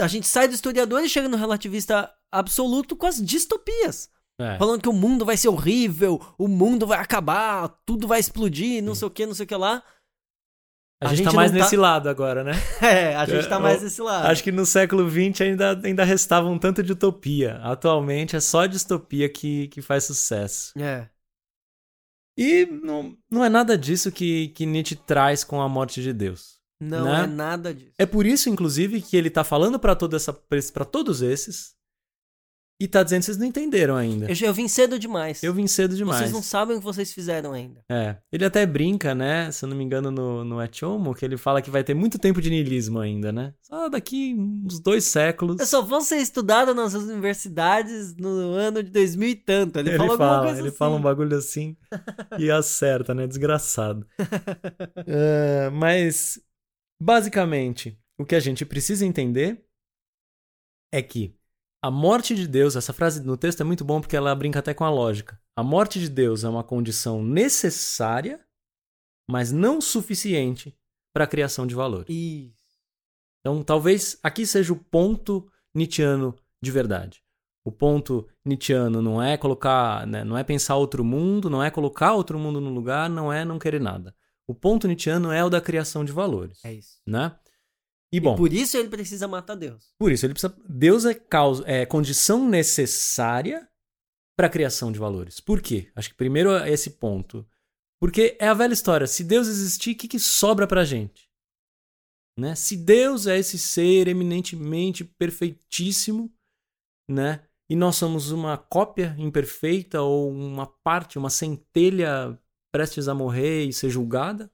a 0.00 0.06
gente 0.06 0.26
sai 0.26 0.46
do 0.48 0.54
historiador 0.54 1.02
e 1.02 1.08
chega 1.08 1.28
no 1.28 1.36
relativista 1.36 2.12
absoluto 2.30 2.94
com 2.96 3.06
as 3.06 3.16
distopias. 3.24 4.10
É. 4.40 4.56
Falando 4.58 4.80
que 4.82 4.88
o 4.88 4.92
mundo 4.92 5.24
vai 5.24 5.36
ser 5.36 5.48
horrível, 5.48 6.20
o 6.38 6.46
mundo 6.46 6.86
vai 6.86 6.98
acabar, 7.00 7.68
tudo 7.84 8.06
vai 8.06 8.20
explodir, 8.20 8.82
não 8.82 8.94
sei 8.94 9.08
o 9.08 9.10
que, 9.10 9.26
não 9.26 9.34
sei 9.34 9.44
o 9.44 9.48
que 9.48 9.56
lá. 9.56 9.82
A, 11.02 11.06
A 11.06 11.08
gente, 11.08 11.18
gente 11.18 11.26
tá 11.30 11.32
mais 11.32 11.50
tá- 11.50 11.56
nesse 11.58 11.76
lado 11.76 12.08
agora, 12.08 12.44
né? 12.44 12.52
É, 12.82 13.16
a 13.16 13.24
gente 13.24 13.48
tá 13.48 13.56
Eu- 13.56 13.60
mais 13.60 13.80
desse 13.80 14.00
lado. 14.02 14.26
Acho 14.26 14.42
que 14.44 14.52
no 14.52 14.66
século 14.66 15.08
XX 15.10 15.40
ainda, 15.40 15.80
ainda 15.84 16.04
restava 16.04 16.48
um 16.48 16.58
tanto 16.58 16.82
de 16.82 16.92
utopia. 16.92 17.56
Atualmente 17.62 18.36
é 18.36 18.40
só 18.40 18.66
distopia 18.66 19.28
que, 19.28 19.68
que 19.68 19.80
faz 19.82 20.04
sucesso. 20.04 20.72
É. 20.78 21.08
E 22.36 22.66
não, 22.66 23.16
não 23.30 23.44
é 23.44 23.48
nada 23.48 23.76
disso 23.76 24.12
que, 24.12 24.48
que 24.50 24.64
Nietzsche 24.66 24.94
traz 24.94 25.42
com 25.42 25.60
a 25.60 25.68
morte 25.68 26.00
de 26.02 26.12
Deus. 26.12 26.57
Não 26.80 27.04
Né? 27.06 27.24
é 27.24 27.26
nada 27.26 27.74
disso. 27.74 27.92
É 27.98 28.06
por 28.06 28.24
isso, 28.24 28.48
inclusive, 28.48 29.00
que 29.02 29.16
ele 29.16 29.30
tá 29.30 29.42
falando 29.42 29.78
pra 29.78 29.96
toda 29.96 30.16
essa 30.16 30.32
para 30.32 30.84
todos 30.84 31.22
esses 31.22 31.76
e 32.80 32.86
tá 32.86 33.02
dizendo 33.02 33.18
que 33.22 33.24
vocês 33.26 33.36
não 33.36 33.44
entenderam 33.46 33.96
ainda. 33.96 34.26
Eu, 34.30 34.34
já- 34.36 34.46
eu 34.46 34.54
vim 34.54 34.68
cedo 34.68 34.96
demais. 35.00 35.42
Eu 35.42 35.52
vim 35.52 35.66
cedo 35.66 35.96
demais. 35.96 36.20
Vocês 36.20 36.30
não 36.32 36.40
sabem 36.44 36.76
o 36.76 36.78
que 36.78 36.84
vocês 36.84 37.12
fizeram 37.12 37.52
ainda. 37.52 37.80
É. 37.90 38.18
Ele 38.30 38.44
até 38.44 38.64
brinca, 38.64 39.16
né? 39.16 39.50
Se 39.50 39.64
eu 39.64 39.68
não 39.68 39.76
me 39.76 39.82
engano, 39.82 40.12
no, 40.12 40.44
no 40.44 40.62
Et 40.62 40.80
Homo, 40.84 41.12
que 41.12 41.24
ele 41.24 41.36
fala 41.36 41.60
que 41.60 41.70
vai 41.72 41.82
ter 41.82 41.92
muito 41.94 42.20
tempo 42.20 42.40
de 42.40 42.48
niilismo 42.48 43.00
ainda, 43.00 43.32
né? 43.32 43.52
Só 43.60 43.88
daqui 43.88 44.32
uns 44.38 44.78
dois 44.78 45.02
séculos. 45.06 45.58
Eu 45.58 45.66
só 45.66 45.82
vou 45.82 46.00
ser 46.00 46.18
estudado 46.18 46.72
nas 46.72 46.94
universidades 46.94 48.14
no 48.14 48.28
ano 48.52 48.80
de 48.80 48.90
2000 48.92 49.28
e 49.30 49.34
tanto. 49.34 49.76
Ele, 49.80 49.88
Ele, 49.88 49.96
falou 49.98 50.12
alguma 50.12 50.28
fala, 50.28 50.44
coisa 50.46 50.60
ele 50.60 50.68
assim. 50.68 50.76
fala 50.76 50.94
um 50.94 51.02
bagulho 51.02 51.36
assim 51.36 51.76
e 52.38 52.48
acerta, 52.48 53.12
né? 53.12 53.26
Desgraçado. 53.26 54.06
É, 55.04 55.68
mas, 55.70 56.38
basicamente, 57.00 57.98
o 58.18 58.24
que 58.24 58.34
a 58.34 58.40
gente 58.40 58.64
precisa 58.64 59.06
entender 59.06 59.64
é 60.92 61.02
que 61.02 61.36
a 61.80 61.90
morte 61.90 62.34
de 62.34 62.48
Deus, 62.48 62.74
essa 62.74 62.92
frase 62.92 63.22
no 63.22 63.36
texto 63.36 63.60
é 63.60 63.64
muito 63.64 63.84
bom 63.84 64.00
porque 64.00 64.16
ela 64.16 64.34
brinca 64.34 64.58
até 64.58 64.74
com 64.74 64.84
a 64.84 64.90
lógica. 64.90 65.40
A 65.54 65.62
morte 65.62 66.00
de 66.00 66.08
Deus 66.08 66.42
é 66.42 66.48
uma 66.48 66.64
condição 66.64 67.22
necessária, 67.22 68.44
mas 69.30 69.52
não 69.52 69.80
suficiente 69.80 70.76
para 71.12 71.24
a 71.24 71.28
criação 71.28 71.66
de 71.66 71.74
valor. 71.74 72.04
Isso. 72.08 72.58
Então, 73.40 73.62
talvez 73.62 74.18
aqui 74.22 74.44
seja 74.44 74.72
o 74.72 74.76
ponto 74.76 75.50
Nietzscheano 75.74 76.34
de 76.60 76.70
verdade. 76.70 77.22
O 77.64 77.70
ponto 77.70 78.28
Nietzscheano 78.44 79.00
não 79.00 79.22
é 79.22 79.36
colocar, 79.36 80.06
né, 80.06 80.24
não 80.24 80.36
é 80.36 80.42
pensar 80.42 80.76
outro 80.76 81.04
mundo, 81.04 81.48
não 81.48 81.62
é 81.62 81.70
colocar 81.70 82.14
outro 82.14 82.38
mundo 82.38 82.60
no 82.60 82.70
lugar, 82.70 83.08
não 83.08 83.32
é 83.32 83.44
não 83.44 83.58
querer 83.58 83.80
nada. 83.80 84.14
O 84.48 84.54
ponto 84.54 84.86
Nietzscheano 84.88 85.30
é 85.30 85.44
o 85.44 85.50
da 85.50 85.60
criação 85.60 86.04
de 86.04 86.10
valores, 86.12 86.64
É 86.64 86.72
isso. 86.72 86.98
né? 87.06 87.38
E 88.10 88.18
bom, 88.18 88.32
E 88.34 88.36
por 88.38 88.52
isso 88.52 88.76
ele 88.78 88.88
precisa 88.88 89.28
matar 89.28 89.54
Deus. 89.54 89.92
por 89.98 90.10
isso 90.10 90.24
ele 90.24 90.32
precisa, 90.32 90.56
Deus 90.66 91.04
é 91.04 91.12
causa, 91.14 91.62
é 91.66 91.84
condição 91.84 92.48
necessária 92.48 93.68
para 94.36 94.46
a 94.46 94.50
criação 94.50 94.90
de 94.90 94.98
valores. 94.98 95.40
Por 95.40 95.60
quê? 95.60 95.90
Acho 95.94 96.08
que 96.10 96.14
primeiro 96.16 96.50
é 96.52 96.70
esse 96.70 96.90
ponto. 96.92 97.46
Porque 98.00 98.36
é 98.40 98.48
a 98.48 98.54
velha 98.54 98.72
história, 98.72 99.06
se 99.06 99.22
Deus 99.24 99.48
existir, 99.48 99.92
o 99.92 99.96
que, 99.98 100.08
que 100.08 100.18
sobra 100.18 100.66
pra 100.66 100.84
gente? 100.84 101.28
Né? 102.38 102.54
Se 102.54 102.76
Deus 102.76 103.26
é 103.26 103.36
esse 103.36 103.58
ser 103.58 104.06
eminentemente 104.08 105.04
perfeitíssimo, 105.04 106.32
né? 107.10 107.44
E 107.68 107.74
nós 107.76 107.96
somos 107.96 108.30
uma 108.30 108.56
cópia 108.56 109.14
imperfeita 109.18 110.00
ou 110.00 110.30
uma 110.30 110.66
parte, 110.66 111.18
uma 111.18 111.28
centelha 111.28 112.40
prestes 112.72 113.08
a 113.08 113.14
morrer 113.14 113.64
e 113.64 113.72
ser 113.72 113.90
julgada, 113.90 114.46
o 114.46 114.50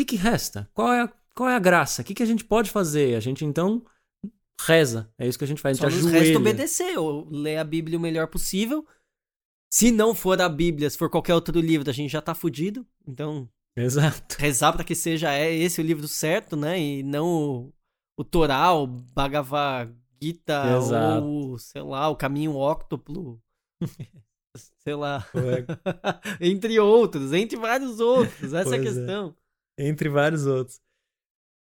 que, 0.00 0.04
que 0.04 0.16
resta? 0.16 0.68
Qual 0.74 0.92
é 0.92 1.02
a, 1.02 1.12
qual 1.34 1.48
é 1.48 1.54
a 1.54 1.60
graça? 1.60 2.02
O 2.02 2.04
que, 2.04 2.14
que 2.14 2.22
a 2.22 2.26
gente 2.26 2.44
pode 2.44 2.70
fazer? 2.70 3.14
A 3.16 3.20
gente 3.20 3.44
então 3.44 3.84
reza. 4.60 5.12
É 5.18 5.26
isso 5.26 5.38
que 5.38 5.44
a 5.44 5.48
gente 5.48 5.60
faz. 5.60 5.78
A 5.78 5.82
Só 5.82 5.90
gente 5.90 6.02
resta 6.04 6.18
ajoelha. 6.18 6.38
obedecer, 6.38 6.98
ou 6.98 7.28
ler 7.30 7.58
a 7.58 7.64
Bíblia 7.64 7.98
o 7.98 8.00
melhor 8.00 8.26
possível. 8.28 8.86
Se 9.72 9.90
não 9.90 10.14
for 10.14 10.40
a 10.40 10.48
Bíblia, 10.48 10.88
se 10.88 10.96
for 10.96 11.10
qualquer 11.10 11.34
outro 11.34 11.60
livro, 11.60 11.88
a 11.90 11.92
gente 11.92 12.10
já 12.10 12.22
tá 12.22 12.34
fudido. 12.34 12.86
Então, 13.06 13.48
Exato. 13.76 14.36
rezar 14.38 14.72
pra 14.72 14.84
que 14.84 14.94
seja 14.94 15.32
é 15.32 15.52
esse 15.54 15.80
o 15.80 15.84
livro 15.84 16.08
certo, 16.08 16.56
né? 16.56 16.80
E 16.80 17.02
não 17.02 17.26
o, 17.26 17.74
o 18.18 18.24
Torá, 18.24 18.72
o 18.72 18.86
Bhagavad 18.86 19.94
Gita, 20.22 20.76
Exato. 20.78 21.26
ou, 21.26 21.58
sei 21.58 21.82
lá, 21.82 22.08
o 22.08 22.16
Caminho 22.16 22.54
Óctuplo. 22.54 23.42
sei 24.78 24.94
lá. 24.94 25.26
É, 25.34 25.66
entre 26.40 26.78
outros, 26.78 27.32
entre 27.32 27.56
vários 27.56 28.00
outros. 28.00 28.52
Essa 28.52 28.76
é 28.76 28.78
a 28.78 28.80
é. 28.80 28.84
questão. 28.84 29.36
entre 29.78 30.08
vários 30.08 30.46
outros. 30.46 30.80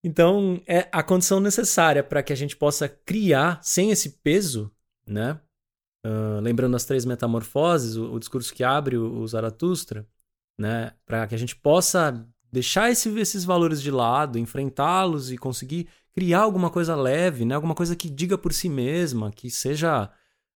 Então, 0.03 0.63
é 0.67 0.89
a 0.93 1.03
condição 1.03 1.41
necessária 1.41 2.03
para 2.03 2.23
que 2.23 2.33
a 2.33 2.37
gente 2.37 2.57
possa 2.57 2.89
criar 2.89 3.61
sem 3.63 3.91
esse 3.91 4.19
peso, 4.23 4.73
né? 5.07 5.41
Ah, 6.05 6.41
lembrando 6.43 6.77
as 6.77 6.85
três 6.85 7.05
metamorfoses, 7.05 7.97
o, 7.97 8.15
o 8.15 8.19
discurso 8.19 8.55
que 8.55 8.65
abre 8.65 8.97
o, 8.97 9.19
o 9.21 9.29
Zaratustra, 9.29 10.07
né? 10.59 10.95
Para 11.07 11.27
que 11.27 11.35
a 11.35 11.39
gente 11.39 11.55
possa 11.57 12.27
deixar 12.53 12.91
esse- 12.91 13.11
esses 13.19 13.45
valores 13.45 13.83
de 13.83 13.91
lado, 13.91 14.39
enfrentá-los 14.39 15.31
e 15.31 15.39
conseguir 15.39 15.89
criar 16.13 16.41
alguma 16.41 16.71
coisa 16.71 16.97
leve, 16.97 17.45
né? 17.45 17.55
Alguma 17.55 17.75
coisa 17.75 17.95
que 17.97 18.11
diga 18.11 18.39
por 18.39 18.53
si 18.53 18.69
mesma, 18.69 19.31
que 19.33 19.51
seja 19.51 20.11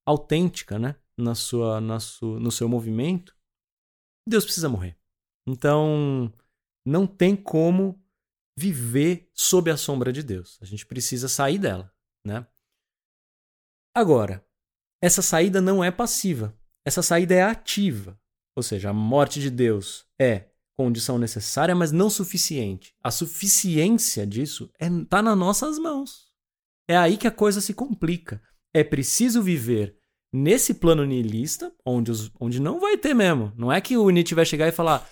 autêntica, 0.07 0.79
né? 0.79 0.97
Na 1.19 1.35
sua, 1.35 1.81
na 1.81 2.01
sua, 2.01 2.41
no 2.41 2.51
seu 2.51 2.69
movimento. 2.69 3.37
Deus 4.29 4.45
precisa 4.45 4.69
morrer. 4.69 4.99
Então, 5.47 6.33
não 6.87 7.07
tem 7.07 7.37
como 7.37 8.03
viver 8.59 9.31
sob 9.35 9.71
a 9.71 9.77
sombra 9.77 10.13
de 10.13 10.23
Deus. 10.23 10.59
A 10.61 10.65
gente 10.65 10.87
precisa 10.87 11.29
sair 11.29 11.59
dela, 11.59 11.93
né? 12.27 12.47
Agora, 13.95 14.45
essa 15.03 15.23
saída 15.23 15.61
não 15.61 15.85
é 15.85 15.91
passiva. 15.91 16.59
Essa 16.85 17.03
saída 17.03 17.35
é 17.35 17.43
ativa. 17.43 18.21
Ou 18.57 18.63
seja, 18.63 18.91
a 18.91 18.93
morte 18.93 19.41
de 19.41 19.51
Deus 19.51 20.07
é 20.21 20.51
condição 20.77 21.19
necessária, 21.19 21.75
mas 21.75 21.93
não 21.93 22.11
suficiente. 22.11 22.95
A 23.03 23.11
suficiência 23.11 24.27
disso 24.27 24.71
está 24.81 25.23
nas 25.23 25.37
nossas 25.37 25.79
mãos. 25.79 26.33
É 26.89 26.97
aí 26.97 27.17
que 27.17 27.27
a 27.27 27.33
coisa 27.33 27.61
se 27.61 27.73
complica. 27.73 28.43
É 28.75 28.83
preciso 28.83 29.43
viver 29.43 29.99
nesse 30.35 30.75
plano 30.75 31.05
nihilista, 31.05 31.73
onde, 31.87 32.11
os- 32.11 32.31
onde 32.41 32.61
não 32.61 32.81
vai 32.81 32.97
ter 32.97 33.15
mesmo. 33.15 33.53
Não 33.57 33.73
é 33.73 33.81
que 33.81 33.97
o 33.97 34.11
Nietzsche 34.11 34.35
vai 34.35 34.45
chegar 34.45 34.67
e 34.67 34.73
falar: 34.73 35.09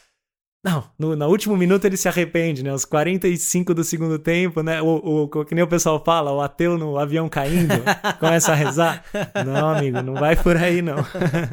não, 0.64 0.90
no, 0.98 1.14
no 1.14 1.28
último 1.28 1.56
minuto 1.56 1.84
ele 1.84 1.96
se 1.96 2.08
arrepende, 2.08 2.62
né? 2.62 2.72
Os 2.74 2.84
45 2.84 3.72
do 3.72 3.84
segundo 3.84 4.18
tempo, 4.18 4.62
né? 4.62 4.82
O, 4.82 5.24
o, 5.24 5.44
que 5.44 5.54
nem 5.54 5.62
o 5.62 5.68
pessoal 5.68 6.02
fala, 6.04 6.32
o 6.32 6.40
ateu 6.40 6.76
no 6.76 6.98
avião 6.98 7.28
caindo, 7.28 7.74
começa 8.18 8.52
a 8.52 8.54
rezar. 8.56 9.04
Não, 9.46 9.70
amigo, 9.70 10.02
não 10.02 10.14
vai 10.14 10.34
por 10.34 10.56
aí, 10.56 10.82
não. 10.82 10.96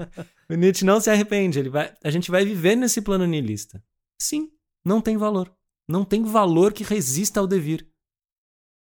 o 0.49 0.55
Nietzsche 0.55 0.83
não 0.85 0.99
se 0.99 1.09
arrepende. 1.09 1.59
Ele 1.59 1.69
vai, 1.69 1.93
a 2.03 2.09
gente 2.09 2.31
vai 2.31 2.43
viver 2.43 2.75
nesse 2.75 3.01
plano 3.01 3.25
nihilista. 3.25 3.83
Sim, 4.21 4.49
não 4.85 4.99
tem 4.99 5.15
valor. 5.15 5.51
Não 5.87 6.03
tem 6.03 6.23
valor 6.23 6.73
que 6.73 6.83
resista 6.83 7.39
ao 7.39 7.47
devir. 7.47 7.87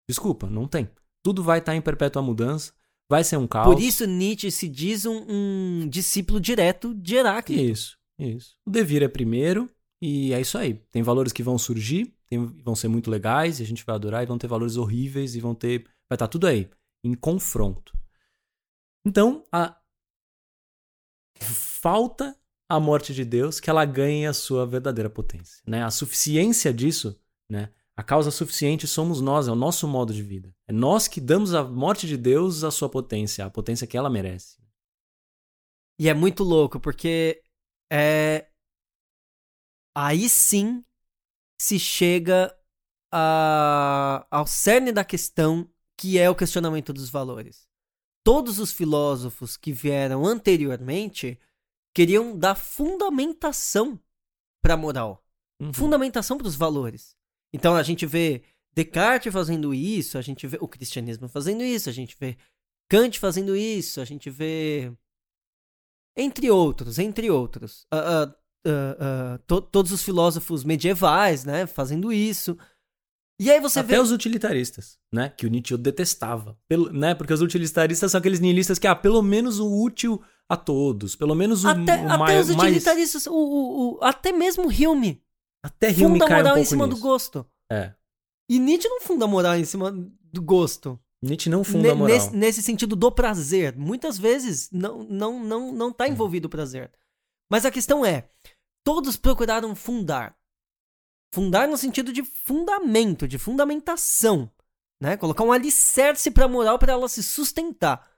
Desculpa, 0.08 0.46
não 0.48 0.66
tem. 0.66 0.90
Tudo 1.22 1.42
vai 1.42 1.58
estar 1.58 1.74
em 1.74 1.80
perpétua 1.80 2.20
mudança, 2.20 2.72
vai 3.12 3.22
ser 3.22 3.36
um 3.36 3.46
caos. 3.46 3.66
Por 3.66 3.78
isso 3.78 4.06
Nietzsche 4.06 4.50
se 4.50 4.66
diz 4.66 5.04
um, 5.04 5.26
um 5.28 5.86
discípulo 5.86 6.40
direto 6.40 6.94
de 6.94 7.14
Heráclito. 7.14 7.62
Isso, 7.62 7.98
isso. 8.18 8.56
O 8.66 8.70
devir 8.70 9.02
é 9.02 9.08
primeiro 9.08 9.68
e 10.00 10.32
é 10.32 10.40
isso 10.40 10.56
aí. 10.56 10.74
Tem 10.90 11.02
valores 11.02 11.30
que 11.30 11.42
vão 11.42 11.58
surgir, 11.58 12.10
tem- 12.26 12.46
vão 12.64 12.74
ser 12.74 12.88
muito 12.88 13.10
legais 13.10 13.60
e 13.60 13.62
a 13.62 13.66
gente 13.66 13.84
vai 13.84 13.94
adorar, 13.94 14.22
e 14.22 14.26
vão 14.26 14.38
ter 14.38 14.46
valores 14.46 14.78
horríveis 14.78 15.34
e 15.34 15.40
vão 15.40 15.54
ter. 15.54 15.84
Vai 16.08 16.16
estar 16.16 16.26
tudo 16.26 16.46
aí, 16.46 16.70
em 17.04 17.12
confronto. 17.12 17.92
Então, 19.06 19.44
a... 19.52 19.76
falta 21.38 22.34
a 22.66 22.80
morte 22.80 23.12
de 23.12 23.26
Deus 23.26 23.60
que 23.60 23.68
ela 23.68 23.84
ganhe 23.84 24.26
a 24.26 24.32
sua 24.32 24.64
verdadeira 24.66 25.10
potência. 25.10 25.62
Né? 25.66 25.84
A 25.84 25.90
suficiência 25.90 26.72
disso, 26.72 27.20
né? 27.46 27.68
A 28.02 28.04
causa 28.04 28.32
suficiente 28.32 28.84
somos 28.88 29.20
nós, 29.20 29.46
é 29.46 29.52
o 29.52 29.54
nosso 29.54 29.86
modo 29.86 30.12
de 30.12 30.24
vida. 30.24 30.52
É 30.66 30.72
nós 30.72 31.06
que 31.06 31.20
damos 31.20 31.54
à 31.54 31.62
morte 31.62 32.04
de 32.04 32.16
Deus 32.16 32.64
a 32.64 32.70
sua 32.72 32.88
potência, 32.88 33.46
a 33.46 33.50
potência 33.50 33.86
que 33.86 33.96
ela 33.96 34.10
merece. 34.10 34.60
E 36.00 36.08
é 36.08 36.14
muito 36.14 36.42
louco, 36.42 36.80
porque 36.80 37.40
é... 37.92 38.50
aí 39.96 40.28
sim 40.28 40.84
se 41.60 41.78
chega 41.78 42.52
a... 43.12 44.26
ao 44.28 44.48
cerne 44.48 44.90
da 44.90 45.04
questão, 45.04 45.70
que 45.96 46.18
é 46.18 46.28
o 46.28 46.34
questionamento 46.34 46.92
dos 46.92 47.08
valores. 47.08 47.68
Todos 48.24 48.58
os 48.58 48.72
filósofos 48.72 49.56
que 49.56 49.72
vieram 49.72 50.26
anteriormente 50.26 51.38
queriam 51.94 52.36
dar 52.36 52.56
fundamentação 52.56 53.96
para 54.60 54.74
a 54.74 54.76
moral, 54.76 55.24
uhum. 55.60 55.72
fundamentação 55.72 56.36
para 56.36 56.48
os 56.48 56.56
valores. 56.56 57.16
Então 57.52 57.74
a 57.74 57.82
gente 57.82 58.06
vê 58.06 58.42
Descartes 58.74 59.32
fazendo 59.32 59.74
isso, 59.74 60.16
a 60.16 60.22
gente 60.22 60.46
vê 60.46 60.58
o 60.60 60.68
cristianismo 60.68 61.28
fazendo 61.28 61.62
isso, 61.62 61.90
a 61.90 61.92
gente 61.92 62.16
vê 62.18 62.36
Kant 62.88 63.18
fazendo 63.18 63.54
isso, 63.54 64.00
a 64.00 64.04
gente 64.04 64.30
vê 64.30 64.92
entre 66.16 66.50
outros, 66.50 66.98
entre 66.98 67.30
outros, 67.30 67.86
uh, 67.92 68.28
uh, 68.28 69.34
uh, 69.34 69.38
to 69.46 69.60
todos 69.60 69.92
os 69.92 70.02
filósofos 70.02 70.64
medievais, 70.64 71.44
né, 71.44 71.66
fazendo 71.66 72.12
isso. 72.12 72.56
E 73.40 73.50
aí 73.50 73.60
você 73.60 73.80
Até 73.80 73.94
vê... 73.94 73.98
os 73.98 74.12
utilitaristas, 74.12 74.98
né? 75.12 75.28
Que 75.28 75.46
o 75.46 75.50
Nietzsche 75.50 75.76
detestava. 75.76 76.56
Pelo, 76.68 76.92
né? 76.92 77.12
Porque 77.12 77.32
os 77.32 77.40
utilitaristas 77.40 78.12
são 78.12 78.18
aqueles 78.18 78.38
nihilistas 78.38 78.78
que, 78.78 78.86
ah, 78.86 78.94
pelo 78.94 79.20
menos 79.20 79.58
o 79.58 79.82
útil 79.82 80.22
a 80.48 80.56
todos. 80.56 81.16
Pelo 81.16 81.34
menos 81.34 81.64
o, 81.64 81.68
até, 81.68 82.04
o 82.04 82.08
até 82.08 82.18
mais... 82.18 82.48
os 82.48 82.54
utilitaristas, 82.54 83.26
o, 83.26 83.32
o, 83.32 83.94
o, 83.94 84.04
até 84.04 84.30
mesmo 84.30 84.68
Hume. 84.68 85.20
Até 85.62 85.88
Hume 85.88 85.96
funda 85.98 86.26
cai 86.26 86.42
moral 86.42 86.56
um 86.56 86.58
em 86.60 86.64
cima 86.64 86.86
nisso. 86.86 86.98
do 86.98 87.02
gosto. 87.02 87.46
É. 87.70 87.94
E 88.48 88.58
Nietzsche 88.58 88.88
não 88.88 89.00
funda 89.00 89.26
moral 89.26 89.54
em 89.56 89.64
cima 89.64 89.90
do 89.92 90.42
gosto. 90.42 90.98
Nietzsche 91.22 91.48
não 91.48 91.62
funda 91.62 91.88
Ne- 91.88 91.94
moral. 91.94 92.16
Nesse, 92.16 92.36
nesse 92.36 92.62
sentido 92.62 92.96
do 92.96 93.12
prazer. 93.12 93.76
Muitas 93.76 94.18
vezes 94.18 94.68
não, 94.72 95.04
não, 95.04 95.38
não, 95.42 95.72
não 95.72 95.92
tá 95.92 96.08
envolvido 96.08 96.46
o 96.46 96.50
prazer. 96.50 96.90
Mas 97.50 97.64
a 97.64 97.70
questão 97.70 98.04
é, 98.04 98.28
todos 98.84 99.16
procuraram 99.16 99.74
fundar. 99.76 100.36
Fundar 101.32 101.68
no 101.68 101.76
sentido 101.78 102.12
de 102.12 102.24
fundamento, 102.24 103.28
de 103.28 103.38
fundamentação. 103.38 104.50
Né? 105.00 105.16
Colocar 105.16 105.44
um 105.44 105.52
alicerce 105.52 106.30
pra 106.30 106.48
moral 106.48 106.78
para 106.78 106.92
ela 106.92 107.08
se 107.08 107.22
sustentar. 107.22 108.10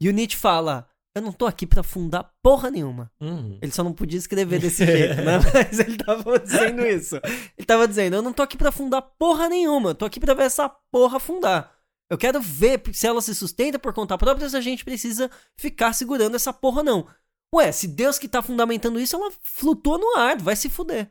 E 0.00 0.08
o 0.08 0.12
Nietzsche 0.12 0.36
fala, 0.38 0.88
eu 1.14 1.22
não 1.22 1.32
tô 1.32 1.46
aqui 1.46 1.66
pra 1.66 1.82
fundar 1.82 2.30
porra 2.42 2.70
nenhuma. 2.70 3.10
Uhum. 3.20 3.58
Ele 3.62 3.70
só 3.72 3.84
não 3.84 3.92
podia 3.92 4.18
escrever 4.18 4.58
desse 4.60 4.84
jeito, 4.86 5.16
né? 5.22 5.38
Mas 5.52 5.78
ele 5.78 5.96
tava 5.96 6.38
dizendo 6.38 6.84
isso. 6.86 7.16
Ele 7.56 7.66
tava 7.66 7.86
dizendo: 7.88 8.16
eu 8.16 8.22
não 8.22 8.32
tô 8.32 8.42
aqui 8.42 8.56
pra 8.56 8.72
fundar 8.72 9.02
porra 9.02 9.48
nenhuma, 9.48 9.90
eu 9.90 9.94
tô 9.94 10.04
aqui 10.04 10.18
pra 10.20 10.34
ver 10.34 10.44
essa 10.44 10.68
porra 10.90 11.20
fundar. 11.20 11.72
Eu 12.10 12.18
quero 12.18 12.40
ver 12.40 12.82
se 12.92 13.06
ela 13.06 13.22
se 13.22 13.34
sustenta 13.34 13.78
por 13.78 13.92
conta 13.94 14.16
própria, 14.18 14.48
se 14.48 14.56
a 14.56 14.60
gente 14.60 14.84
precisa 14.84 15.30
ficar 15.56 15.92
segurando 15.94 16.36
essa 16.36 16.52
porra, 16.52 16.82
não. 16.82 17.06
Ué, 17.54 17.70
se 17.72 17.86
Deus 17.88 18.18
que 18.18 18.28
tá 18.28 18.42
fundamentando 18.42 18.98
isso, 19.00 19.16
ela 19.16 19.32
flutua 19.40 19.96
no 19.96 20.16
ar, 20.18 20.36
vai 20.38 20.54
se 20.56 20.68
fuder. 20.68 21.08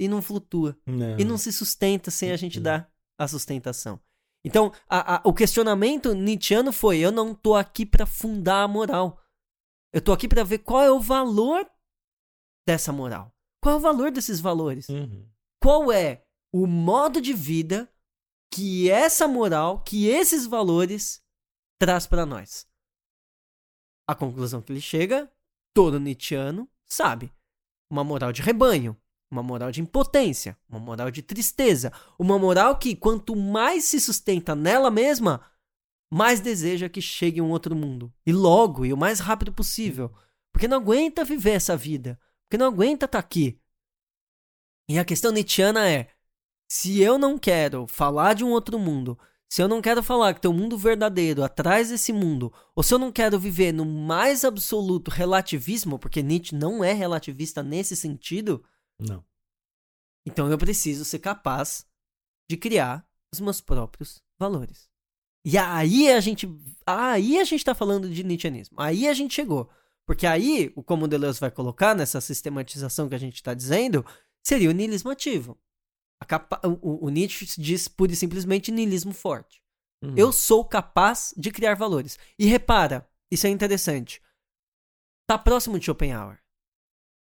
E 0.00 0.06
não 0.08 0.20
flutua. 0.22 0.76
Não. 0.86 1.18
E 1.18 1.24
não 1.24 1.38
se 1.38 1.50
sustenta 1.52 2.10
sem 2.10 2.30
a 2.30 2.36
gente 2.36 2.58
Uhum. 2.58 2.62
dar 2.64 2.88
a 3.18 3.26
sustentação. 3.26 3.98
Então, 4.44 4.72
a- 4.88 5.16
a- 5.16 5.20
o 5.24 5.32
questionamento 5.32 6.12
nietzschiano 6.14 6.72
foi: 6.72 6.98
eu 6.98 7.10
não 7.12 7.34
tô 7.34 7.54
aqui 7.54 7.86
pra 7.86 8.04
fundar 8.06 8.62
a 8.62 8.68
moral. 8.68 9.18
Eu 9.92 10.00
tô 10.00 10.12
aqui 10.12 10.26
pra 10.26 10.42
ver 10.42 10.58
qual 10.58 10.82
é 10.82 10.90
o 10.90 11.00
valor 11.00 11.70
dessa 12.66 12.92
moral. 12.92 13.34
Qual 13.60 13.74
é 13.74 13.78
o 13.78 13.80
valor 13.80 14.10
desses 14.10 14.40
valores? 14.40 14.88
Uhum. 14.88 15.28
Qual 15.60 15.92
é 15.92 16.24
o 16.52 16.66
modo 16.66 17.20
de 17.20 17.32
vida 17.32 17.92
que 18.50 18.90
essa 18.90 19.28
moral, 19.28 19.82
que 19.82 20.06
esses 20.06 20.46
valores 20.46 21.22
traz 21.78 22.06
pra 22.06 22.26
nós? 22.26 22.66
A 24.08 24.14
conclusão 24.14 24.60
que 24.60 24.72
ele 24.72 24.80
chega, 24.80 25.30
todo 25.74 26.00
nietzschiano 26.00 26.68
sabe. 26.86 27.32
Uma 27.90 28.02
moral 28.02 28.32
de 28.32 28.42
rebanho, 28.42 28.96
uma 29.30 29.42
moral 29.42 29.70
de 29.70 29.80
impotência, 29.80 30.58
uma 30.68 30.80
moral 30.80 31.10
de 31.10 31.22
tristeza, 31.22 31.92
uma 32.18 32.38
moral 32.38 32.78
que 32.78 32.96
quanto 32.96 33.36
mais 33.36 33.84
se 33.84 34.00
sustenta 34.00 34.54
nela 34.54 34.90
mesma, 34.90 35.40
mais 36.12 36.40
deseja 36.40 36.90
que 36.90 37.00
chegue 37.00 37.40
um 37.40 37.48
outro 37.48 37.74
mundo. 37.74 38.12
E 38.26 38.34
logo, 38.34 38.84
e 38.84 38.92
o 38.92 38.96
mais 38.98 39.18
rápido 39.18 39.50
possível. 39.50 40.14
Porque 40.52 40.68
não 40.68 40.76
aguenta 40.76 41.24
viver 41.24 41.52
essa 41.52 41.74
vida. 41.74 42.20
Porque 42.44 42.58
não 42.58 42.66
aguenta 42.66 43.06
estar 43.06 43.18
aqui. 43.18 43.58
E 44.90 44.98
a 44.98 45.06
questão 45.06 45.32
nietzschiana 45.32 45.88
é: 45.88 46.10
se 46.68 47.00
eu 47.00 47.16
não 47.16 47.38
quero 47.38 47.86
falar 47.86 48.34
de 48.34 48.44
um 48.44 48.50
outro 48.50 48.78
mundo, 48.78 49.18
se 49.50 49.62
eu 49.62 49.68
não 49.68 49.80
quero 49.80 50.02
falar 50.02 50.34
que 50.34 50.42
tem 50.42 50.50
um 50.50 50.54
mundo 50.54 50.76
verdadeiro 50.76 51.42
atrás 51.42 51.88
desse 51.88 52.12
mundo, 52.12 52.52
ou 52.74 52.82
se 52.82 52.92
eu 52.92 52.98
não 52.98 53.10
quero 53.10 53.38
viver 53.38 53.72
no 53.72 53.86
mais 53.86 54.44
absoluto 54.44 55.10
relativismo, 55.10 55.98
porque 55.98 56.22
Nietzsche 56.22 56.54
não 56.54 56.84
é 56.84 56.92
relativista 56.92 57.62
nesse 57.62 57.96
sentido, 57.96 58.62
Não. 58.98 59.24
então 60.26 60.50
eu 60.50 60.58
preciso 60.58 61.06
ser 61.06 61.20
capaz 61.20 61.86
de 62.50 62.58
criar 62.58 63.06
os 63.32 63.40
meus 63.40 63.62
próprios 63.62 64.22
valores. 64.38 64.91
E 65.44 65.58
aí 65.58 66.10
a 66.10 66.20
gente, 66.20 66.48
aí 66.86 67.38
a 67.38 67.44
gente 67.44 67.64
tá 67.64 67.74
falando 67.74 68.08
de 68.08 68.22
Nietzscheanismo. 68.22 68.76
Aí 68.80 69.08
a 69.08 69.12
gente 69.12 69.34
chegou. 69.34 69.70
Porque 70.06 70.26
aí, 70.26 70.72
o 70.74 70.82
como 70.82 71.06
Deleuze 71.08 71.40
vai 71.40 71.50
colocar 71.50 71.94
nessa 71.94 72.20
sistematização 72.20 73.08
que 73.08 73.14
a 73.14 73.18
gente 73.18 73.36
está 73.36 73.54
dizendo, 73.54 74.04
seria 74.44 74.68
o 74.68 74.72
niilismo 74.72 75.10
ativo. 75.10 75.58
Capa- 76.26 76.60
o, 76.64 77.06
o 77.06 77.08
Nietzsche 77.08 77.46
diz 77.60 77.88
pura 77.88 78.12
e 78.12 78.16
simplesmente 78.16 78.70
niilismo 78.72 79.12
forte. 79.12 79.62
Uhum. 80.02 80.14
Eu 80.16 80.32
sou 80.32 80.64
capaz 80.64 81.32
de 81.36 81.50
criar 81.50 81.74
valores. 81.74 82.18
E 82.38 82.46
repara, 82.46 83.08
isso 83.30 83.46
é 83.46 83.50
interessante. 83.50 84.20
Tá 85.28 85.38
próximo 85.38 85.78
de 85.78 85.84
Schopenhauer. 85.84 86.40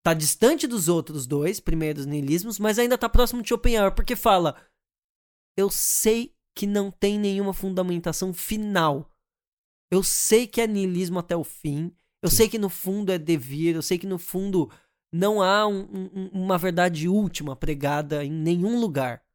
Tá 0.03 0.15
distante 0.15 0.65
dos 0.65 0.87
outros 0.87 1.27
dois 1.27 1.59
primeiros 1.59 2.07
niilismos, 2.07 2.57
mas 2.57 2.79
ainda 2.79 2.97
tá 2.97 3.07
próximo 3.07 3.41
de 3.43 3.49
Schopenhauer, 3.49 3.93
porque 3.93 4.15
fala: 4.15 4.59
Eu 5.55 5.69
sei 5.69 6.35
que 6.55 6.67
não 6.67 6.91
tem 6.91 7.17
nenhuma 7.17 7.53
fundamentação 7.53 8.33
final. 8.33 9.09
Eu 9.91 10.03
sei 10.03 10.47
que 10.47 10.61
é 10.61 10.67
niilismo 10.67 11.19
até 11.19 11.35
o 11.35 11.43
fim. 11.43 11.95
Eu 12.21 12.29
sei 12.29 12.47
que 12.47 12.59
no 12.59 12.69
fundo 12.69 13.11
é 13.11 13.17
devir. 13.17 13.75
Eu 13.75 13.81
sei 13.81 13.97
que 13.97 14.07
no 14.07 14.17
fundo 14.17 14.71
não 15.13 15.41
há 15.41 15.67
um- 15.67 15.87
um- 16.13 16.29
uma 16.29 16.57
verdade 16.57 17.07
última 17.07 17.55
pregada 17.55 18.23
em 18.23 18.31
nenhum 18.31 18.79
lugar. 18.79 19.25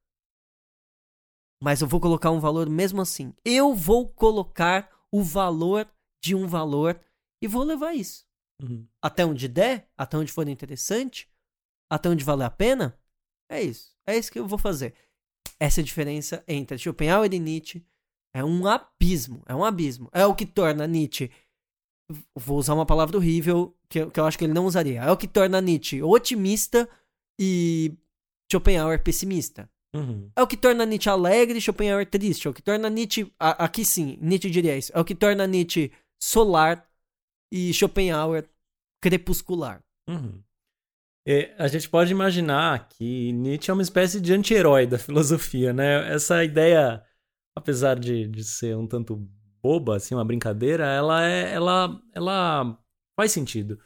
Mas 1.63 1.81
eu 1.81 1.89
vou 1.89 2.01
colocar 2.01 2.31
um 2.31 2.41
valor 2.41 2.69
mesmo 2.69 3.01
assim. 3.01 3.35
Eu 3.45 3.75
vou 3.75 4.09
colocar 4.09 4.91
o 5.11 5.23
valor 5.23 5.91
de 6.23 6.35
um 6.35 6.47
valor 6.47 7.01
e 7.43 7.49
vou 7.49 7.63
levar 7.63 7.95
isso. 7.95 8.27
Uhum. 8.63 8.87
Até 9.03 9.25
onde 9.25 9.49
der, 9.49 9.91
até 9.97 10.17
onde 10.17 10.33
for 10.33 10.49
interessante, 10.49 11.31
até 11.91 12.09
onde 12.09 12.25
valer 12.25 12.45
a 12.45 12.51
pena, 12.51 12.99
é 13.51 13.63
isso. 13.63 13.97
É 14.07 14.17
isso 14.17 14.31
que 14.31 14.39
eu 14.39 14.47
vou 14.47 14.59
fazer. 14.59 14.95
Essa 15.61 15.83
diferença 15.83 16.45
entre 16.47 16.79
Schopenhauer 16.79 17.33
e 17.33 17.39
Nietzsche. 17.39 17.85
É 18.35 18.45
um 18.45 18.67
abismo. 18.67 19.43
É 19.47 19.55
um 19.55 19.65
abismo. 19.65 20.09
É 20.13 20.27
o 20.27 20.35
que 20.35 20.45
torna 20.45 20.87
Nietzsche. 20.87 21.31
Vou 22.35 22.59
usar 22.59 22.75
uma 22.75 22.87
palavra 22.87 23.17
horrível 23.17 23.75
que 23.89 23.99
eu, 24.01 24.11
que 24.11 24.21
eu 24.21 24.27
acho 24.27 24.39
que 24.39 24.45
ele 24.45 24.53
não 24.53 24.67
usaria. 24.67 25.03
É 25.03 25.11
o 25.11 25.17
que 25.17 25.27
torna 25.27 25.61
Nietzsche 25.61 26.03
otimista 26.03 26.89
e 27.41 27.93
Schopenhauer 28.53 29.03
pessimista. 29.03 29.69
Uhum. 29.95 30.31
É 30.37 30.43
o 30.43 30.47
que 30.47 30.57
torna 30.57 30.85
Nietzsche 30.85 31.09
alegre 31.09 31.59
e 31.59 31.61
Schopenhauer 31.61 32.07
triste. 32.09 32.47
É 32.47 32.51
o 32.51 32.55
que 32.55 32.63
torna 32.63 32.91
Nietzsche. 32.91 33.33
a- 33.41 33.65
Aqui 33.65 33.85
sim, 33.85 34.19
Nietzsche 34.21 34.51
diria 34.51 34.77
isso. 34.77 34.93
É 34.95 35.01
o 35.01 35.05
que 35.05 35.15
torna 35.15 35.47
Nietzsche 35.47 35.91
solar 36.23 36.87
e 37.51 37.73
Schopenhauer 37.73 38.49
crepuscular. 39.03 39.83
Uhum. 40.09 40.43
É, 41.29 41.53
a 41.59 41.67
gente 41.67 41.89
pode 41.91 42.13
imaginar 42.13 42.89
que 42.89 43.33
Nietzsche 43.33 43.69
é 43.71 43.75
uma 43.75 43.83
espécie 43.83 44.21
de 44.21 44.33
anti-herói 44.33 44.87
da 44.87 44.97
filosofia, 44.97 45.73
né? 45.73 46.13
Essa 46.15 46.45
ideia, 46.45 47.03
apesar 47.53 47.99
de, 47.99 48.29
de 48.29 48.45
ser 48.45 48.77
um 48.77 48.87
tanto 48.87 49.29
boba, 49.61 49.97
assim, 49.97 50.15
uma 50.15 50.25
brincadeira, 50.25 50.87
ela 50.87 51.27
é, 51.27 51.53
ela, 51.53 52.01
ela 52.15 52.79
faz 53.17 53.33
sentido. 53.33 53.77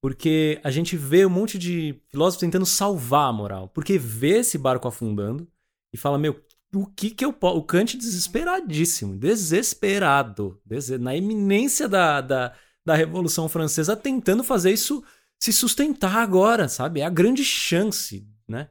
Porque 0.00 0.58
a 0.64 0.70
gente 0.70 0.96
vê 0.96 1.26
um 1.26 1.30
monte 1.30 1.58
de 1.58 2.00
filósofos 2.08 2.40
tentando 2.40 2.64
salvar 2.64 3.28
a 3.28 3.32
moral. 3.32 3.68
Porque 3.68 3.98
vê 3.98 4.38
esse 4.38 4.56
barco 4.56 4.88
afundando 4.88 5.46
e 5.92 5.98
fala, 5.98 6.16
meu, 6.16 6.40
o 6.74 6.86
que 6.86 7.10
que 7.10 7.24
eu 7.24 7.32
posso... 7.32 7.58
O 7.58 7.62
Kant 7.62 7.96
desesperadíssimo, 7.96 9.18
desesperado, 9.18 10.60
dese- 10.64 10.96
na 10.96 11.14
iminência 11.14 11.88
da, 11.88 12.20
da, 12.22 12.54
da 12.84 12.94
Revolução 12.94 13.48
Francesa, 13.48 13.96
tentando 13.96 14.42
fazer 14.42 14.70
isso 14.72 15.04
se 15.40 15.52
sustentar 15.52 16.16
agora, 16.16 16.68
sabe? 16.68 17.00
É 17.00 17.04
a 17.04 17.10
grande 17.10 17.44
chance, 17.44 18.28
né? 18.48 18.70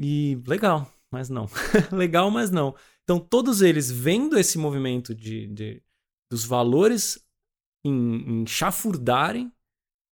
E 0.00 0.40
legal, 0.46 0.90
mas 1.10 1.28
não. 1.28 1.48
legal, 1.92 2.30
mas 2.30 2.50
não. 2.50 2.74
Então, 3.04 3.18
todos 3.20 3.62
eles 3.62 3.90
vendo 3.90 4.38
esse 4.38 4.58
movimento 4.58 5.14
de, 5.14 5.46
de- 5.48 5.82
dos 6.30 6.44
valores 6.44 7.18
em, 7.84 8.42
em 8.42 8.46
chafurdarem 8.46 9.52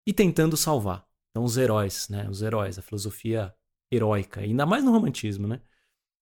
e 0.06 0.12
tentando 0.12 0.56
salvar. 0.56 1.06
Então, 1.30 1.44
os 1.44 1.56
heróis, 1.56 2.08
né? 2.08 2.28
Os 2.28 2.42
heróis, 2.42 2.78
a 2.78 2.82
filosofia 2.82 3.54
heróica, 3.92 4.40
ainda 4.40 4.64
mais 4.66 4.84
no 4.84 4.92
romantismo, 4.92 5.46
né? 5.46 5.60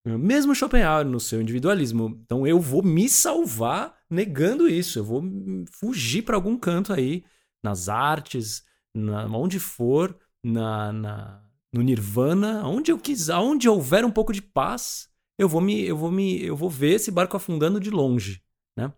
Mesmo 0.05 0.55
Schopenhauer 0.55 1.07
no 1.07 1.21
seu 1.21 1.41
individualismo. 1.41 2.21
Então, 2.25 2.45
eu 2.47 2.59
vou 2.59 2.83
me 2.83 3.09
salvar 3.09 3.97
negando 4.11 4.69
isso. 4.69 4.99
Eu 4.99 5.05
vou 5.05 5.23
fugir 5.71 6.23
para 6.23 6.35
algum 6.35 6.59
canto 6.59 6.93
aí, 6.93 7.25
nas 7.63 7.89
artes, 7.89 8.65
na, 8.95 9.27
onde 9.27 9.59
for, 9.59 10.17
na, 10.45 10.93
na, 10.93 11.45
no 11.73 11.83
nirvana, 11.83 12.67
onde 12.67 12.91
eu 12.93 12.99
quiser, 12.99 13.37
onde 13.37 13.69
houver 13.69 14.05
um 14.05 14.11
pouco 14.11 14.33
de 14.33 14.43
paz, 14.43 15.09
eu 15.39 15.49
vou 15.49 15.61
me, 15.61 15.83
eu 15.83 15.97
vou 15.97 16.11
me, 16.11 16.43
eu 16.43 16.57
vou 16.57 16.69
ver 16.69 16.95
esse 16.95 17.11
barco 17.11 17.37
afundando 17.37 17.81
de 17.81 17.91
longe, 17.91 18.43
né? 18.77 18.93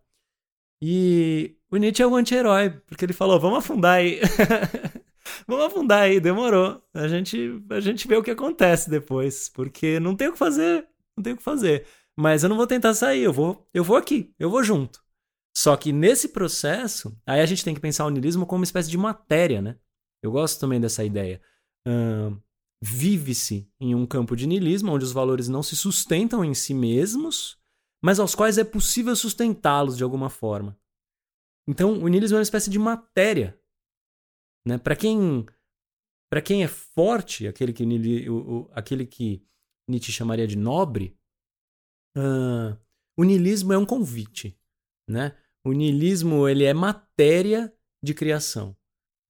E 0.82 1.56
o 1.70 1.76
Nietzsche 1.76 2.02
é 2.02 2.06
o 2.06 2.16
anti-herói, 2.16 2.70
porque 2.86 3.04
ele 3.04 3.12
falou: 3.12 3.40
"Vamos 3.40 3.58
afundar 3.58 3.94
aí". 3.98 4.20
Vamos 5.46 5.66
afundar 5.66 6.02
aí, 6.02 6.20
demorou. 6.20 6.82
A 6.92 7.08
gente, 7.08 7.62
a 7.70 7.80
gente 7.80 8.06
vê 8.06 8.16
o 8.16 8.22
que 8.22 8.30
acontece 8.30 8.90
depois, 8.90 9.48
porque 9.48 9.98
não 9.98 10.14
tem 10.14 10.28
o 10.28 10.32
que 10.32 10.38
fazer, 10.38 10.86
não 11.16 11.22
tem 11.22 11.32
o 11.32 11.36
que 11.36 11.42
fazer. 11.42 11.86
Mas 12.16 12.42
eu 12.42 12.48
não 12.48 12.56
vou 12.56 12.66
tentar 12.66 12.94
sair, 12.94 13.22
eu 13.22 13.32
vou, 13.32 13.66
eu 13.72 13.82
vou 13.82 13.96
aqui, 13.96 14.34
eu 14.38 14.50
vou 14.50 14.62
junto. 14.62 15.02
Só 15.56 15.76
que 15.76 15.92
nesse 15.92 16.28
processo, 16.28 17.16
aí 17.26 17.40
a 17.40 17.46
gente 17.46 17.64
tem 17.64 17.74
que 17.74 17.80
pensar 17.80 18.04
o 18.06 18.10
niilismo 18.10 18.46
como 18.46 18.60
uma 18.60 18.64
espécie 18.64 18.90
de 18.90 18.98
matéria, 18.98 19.62
né? 19.62 19.76
Eu 20.24 20.32
gosto 20.32 20.58
também 20.58 20.80
dessa 20.80 21.04
ideia. 21.04 21.38
Uh, 21.86 22.42
Vive-se 22.86 23.70
em 23.78 23.94
um 23.94 24.06
campo 24.06 24.34
de 24.34 24.46
niilismo, 24.46 24.92
onde 24.92 25.04
os 25.04 25.12
valores 25.12 25.48
não 25.48 25.62
se 25.62 25.76
sustentam 25.76 26.42
em 26.42 26.54
si 26.54 26.72
mesmos, 26.72 27.58
mas 28.02 28.18
aos 28.18 28.34
quais 28.34 28.56
é 28.58 28.64
possível 28.64 29.14
sustentá-los 29.14 29.96
de 29.96 30.02
alguma 30.02 30.30
forma. 30.30 30.78
Então, 31.66 32.02
o 32.02 32.08
niilismo 32.08 32.36
é 32.36 32.38
uma 32.38 32.42
espécie 32.42 32.70
de 32.70 32.78
matéria. 32.78 33.58
Né? 34.66 34.78
Para 34.78 34.96
quem, 34.96 35.46
quem 36.44 36.62
é 36.62 36.68
forte, 36.68 37.46
aquele 37.46 37.72
que, 37.72 37.84
o, 38.28 38.34
o, 38.34 38.70
aquele 38.72 39.06
que 39.06 39.42
Nietzsche 39.88 40.12
chamaria 40.12 40.46
de 40.46 40.56
nobre, 40.56 41.18
uh, 42.16 42.78
o 43.16 43.24
niilismo 43.24 43.72
é 43.74 43.78
um 43.78 43.86
convite. 43.86 44.58
Né? 45.08 45.36
O 45.64 45.72
niilismo 45.72 46.46
ele 46.48 46.64
é 46.64 46.74
matéria 46.74 47.74
de 48.02 48.12
criação. 48.12 48.76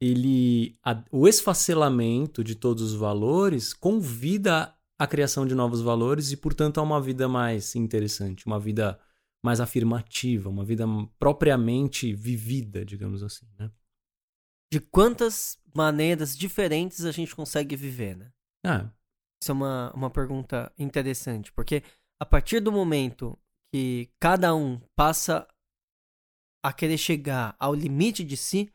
Ele, 0.01 0.77
a, 0.85 1.03
o 1.11 1.27
esfacelamento 1.27 2.43
de 2.43 2.55
todos 2.55 2.83
os 2.83 2.95
valores 2.95 3.73
convida 3.73 4.75
a 4.99 5.07
criação 5.07 5.47
de 5.47 5.55
novos 5.55 5.81
valores 5.81 6.31
e, 6.33 6.37
portanto, 6.37 6.79
a 6.79 6.83
uma 6.83 7.01
vida 7.01 7.29
mais 7.29 7.75
interessante, 7.75 8.47
uma 8.47 8.61
vida 8.61 8.99
mais 9.45 9.61
afirmativa, 9.61 10.49
uma 10.49 10.65
vida 10.65 10.87
propriamente 11.19 12.15
vivida, 12.15 12.85
digamos 12.85 13.23
assim, 13.23 13.47
né? 13.59 13.71
De 14.73 14.81
quantas 14.81 15.59
maneiras 15.75 16.37
diferentes 16.37 17.05
a 17.05 17.13
gente 17.13 17.37
consegue 17.37 17.77
viver, 17.77 18.17
né? 18.17 18.33
Ah. 18.65 18.91
Isso 19.43 19.51
é 19.51 19.55
uma, 19.55 19.93
uma 19.95 20.11
pergunta 20.11 20.73
interessante, 20.79 21.53
porque 21.53 21.83
a 22.19 22.25
partir 22.25 22.61
do 22.61 22.73
momento 22.73 23.39
que 23.73 24.09
cada 24.19 24.55
um 24.55 24.81
passa 24.97 25.47
a 26.65 26.73
querer 26.73 26.97
chegar 26.97 27.55
ao 27.59 27.75
limite 27.75 28.25
de 28.25 28.37
si 28.39 28.73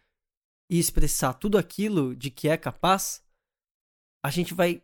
e 0.69 0.77
expressar 0.77 1.33
tudo 1.33 1.57
aquilo 1.57 2.15
de 2.15 2.29
que 2.29 2.47
é 2.47 2.55
capaz, 2.55 3.23
a 4.23 4.29
gente 4.29 4.53
vai 4.53 4.83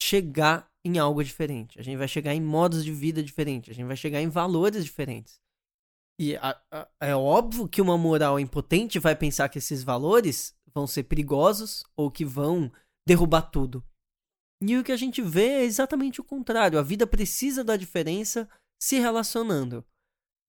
chegar 0.00 0.70
em 0.84 0.98
algo 0.98 1.22
diferente. 1.22 1.78
A 1.78 1.82
gente 1.82 1.96
vai 1.96 2.08
chegar 2.08 2.34
em 2.34 2.40
modos 2.40 2.84
de 2.84 2.92
vida 2.92 3.22
diferentes. 3.22 3.70
A 3.70 3.74
gente 3.74 3.86
vai 3.86 3.96
chegar 3.96 4.20
em 4.20 4.28
valores 4.28 4.84
diferentes. 4.84 5.40
E 6.18 6.36
a, 6.36 6.60
a, 6.70 6.88
é 7.00 7.16
óbvio 7.16 7.68
que 7.68 7.80
uma 7.80 7.96
moral 7.96 8.38
impotente 8.38 8.98
vai 8.98 9.16
pensar 9.16 9.48
que 9.48 9.58
esses 9.58 9.82
valores 9.82 10.54
vão 10.72 10.86
ser 10.86 11.04
perigosos 11.04 11.82
ou 11.96 12.10
que 12.10 12.24
vão 12.24 12.70
derrubar 13.06 13.42
tudo. 13.42 13.84
E 14.62 14.76
o 14.76 14.84
que 14.84 14.92
a 14.92 14.96
gente 14.96 15.22
vê 15.22 15.48
é 15.48 15.64
exatamente 15.64 16.20
o 16.20 16.24
contrário. 16.24 16.78
A 16.78 16.82
vida 16.82 17.06
precisa 17.06 17.64
da 17.64 17.76
diferença 17.76 18.48
se 18.80 18.98
relacionando. 18.98 19.84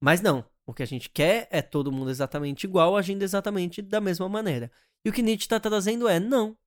Mas 0.03 0.21
não. 0.21 0.45
O 0.71 0.73
que 0.73 0.83
a 0.83 0.87
gente 0.87 1.09
quer 1.09 1.49
é 1.51 1.61
todo 1.61 1.91
mundo 1.91 2.09
exatamente 2.09 2.63
igual, 2.63 2.95
agindo 2.95 3.23
exatamente 3.23 3.81
da 3.81 3.99
mesma 3.99 4.29
maneira. 4.29 4.71
E 5.05 5.09
o 5.09 5.13
que 5.13 5.21
Nietzsche 5.21 5.43
está 5.43 5.59
trazendo 5.59 6.07
é: 6.07 6.17
não. 6.17 6.57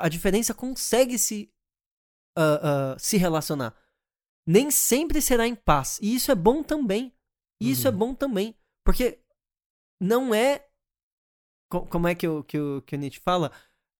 A 0.00 0.08
diferença 0.08 0.54
consegue 0.54 1.18
se, 1.18 1.52
uh, 2.38 2.94
uh, 2.94 2.98
se 2.98 3.18
relacionar. 3.18 3.76
Nem 4.46 4.70
sempre 4.70 5.20
será 5.20 5.46
em 5.46 5.54
paz. 5.54 5.98
E 6.00 6.14
isso 6.14 6.32
é 6.32 6.34
bom 6.34 6.62
também. 6.62 7.14
Isso 7.60 7.86
é 7.86 7.90
uhum. 7.90 7.94
é 7.94 7.98
bom 7.98 8.14
também. 8.14 8.56
Porque 8.82 9.22
não 10.00 10.34
é. 10.34 10.66
Como 11.68 12.08
é 12.08 12.14
que 12.14 12.26
o, 12.26 12.42
que 12.42 12.58
o, 12.58 12.80
que 12.80 12.96
o 12.96 12.98
Nietzsche 12.98 13.20
fala? 13.20 13.52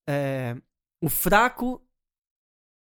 É, 0.08 0.56
o 1.04 1.10
fraco. 1.10 1.84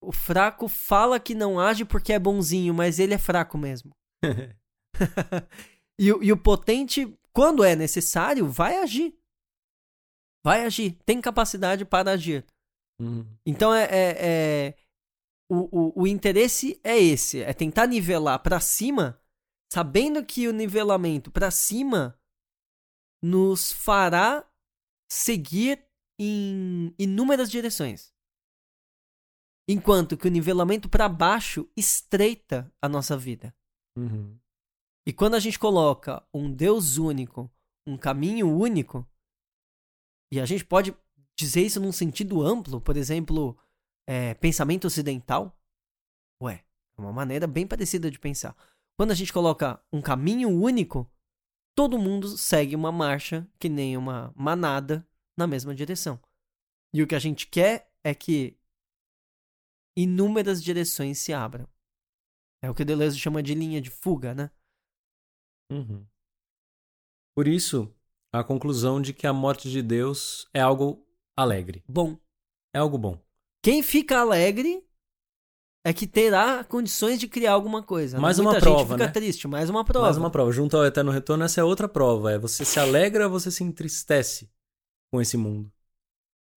O 0.02 0.12
fraco 0.12 0.68
fala 0.68 1.18
que 1.18 1.34
não 1.34 1.58
age 1.58 1.86
porque 1.86 2.12
é 2.12 2.18
bonzinho, 2.18 2.74
mas 2.74 2.98
ele 2.98 3.14
é 3.14 3.18
fraco 3.18 3.56
mesmo. 3.56 3.96
E, 5.98 6.06
e 6.06 6.32
o 6.32 6.36
potente, 6.36 7.16
quando 7.32 7.64
é 7.64 7.76
necessário, 7.76 8.48
vai 8.48 8.78
agir. 8.78 9.18
Vai 10.44 10.64
agir. 10.64 10.98
Tem 11.04 11.20
capacidade 11.20 11.84
para 11.84 12.12
agir. 12.12 12.44
Uhum. 13.00 13.26
Então 13.46 13.74
é, 13.74 13.84
é, 13.84 14.16
é 14.18 14.74
o, 15.48 16.00
o, 16.00 16.02
o, 16.02 16.06
interesse 16.06 16.80
é 16.82 16.98
esse, 16.98 17.42
é 17.42 17.52
tentar 17.52 17.86
nivelar 17.86 18.40
para 18.40 18.60
cima, 18.60 19.20
sabendo 19.72 20.24
que 20.24 20.48
o 20.48 20.52
nivelamento 20.52 21.30
para 21.30 21.50
cima 21.50 22.18
nos 23.22 23.72
fará 23.72 24.48
seguir 25.10 25.84
em 26.18 26.94
inúmeras 26.98 27.50
direções. 27.50 28.12
Enquanto 29.68 30.16
que 30.16 30.28
o 30.28 30.30
nivelamento 30.30 30.88
para 30.88 31.08
baixo 31.08 31.68
estreita 31.76 32.70
a 32.82 32.88
nossa 32.88 33.16
vida. 33.16 33.54
Uhum. 33.96 34.38
E 35.06 35.12
quando 35.12 35.34
a 35.34 35.40
gente 35.40 35.58
coloca 35.58 36.26
um 36.32 36.50
Deus 36.50 36.96
único, 36.96 37.50
um 37.86 37.96
caminho 37.96 38.48
único, 38.48 39.06
e 40.32 40.40
a 40.40 40.46
gente 40.46 40.64
pode 40.64 40.96
dizer 41.36 41.62
isso 41.62 41.80
num 41.80 41.92
sentido 41.92 42.42
amplo, 42.42 42.80
por 42.80 42.96
exemplo, 42.96 43.58
é, 44.06 44.34
pensamento 44.34 44.86
ocidental, 44.86 45.56
ué, 46.42 46.64
é 46.96 47.00
uma 47.00 47.12
maneira 47.12 47.46
bem 47.46 47.66
parecida 47.66 48.10
de 48.10 48.18
pensar. 48.18 48.56
Quando 48.96 49.10
a 49.10 49.14
gente 49.14 49.32
coloca 49.32 49.82
um 49.92 50.00
caminho 50.00 50.48
único, 50.48 51.10
todo 51.74 51.98
mundo 51.98 52.38
segue 52.38 52.74
uma 52.74 52.92
marcha 52.92 53.46
que 53.58 53.68
nem 53.68 53.96
uma 53.96 54.32
manada 54.36 55.06
na 55.36 55.46
mesma 55.46 55.74
direção. 55.74 56.20
E 56.92 57.02
o 57.02 57.06
que 57.06 57.14
a 57.14 57.18
gente 57.18 57.48
quer 57.48 57.92
é 58.04 58.14
que 58.14 58.56
inúmeras 59.96 60.62
direções 60.62 61.18
se 61.18 61.32
abram. 61.32 61.68
É 62.62 62.70
o 62.70 62.74
que 62.74 62.84
Deleuze 62.84 63.18
chama 63.18 63.42
de 63.42 63.54
linha 63.54 63.80
de 63.80 63.90
fuga, 63.90 64.34
né? 64.34 64.50
Uhum. 65.74 66.06
Por 67.34 67.48
isso, 67.48 67.92
a 68.32 68.44
conclusão 68.44 69.00
de 69.00 69.12
que 69.12 69.26
a 69.26 69.32
morte 69.32 69.70
de 69.70 69.82
Deus 69.82 70.48
é 70.54 70.60
algo 70.60 71.06
alegre. 71.36 71.82
Bom. 71.88 72.16
É 72.72 72.78
algo 72.78 72.98
bom. 72.98 73.20
Quem 73.62 73.82
fica 73.82 74.18
alegre 74.20 74.84
é 75.84 75.92
que 75.92 76.06
terá 76.06 76.64
condições 76.64 77.18
de 77.18 77.28
criar 77.28 77.52
alguma 77.52 77.82
coisa. 77.82 78.18
Mais 78.18 78.38
Muita 78.38 78.52
uma 78.52 78.60
prova, 78.60 78.78
gente 78.78 78.92
fica 78.92 79.06
né? 79.06 79.12
triste, 79.12 79.48
mais 79.48 79.68
uma 79.68 79.84
prova. 79.84 80.06
Mais 80.06 80.16
uma 80.16 80.30
prova. 80.30 80.50
Junto 80.50 80.76
ao 80.76 80.84
eterno 80.84 81.10
retorno, 81.10 81.44
essa 81.44 81.60
é 81.60 81.64
outra 81.64 81.88
prova. 81.88 82.32
É 82.32 82.38
você 82.38 82.64
se 82.64 82.80
alegra, 82.80 83.28
você 83.28 83.50
se 83.50 83.62
entristece 83.62 84.50
com 85.10 85.20
esse 85.20 85.36
mundo, 85.36 85.72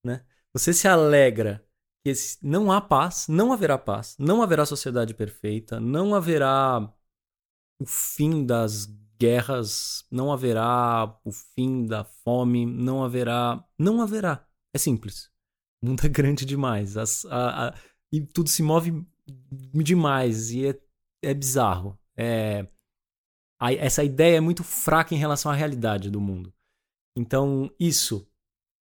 né? 0.04 0.26
Você 0.54 0.74
se 0.74 0.88
alegra 0.88 1.64
que 2.04 2.14
não 2.42 2.72
há 2.72 2.80
paz, 2.80 3.28
não 3.28 3.52
haverá 3.52 3.78
paz, 3.78 4.16
não 4.18 4.42
haverá 4.42 4.66
sociedade 4.66 5.14
perfeita, 5.14 5.80
não 5.80 6.16
haverá 6.16 6.92
o 7.80 7.86
fim 7.86 8.46
das 8.46 8.88
guerras, 9.20 10.06
não 10.12 10.32
haverá 10.32 11.20
o 11.24 11.32
fim 11.32 11.86
da 11.86 12.04
fome, 12.04 12.66
não 12.66 13.04
haverá. 13.04 13.64
Não 13.78 14.02
haverá. 14.02 14.46
É 14.74 14.78
simples. 14.78 15.32
O 15.82 15.88
mundo 15.88 16.06
é 16.06 16.10
grande 16.10 16.46
demais. 16.46 16.98
As, 16.98 17.26
a, 17.26 17.70
a, 17.70 17.76
e 18.12 18.22
tudo 18.22 18.50
se 18.50 18.64
move 18.64 19.06
demais. 19.74 20.52
E 20.52 20.68
é, 20.68 20.80
é 21.24 21.34
bizarro. 21.34 21.98
É, 22.16 22.68
a, 23.60 23.74
essa 23.74 24.04
ideia 24.04 24.38
é 24.38 24.42
muito 24.42 24.64
fraca 24.64 25.14
em 25.14 25.18
relação 25.18 25.52
à 25.52 25.56
realidade 25.56 26.10
do 26.10 26.22
mundo. 26.22 26.54
Então, 27.16 27.72
isso 27.80 28.30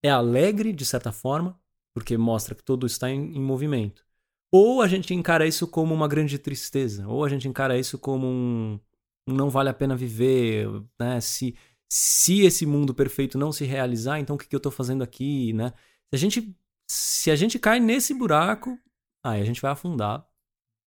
é 0.03 0.11
alegre, 0.11 0.73
de 0.73 0.85
certa 0.85 1.11
forma, 1.11 1.59
porque 1.95 2.17
mostra 2.17 2.55
que 2.55 2.63
tudo 2.63 2.87
está 2.87 3.11
em, 3.11 3.37
em 3.37 3.41
movimento. 3.41 4.05
Ou 4.53 4.81
a 4.83 4.89
gente 4.89 5.15
encara 5.15 5.47
isso 5.47 5.67
como 5.67 5.95
uma 5.95 6.07
grande 6.07 6.39
tristeza, 6.39 7.07
ou 7.09 7.25
a 7.25 7.29
gente 7.29 7.49
encara 7.49 7.79
isso 7.79 7.99
como 7.99 8.27
um, 8.27 8.81
não 9.27 9.51
vale 9.51 9.69
a 9.69 9.75
pena 9.75 9.97
viver, 9.97 10.67
né? 10.99 11.21
Se, 11.21 11.57
se 11.91 12.43
esse 12.43 12.65
mundo 12.67 12.95
perfeito 12.95 13.37
não 13.39 13.53
se 13.53 13.65
realizar, 13.65 14.19
então 14.21 14.37
o 14.37 14.39
que, 14.39 14.47
que 14.47 14.55
eu 14.55 14.59
estou 14.59 14.73
fazendo 14.73 15.03
aqui, 15.03 15.53
né? 15.53 15.73
Se 16.11 16.15
a 16.15 16.19
gente 16.19 16.57
se 16.89 17.31
a 17.31 17.37
gente 17.37 17.59
cai 17.59 17.81
nesse 17.81 18.15
buraco, 18.15 18.79
aí 19.25 19.41
a 19.41 19.45
gente 19.45 19.61
vai 19.61 19.73
afundar 19.73 20.27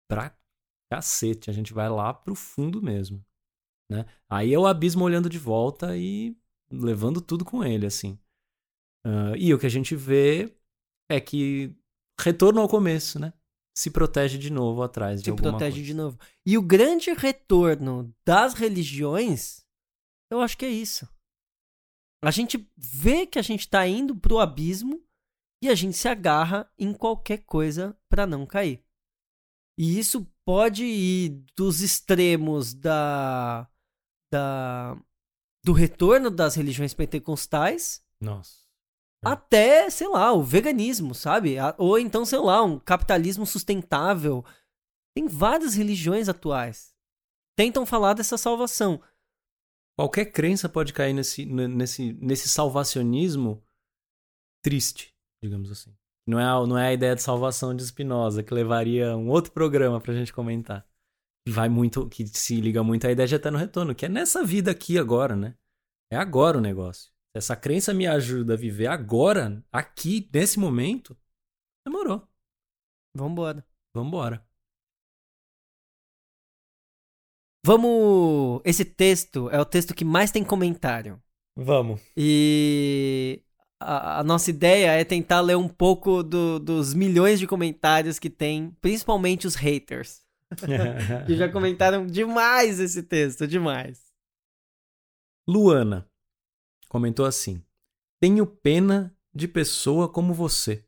pra 0.08 0.36
cacete, 0.92 1.50
a 1.50 1.52
gente 1.52 1.72
vai 1.72 1.88
lá 1.88 2.12
pro 2.12 2.34
fundo 2.34 2.82
mesmo, 2.82 3.24
né? 3.90 4.04
Aí 4.28 4.52
é 4.52 4.58
o 4.58 4.66
abismo 4.66 5.04
olhando 5.04 5.28
de 5.28 5.38
volta 5.38 5.96
e 5.96 6.36
levando 6.70 7.20
tudo 7.20 7.44
com 7.44 7.64
ele, 7.64 7.86
assim. 7.86 8.18
Uh, 9.06 9.36
e 9.38 9.54
o 9.54 9.58
que 9.58 9.66
a 9.66 9.70
gente 9.70 9.96
vê 9.96 10.54
é 11.08 11.20
que 11.20 11.74
retorno 12.20 12.60
ao 12.60 12.68
começo, 12.68 13.18
né? 13.18 13.32
Se 13.76 13.90
protege 13.90 14.38
de 14.38 14.50
novo 14.50 14.82
atrás 14.82 15.20
de 15.20 15.24
Se 15.26 15.30
alguma 15.30 15.50
protege 15.50 15.76
coisa. 15.76 15.86
de 15.86 15.94
novo. 15.94 16.18
E 16.46 16.56
o 16.56 16.62
grande 16.62 17.12
retorno 17.12 18.14
das 18.24 18.54
religiões, 18.54 19.66
eu 20.30 20.40
acho 20.40 20.56
que 20.56 20.64
é 20.64 20.70
isso. 20.70 21.06
A 22.24 22.30
gente 22.30 22.66
vê 22.76 23.26
que 23.26 23.38
a 23.38 23.42
gente 23.42 23.68
tá 23.68 23.86
indo 23.86 24.16
pro 24.16 24.38
abismo 24.38 25.04
e 25.62 25.68
a 25.68 25.74
gente 25.74 25.96
se 25.96 26.08
agarra 26.08 26.70
em 26.78 26.92
qualquer 26.94 27.38
coisa 27.44 27.96
para 28.08 28.26
não 28.26 28.46
cair. 28.46 28.82
E 29.78 29.98
isso 29.98 30.26
pode 30.44 30.84
ir 30.84 31.44
dos 31.54 31.82
extremos 31.82 32.72
da, 32.72 33.68
da 34.32 34.96
do 35.62 35.72
retorno 35.72 36.30
das 36.30 36.54
religiões 36.54 36.94
pentecostais 36.94 38.02
Nossa. 38.20 38.65
Até, 39.32 39.90
sei 39.90 40.08
lá, 40.08 40.32
o 40.32 40.42
veganismo, 40.42 41.14
sabe? 41.14 41.56
Ou 41.78 41.98
então, 41.98 42.24
sei 42.24 42.38
lá, 42.38 42.62
um 42.62 42.78
capitalismo 42.78 43.44
sustentável. 43.46 44.44
Tem 45.14 45.26
várias 45.26 45.74
religiões 45.74 46.28
atuais. 46.28 46.94
Tentam 47.56 47.86
falar 47.86 48.14
dessa 48.14 48.36
salvação. 48.36 49.00
Qualquer 49.98 50.26
crença 50.26 50.68
pode 50.68 50.92
cair 50.92 51.14
nesse, 51.14 51.46
nesse, 51.46 52.12
nesse 52.14 52.48
salvacionismo 52.48 53.62
triste, 54.62 55.14
digamos 55.42 55.70
assim. 55.70 55.96
Não 56.28 56.38
é, 56.38 56.66
não 56.66 56.76
é 56.76 56.88
a 56.88 56.92
ideia 56.92 57.14
de 57.14 57.22
salvação 57.22 57.74
de 57.74 57.86
Spinoza, 57.86 58.42
que 58.42 58.52
levaria 58.52 59.16
um 59.16 59.28
outro 59.28 59.52
programa 59.52 60.00
pra 60.00 60.12
gente 60.12 60.32
comentar. 60.32 60.86
Vai 61.48 61.68
muito, 61.68 62.08
que 62.08 62.26
se 62.26 62.60
liga 62.60 62.82
muito 62.82 63.06
à 63.06 63.12
ideia 63.12 63.28
de 63.28 63.36
eterno 63.36 63.56
retorno, 63.56 63.94
que 63.94 64.04
é 64.04 64.08
nessa 64.08 64.44
vida 64.44 64.70
aqui 64.70 64.98
agora, 64.98 65.36
né? 65.36 65.54
É 66.10 66.16
agora 66.16 66.58
o 66.58 66.60
negócio. 66.60 67.15
Essa 67.36 67.54
crença 67.54 67.92
me 67.92 68.06
ajuda 68.06 68.54
a 68.54 68.56
viver 68.56 68.86
agora, 68.86 69.62
aqui, 69.70 70.28
nesse 70.32 70.58
momento, 70.58 71.16
demorou. 71.86 72.26
Vambora. 73.14 73.66
Vambora. 73.94 74.46
Vamos. 77.64 78.60
Esse 78.64 78.84
texto 78.84 79.50
é 79.50 79.60
o 79.60 79.64
texto 79.64 79.94
que 79.94 80.04
mais 80.04 80.30
tem 80.30 80.44
comentário. 80.44 81.22
Vamos. 81.56 82.00
E 82.16 83.42
a, 83.80 84.20
a 84.20 84.24
nossa 84.24 84.50
ideia 84.50 84.92
é 84.92 85.04
tentar 85.04 85.40
ler 85.40 85.56
um 85.56 85.68
pouco 85.68 86.22
do- 86.22 86.58
dos 86.58 86.94
milhões 86.94 87.38
de 87.38 87.46
comentários 87.46 88.18
que 88.18 88.30
tem, 88.30 88.70
principalmente 88.80 89.46
os 89.46 89.54
haters. 89.56 90.24
Que 91.26 91.34
já 91.36 91.50
comentaram 91.50 92.06
demais 92.06 92.78
esse 92.78 93.02
texto, 93.02 93.48
demais. 93.48 94.06
Luana 95.48 96.08
comentou 96.88 97.26
assim: 97.26 97.62
Tenho 98.20 98.46
pena 98.46 99.16
de 99.34 99.46
pessoa 99.48 100.08
como 100.10 100.32
você. 100.34 100.84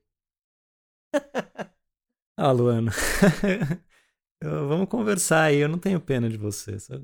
ah, 2.36 2.50
Luana. 2.52 2.92
Vamos 4.42 4.88
conversar 4.88 5.44
aí. 5.44 5.56
Eu 5.58 5.68
não 5.68 5.78
tenho 5.78 6.00
pena 6.00 6.28
de 6.28 6.36
você. 6.36 6.78
só- 6.78 6.94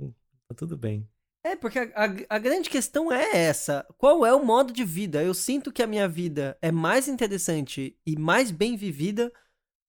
Tá 0.46 0.54
tudo 0.54 0.76
bem. 0.76 1.08
É, 1.42 1.56
porque 1.56 1.78
a, 1.78 1.82
a- 2.04 2.26
a 2.36 2.38
grande 2.38 2.70
questão 2.70 3.10
é 3.12 3.36
essa. 3.46 3.86
Qual 3.98 4.24
é 4.24 4.34
o 4.34 4.44
modo 4.44 4.72
de 4.72 4.84
vida? 4.84 5.22
Eu 5.22 5.34
sinto 5.34 5.72
que 5.72 5.82
a 5.82 5.86
minha 5.86 6.08
vida 6.08 6.56
é 6.62 6.70
mais 6.70 7.08
interessante 7.08 7.98
e 8.06 8.16
mais 8.18 8.50
bem 8.50 8.76
vivida 8.76 9.32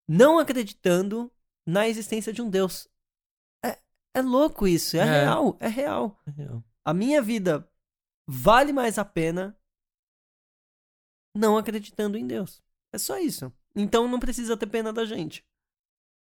não 0.07 0.39
acreditando 0.39 1.31
na 1.67 1.87
existência 1.87 2.31
de 2.33 2.41
um 2.41 2.49
Deus. 2.49 2.87
É, 3.63 3.77
é 4.15 4.21
louco 4.21 4.67
isso, 4.67 4.97
é, 4.97 4.99
É. 5.01 5.03
real, 5.23 5.57
é 5.59 5.67
real. 5.67 6.19
É 6.27 6.31
real. 6.31 6.63
A 6.83 6.93
minha 6.93 7.21
vida 7.21 7.67
vale 8.27 8.73
mais 8.73 8.97
a 8.97 9.05
pena 9.05 9.57
não 11.35 11.57
acreditando 11.57 12.17
em 12.17 12.25
Deus. 12.25 12.63
É 12.93 12.97
só 12.97 13.19
isso. 13.19 13.51
Então 13.75 14.07
não 14.07 14.19
precisa 14.19 14.55
ter 14.55 14.67
pena 14.67 14.93
da 14.93 15.05
gente. 15.05 15.45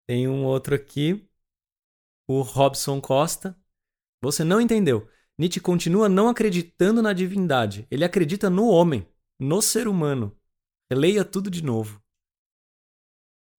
Tem 0.07 0.29
um 0.29 0.45
outro 0.45 0.75
aqui, 0.75 1.27
o 2.29 2.43
Robson 2.43 3.01
Costa. 3.01 3.57
Você 4.23 4.43
não 4.43 4.61
entendeu. 4.61 5.09
Nietzsche 5.39 5.61
continua 5.61 6.09
não 6.09 6.29
acreditando 6.29 7.01
na 7.01 7.13
divindade. 7.13 7.87
Ele 7.91 8.05
acredita 8.05 8.51
no 8.51 8.69
homem, 8.69 9.07
no 9.39 9.63
ser 9.63 9.89
humano. 9.89 10.37
Leia 10.93 11.25
tudo 11.25 11.51
de 11.51 11.63
novo. 11.63 12.03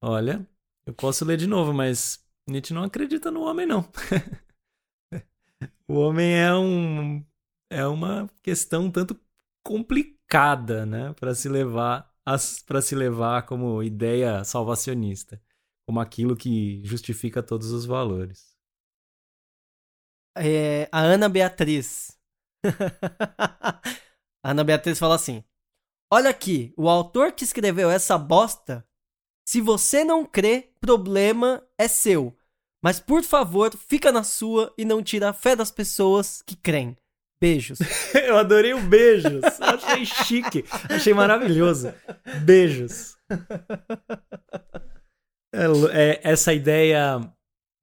Olha, 0.02 0.48
eu 0.86 0.94
posso 0.94 1.26
ler 1.26 1.38
de 1.38 1.48
novo, 1.48 1.74
mas 1.74 2.24
Nietzsche 2.48 2.74
não 2.74 2.84
acredita 2.84 3.32
no 3.32 3.42
homem, 3.42 3.66
não. 3.66 3.82
o 5.88 5.96
homem 5.96 6.36
é 6.36 6.54
um 6.54 7.26
é 7.70 7.86
uma 7.86 8.30
questão 8.44 8.86
um 8.86 8.92
tanto 8.92 9.20
complicada, 9.64 10.86
né, 10.86 11.14
para 11.14 11.34
se 11.36 11.50
levar 11.50 12.14
para 12.66 12.82
se 12.82 12.96
levar 12.96 13.46
como 13.46 13.84
ideia 13.84 14.44
salvacionista 14.44 15.40
como 15.88 16.00
aquilo 16.00 16.36
que 16.36 16.82
justifica 16.84 17.44
todos 17.44 17.72
os 17.72 17.86
valores. 17.86 18.56
É, 20.36 20.90
a 20.92 21.00
Ana 21.00 21.30
Beatriz. 21.30 22.20
a 24.44 24.52
Ana 24.52 24.64
Beatriz 24.64 24.98
fala 25.00 25.16
assim: 25.16 25.44
Olha 26.12 26.30
aqui, 26.30 26.74
o 26.76 26.90
autor 26.90 27.32
que 27.32 27.44
escreveu 27.44 27.90
essa 27.90 28.18
bosta. 28.18 28.86
Se 29.48 29.62
você 29.62 30.04
não 30.04 30.26
crê, 30.26 30.74
problema 30.82 31.66
é 31.78 31.88
seu. 31.88 32.36
Mas 32.84 33.00
por 33.00 33.24
favor, 33.24 33.76
fica 33.78 34.12
na 34.12 34.24
sua 34.24 34.74
e 34.76 34.84
não 34.84 35.04
tira 35.04 35.30
a 35.30 35.34
fé 35.34 35.56
das 35.56 35.72
pessoas 35.72 36.42
que 36.42 36.56
creem. 36.56 36.98
Beijos. 37.42 37.80
Eu 38.16 38.38
adorei 38.38 38.74
o 38.74 38.82
beijos. 38.82 39.44
Achei 39.60 40.06
chique. 40.06 40.66
Achei 40.90 41.14
maravilhoso. 41.14 41.94
Beijos. 42.44 43.16
É, 45.54 45.66
é, 45.92 46.20
essa 46.24 46.54
ideia, 46.54 47.22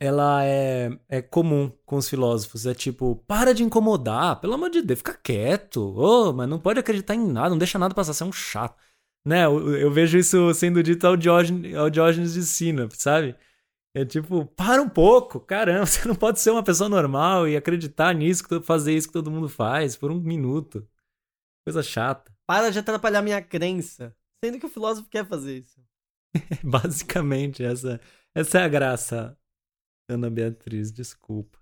ela 0.00 0.44
é, 0.44 0.90
é 1.08 1.22
comum 1.22 1.70
com 1.84 1.96
os 1.96 2.08
filósofos. 2.08 2.66
É 2.66 2.74
tipo, 2.74 3.16
para 3.26 3.52
de 3.54 3.62
incomodar, 3.62 4.40
pelo 4.40 4.54
amor 4.54 4.70
de 4.70 4.82
Deus, 4.82 4.98
fica 4.98 5.18
quieto. 5.22 5.94
Oh, 5.96 6.32
mas 6.32 6.48
não 6.48 6.58
pode 6.58 6.80
acreditar 6.80 7.14
em 7.14 7.26
nada, 7.26 7.50
não 7.50 7.58
deixa 7.58 7.78
nada 7.78 7.94
passar, 7.94 8.12
você 8.12 8.22
é 8.22 8.26
um 8.26 8.32
chato. 8.32 8.76
Né? 9.24 9.44
Eu, 9.44 9.76
eu 9.76 9.90
vejo 9.90 10.18
isso 10.18 10.52
sendo 10.54 10.82
dito 10.82 11.06
ao 11.06 11.16
Diógenes, 11.16 11.74
ao 11.76 11.88
Diógenes 11.88 12.34
de 12.34 12.42
Sina, 12.42 12.88
sabe? 12.92 13.36
É 13.94 14.06
tipo, 14.06 14.46
para 14.46 14.80
um 14.80 14.88
pouco, 14.88 15.38
caramba, 15.38 15.84
você 15.86 16.08
não 16.08 16.14
pode 16.14 16.40
ser 16.40 16.50
uma 16.50 16.62
pessoa 16.62 16.88
normal 16.88 17.46
e 17.46 17.56
acreditar 17.56 18.14
nisso, 18.14 18.44
fazer 18.62 18.94
isso 18.94 19.08
que 19.08 19.12
todo 19.12 19.30
mundo 19.30 19.48
faz 19.48 19.96
por 19.96 20.10
um 20.10 20.18
minuto. 20.18 20.88
Coisa 21.66 21.82
chata. 21.82 22.34
Para 22.46 22.70
de 22.70 22.78
atrapalhar 22.78 23.22
minha 23.22 23.42
crença. 23.42 24.16
Sendo 24.42 24.58
que 24.58 24.66
o 24.66 24.70
filósofo 24.70 25.08
quer 25.08 25.26
fazer 25.26 25.58
isso. 25.58 25.80
Basicamente, 26.64 27.62
essa, 27.62 28.00
essa 28.34 28.58
é 28.60 28.62
a 28.64 28.68
graça, 28.68 29.38
Ana 30.08 30.30
Beatriz, 30.30 30.90
desculpa. 30.90 31.58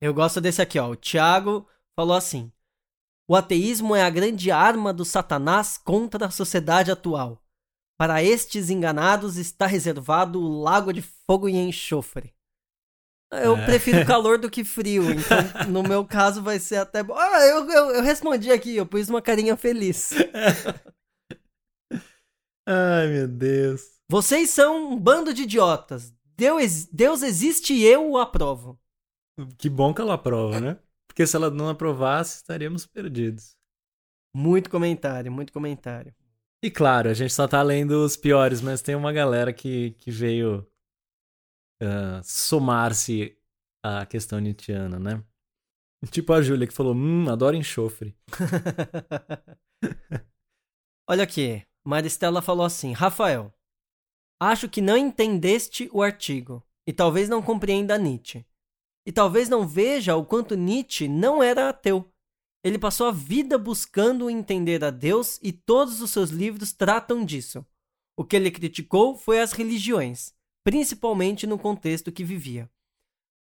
Eu 0.00 0.12
gosto 0.12 0.40
desse 0.40 0.60
aqui, 0.60 0.78
ó. 0.78 0.90
O 0.90 0.96
Thiago 0.96 1.68
falou 1.94 2.16
assim: 2.16 2.50
O 3.28 3.36
ateísmo 3.36 3.94
é 3.94 4.02
a 4.02 4.10
grande 4.10 4.50
arma 4.50 4.92
do 4.92 5.04
Satanás 5.04 5.78
contra 5.78 6.26
a 6.26 6.30
sociedade 6.30 6.90
atual. 6.90 7.45
Para 7.98 8.22
estes 8.22 8.68
enganados 8.70 9.36
está 9.36 9.66
reservado 9.66 10.40
o 10.40 10.60
lago 10.62 10.92
de 10.92 11.02
fogo 11.02 11.48
e 11.48 11.56
enxofre. 11.56 12.34
Eu 13.32 13.56
É. 13.56 13.64
prefiro 13.66 14.04
calor 14.06 14.38
do 14.38 14.50
que 14.50 14.64
frio, 14.64 15.04
então 15.10 15.38
no 15.68 15.82
meu 15.82 16.04
caso 16.04 16.42
vai 16.42 16.58
ser 16.58 16.76
até 16.76 17.02
bom. 17.02 17.14
Ah, 17.16 17.40
eu, 17.46 17.68
eu, 17.70 17.90
eu 17.96 18.02
respondi 18.02 18.52
aqui, 18.52 18.76
eu 18.76 18.86
pus 18.86 19.08
uma 19.08 19.20
carinha 19.22 19.56
feliz. 19.56 20.10
Ai, 22.68 23.08
meu 23.08 23.28
Deus. 23.28 23.82
Vocês 24.08 24.50
são 24.50 24.92
um 24.92 24.98
bando 25.00 25.32
de 25.32 25.42
idiotas. 25.42 26.12
Deus, 26.36 26.84
Deus 26.86 27.22
existe 27.22 27.72
e 27.72 27.84
eu 27.84 28.10
o 28.10 28.18
aprovo. 28.18 28.78
Que 29.58 29.68
bom 29.68 29.92
que 29.94 30.00
ela 30.00 30.14
aprova, 30.14 30.60
né? 30.60 30.78
Porque 31.06 31.26
se 31.26 31.36
ela 31.36 31.50
não 31.50 31.68
aprovasse, 31.68 32.36
estaríamos 32.36 32.86
perdidos. 32.86 33.56
Muito 34.34 34.68
comentário, 34.70 35.32
muito 35.32 35.52
comentário. 35.52 36.14
E 36.62 36.70
claro, 36.70 37.08
a 37.10 37.14
gente 37.14 37.32
só 37.32 37.46
tá 37.46 37.62
lendo 37.62 38.04
os 38.04 38.16
piores, 38.16 38.60
mas 38.60 38.82
tem 38.82 38.94
uma 38.94 39.12
galera 39.12 39.52
que, 39.52 39.92
que 39.92 40.10
veio 40.10 40.66
ah, 41.82 42.20
somar-se 42.24 43.36
à 43.84 44.06
questão 44.06 44.38
nietzschiana, 44.38 44.98
né? 44.98 45.22
Tipo 46.10 46.32
a 46.32 46.42
Júlia 46.42 46.66
que 46.66 46.74
falou, 46.74 46.94
hum, 46.94 47.28
adoro 47.30 47.56
enxofre. 47.56 48.16
Olha 51.08 51.24
aqui, 51.24 51.64
Maristela 51.84 52.42
falou 52.42 52.66
assim: 52.66 52.92
Rafael, 52.92 53.52
acho 54.40 54.68
que 54.68 54.80
não 54.80 54.96
entendeste 54.96 55.88
o 55.92 56.02
artigo 56.02 56.66
e 56.86 56.92
talvez 56.92 57.28
não 57.28 57.42
compreenda 57.42 57.98
Nietzsche. 57.98 58.46
E 59.06 59.12
talvez 59.12 59.48
não 59.48 59.66
veja 59.66 60.16
o 60.16 60.24
quanto 60.24 60.56
Nietzsche 60.56 61.06
não 61.06 61.42
era 61.42 61.68
ateu. 61.68 62.12
Ele 62.66 62.80
passou 62.80 63.06
a 63.06 63.12
vida 63.12 63.56
buscando 63.56 64.28
entender 64.28 64.82
a 64.82 64.90
Deus 64.90 65.38
e 65.40 65.52
todos 65.52 66.00
os 66.00 66.10
seus 66.10 66.30
livros 66.30 66.72
tratam 66.72 67.24
disso. 67.24 67.64
O 68.18 68.24
que 68.24 68.34
ele 68.34 68.50
criticou 68.50 69.16
foi 69.16 69.40
as 69.40 69.52
religiões, 69.52 70.34
principalmente 70.64 71.46
no 71.46 71.60
contexto 71.60 72.10
que 72.10 72.24
vivia. 72.24 72.68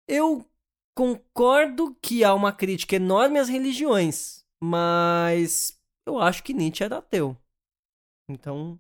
Eu 0.08 0.44
concordo 0.92 1.94
que 2.02 2.24
há 2.24 2.34
uma 2.34 2.52
crítica 2.52 2.96
enorme 2.96 3.38
às 3.38 3.48
religiões, 3.48 4.44
mas 4.60 5.80
eu 6.04 6.18
acho 6.18 6.42
que 6.42 6.52
Nietzsche 6.52 6.82
era 6.82 6.98
ateu. 6.98 7.36
Então, 8.28 8.76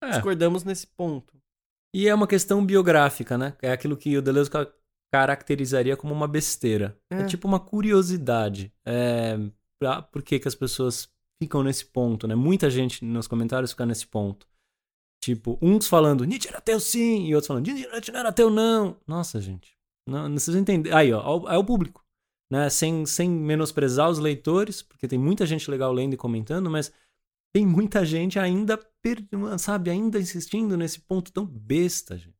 É. 0.00 0.10
discordamos 0.10 0.62
nesse 0.62 0.86
ponto. 0.86 1.36
E 1.92 2.06
é 2.06 2.14
uma 2.14 2.28
questão 2.28 2.64
biográfica, 2.64 3.36
né? 3.36 3.56
É 3.60 3.72
aquilo 3.72 3.96
que 3.96 4.16
o 4.16 4.22
Deleuze 4.22 4.50
caracterizaria 5.12 5.96
como 5.96 6.12
uma 6.14 6.28
besteira. 6.28 6.98
É, 7.12 7.20
É. 7.22 7.26
tipo 7.26 7.46
uma 7.48 7.60
curiosidade. 7.60 8.72
É, 8.84 9.38
pra- 9.80 10.02
por 10.02 10.22
que, 10.22 10.38
que 10.38 10.48
as 10.48 10.54
pessoas 10.54 11.08
ficam 11.42 11.62
nesse 11.62 11.84
ponto, 11.86 12.26
né? 12.26 12.34
Muita 12.34 12.68
gente 12.70 13.04
nos 13.04 13.26
comentários 13.26 13.70
fica 13.72 13.86
nesse 13.86 14.06
ponto. 14.06 14.46
Tipo, 15.22 15.58
uns 15.60 15.88
falando, 15.88 16.24
Nietzsche 16.24 16.48
era 16.48 16.58
ateu 16.58 16.78
sim, 16.78 17.26
e 17.26 17.34
outros 17.34 17.48
falando, 17.48 17.66
Nietzsche 17.66 18.12
não 18.12 18.20
era 18.20 18.28
ateu 18.28 18.48
não. 18.50 18.96
Nossa, 19.06 19.40
gente. 19.40 19.76
Não, 20.08 20.28
não 20.28 20.38
vocês 20.38 20.56
entendem. 20.56 20.92
Aí, 20.92 21.12
ó, 21.12 21.48
é 21.50 21.58
o 21.58 21.64
público. 21.64 22.04
Né? 22.50 22.70
Sem, 22.70 23.04
sem 23.06 23.28
menosprezar 23.28 24.08
os 24.08 24.18
leitores, 24.20 24.80
porque 24.82 25.08
tem 25.08 25.18
muita 25.18 25.44
gente 25.44 25.68
legal 25.68 25.92
lendo 25.92 26.14
e 26.14 26.16
comentando, 26.16 26.70
mas 26.70 26.92
tem 27.52 27.66
muita 27.66 28.04
gente 28.04 28.38
ainda, 28.38 28.78
per- 29.02 29.26
sabe, 29.58 29.90
ainda 29.90 30.20
insistindo 30.20 30.76
nesse 30.76 31.00
ponto 31.00 31.32
tão 31.32 31.44
besta, 31.44 32.16
gente. 32.16 32.35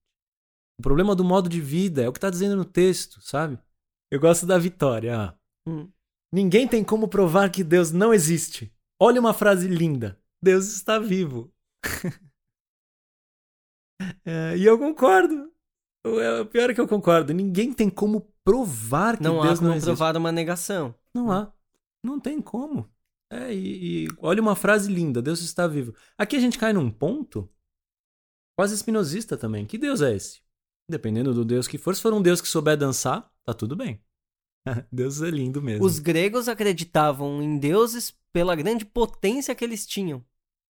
O 0.79 0.83
problema 0.83 1.15
do 1.15 1.25
modo 1.25 1.49
de 1.49 1.61
vida 1.61 2.03
é 2.03 2.09
o 2.09 2.13
que 2.13 2.21
tá 2.21 2.31
dizendo 2.31 2.57
no 2.57 2.65
texto, 2.65 3.21
sabe? 3.21 3.59
Eu 4.11 4.21
gosto 4.21 4.47
da 4.47 4.59
vitória. 4.59 5.35
Hum. 5.67 5.91
Ninguém 6.33 6.69
tem 6.69 6.85
como 6.85 7.09
provar 7.09 7.51
que 7.51 7.65
Deus 7.65 7.93
não 7.93 8.13
existe. 8.13 8.73
Olha 9.01 9.21
uma 9.21 9.33
frase 9.33 9.69
linda. 9.69 10.21
Deus 10.43 10.67
está 10.75 10.99
vivo. 10.99 11.53
É, 14.25 14.57
e 14.57 14.65
eu 14.65 14.79
concordo. 14.79 15.51
O 16.07 16.21
é, 16.21 16.41
o 16.41 16.47
pior 16.47 16.69
é 16.71 16.75
que 16.75 16.81
eu 16.81 16.87
concordo. 16.87 17.33
Ninguém 17.33 17.73
tem 17.73 17.89
como 17.89 18.21
provar 18.45 19.17
que 19.17 19.23
Não 19.23 19.41
Deus 19.41 19.55
há 19.55 19.57
como 19.57 19.69
não 19.69 19.75
existe. 19.75 19.87
provar 19.87 20.17
uma 20.17 20.31
negação. 20.31 20.95
Não 21.15 21.33
há. 21.33 21.53
Não 22.05 22.21
tem 22.21 22.41
como. 22.41 22.89
É, 23.31 23.53
e, 23.53 24.05
e 24.05 24.09
olha 24.19 24.41
uma 24.43 24.55
frase 24.55 24.93
linda, 24.93 25.21
Deus 25.23 25.41
está 25.41 25.67
vivo. 25.67 25.95
Aqui 26.17 26.37
a 26.37 26.41
gente 26.41 26.59
cai 26.59 26.73
num 26.73 26.91
ponto 26.91 27.51
quase 28.57 28.75
espinosista 28.75 29.37
também. 29.37 29.67
Que 29.67 29.79
Deus 29.79 30.01
é 30.03 30.15
esse? 30.15 30.41
Dependendo 30.89 31.35
do 31.35 31.45
Deus 31.45 31.67
que 31.67 31.79
for, 31.79 31.95
se 31.95 32.03
for 32.03 32.13
um 32.13 32.23
Deus 32.23 32.41
que 32.41 32.49
souber 32.49 32.77
dançar, 32.77 33.31
tá 33.45 33.53
tudo 33.53 33.75
bem. 33.75 34.01
Deus 34.91 35.23
é 35.23 35.31
lindo 35.31 35.61
mesmo. 35.61 35.85
Os 35.85 35.99
gregos 35.99 36.49
acreditavam 36.49 37.43
em 37.43 37.59
deuses 37.59 38.15
pela 38.33 38.55
grande 38.55 38.85
potência 38.85 39.55
que 39.55 39.65
eles 39.65 39.87
tinham. 39.87 40.25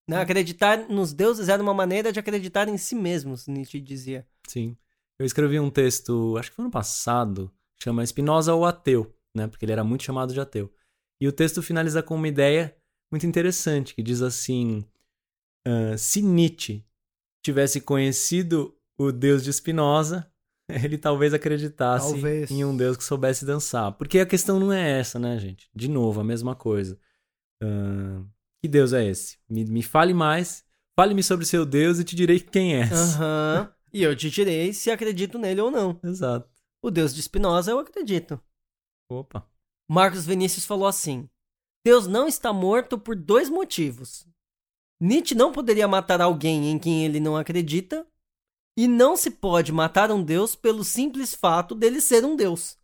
Né? 0.08 0.20
Acreditar 0.20 0.88
nos 0.88 1.12
deuses 1.12 1.48
era 1.48 1.62
uma 1.62 1.74
maneira 1.74 2.10
de 2.10 2.18
acreditar 2.18 2.68
em 2.68 2.78
si 2.78 2.94
mesmos, 2.94 3.46
Nietzsche 3.46 3.80
dizia. 3.80 4.26
Sim. 4.46 4.76
Eu 5.18 5.26
escrevi 5.26 5.60
um 5.60 5.70
texto, 5.70 6.36
acho 6.38 6.50
que 6.50 6.56
foi 6.56 6.64
ano 6.64 6.72
passado, 6.72 7.52
chama 7.82 8.06
Spinoza 8.06 8.54
ou 8.54 8.64
Ateu, 8.64 9.14
né? 9.34 9.46
Porque 9.46 9.64
ele 9.64 9.72
era 9.72 9.84
muito 9.84 10.04
chamado 10.04 10.32
de 10.32 10.40
ateu. 10.40 10.72
E 11.20 11.26
o 11.26 11.32
texto 11.32 11.62
finaliza 11.62 12.02
com 12.02 12.14
uma 12.14 12.28
ideia 12.28 12.74
muito 13.10 13.26
interessante, 13.26 13.94
que 13.94 14.02
diz 14.02 14.22
assim: 14.22 14.84
ah, 15.66 15.98
se 15.98 16.22
Nietzsche 16.22 16.84
tivesse 17.42 17.80
conhecido 17.80 18.77
o 18.98 19.12
Deus 19.12 19.44
de 19.44 19.52
Spinoza, 19.52 20.30
ele 20.68 20.98
talvez 20.98 21.32
acreditasse 21.32 22.12
Talvez. 22.12 22.50
em 22.50 22.64
um 22.64 22.76
Deus 22.76 22.96
que 22.96 23.04
soubesse 23.04 23.44
dançar. 23.44 23.92
Porque 23.92 24.18
a 24.18 24.26
questão 24.26 24.58
não 24.58 24.72
é 24.72 24.98
essa, 24.98 25.18
né, 25.18 25.38
gente? 25.38 25.70
De 25.74 25.88
novo, 25.88 26.20
a 26.20 26.24
mesma 26.24 26.54
coisa. 26.54 26.98
Ah, 27.62 28.22
que 28.60 28.68
Deus 28.68 28.92
é 28.92 29.06
esse? 29.06 29.38
Me, 29.48 29.64
me 29.64 29.82
fale 29.82 30.12
mais, 30.12 30.64
fale-me 30.98 31.22
sobre 31.22 31.46
seu 31.46 31.64
Deus 31.64 31.98
e 31.98 32.04
te 32.04 32.16
direi 32.16 32.40
quem 32.40 32.74
és. 32.76 32.92
Aham. 32.92 33.72
e 33.92 34.02
eu 34.02 34.14
te 34.14 34.28
direi 34.28 34.72
se 34.72 34.90
acredito 34.90 35.38
nele 35.38 35.60
ou 35.60 35.70
não. 35.70 35.98
Exato. 36.02 36.48
O 36.82 36.90
deus 36.90 37.14
de 37.14 37.22
Spinoza 37.22 37.70
eu 37.70 37.78
acredito. 37.78 38.40
Opa. 39.10 39.48
Marcos 39.88 40.26
Vinícius 40.26 40.66
falou 40.66 40.86
assim: 40.86 41.28
Deus 41.84 42.06
não 42.06 42.28
está 42.28 42.52
morto 42.52 42.98
por 42.98 43.16
dois 43.16 43.48
motivos. 43.48 44.26
Nietzsche 45.00 45.34
não 45.34 45.52
poderia 45.52 45.88
matar 45.88 46.20
alguém 46.20 46.70
em 46.70 46.78
quem 46.78 47.04
ele 47.04 47.20
não 47.20 47.36
acredita, 47.36 48.06
e 48.78 48.86
não 48.86 49.16
se 49.16 49.28
pode 49.28 49.72
matar 49.72 50.08
um 50.12 50.22
Deus 50.22 50.54
pelo 50.54 50.84
simples 50.84 51.34
fato 51.34 51.74
dele 51.74 52.00
ser 52.00 52.24
um 52.24 52.36
Deus. 52.36 52.78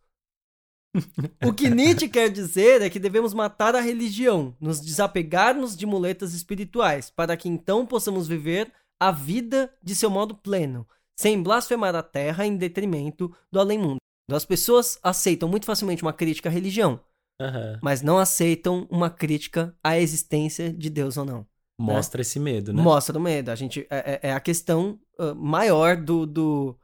O 1.45 1.53
que 1.53 1.69
Nietzsche 1.69 2.09
quer 2.09 2.29
dizer 2.29 2.81
é 2.81 2.89
que 2.89 2.99
devemos 2.99 3.33
matar 3.33 3.75
a 3.75 3.79
religião, 3.79 4.53
nos 4.59 4.81
desapegarmos 4.81 5.73
de 5.73 5.85
muletas 5.85 6.33
espirituais, 6.33 7.09
para 7.09 7.37
que 7.37 7.47
então 7.47 7.85
possamos 7.85 8.27
viver 8.27 8.73
a 8.99 9.09
vida 9.09 9.73
de 9.81 9.95
seu 9.95 10.09
modo 10.09 10.35
pleno, 10.35 10.85
sem 11.17 11.41
blasfemar 11.41 11.95
a 11.95 12.03
terra 12.03 12.45
em 12.45 12.57
detrimento 12.57 13.33
do 13.49 13.57
além-mundo. 13.61 13.99
As 14.29 14.43
pessoas 14.43 14.99
aceitam 15.01 15.47
muito 15.47 15.65
facilmente 15.65 16.01
uma 16.03 16.11
crítica 16.11 16.49
à 16.49 16.51
religião, 16.51 16.99
Aham. 17.41 17.79
mas 17.81 18.01
não 18.01 18.17
aceitam 18.17 18.85
uma 18.91 19.09
crítica 19.09 19.73
à 19.81 19.97
existência 19.97 20.73
de 20.73 20.89
Deus 20.89 21.15
ou 21.15 21.23
não. 21.23 21.47
Mostra 21.79 22.21
esse 22.21 22.37
medo, 22.39 22.73
né? 22.73 22.81
Mostra 22.81 23.17
o 23.17 23.21
medo. 23.21 23.49
A 23.49 23.55
gente, 23.55 23.87
é, 23.89 24.19
é- 24.23 24.29
é 24.29 24.33
a 24.33 24.39
questão 24.41 24.99
maior 25.35 25.95
do, 25.97 26.25
do, 26.25 26.79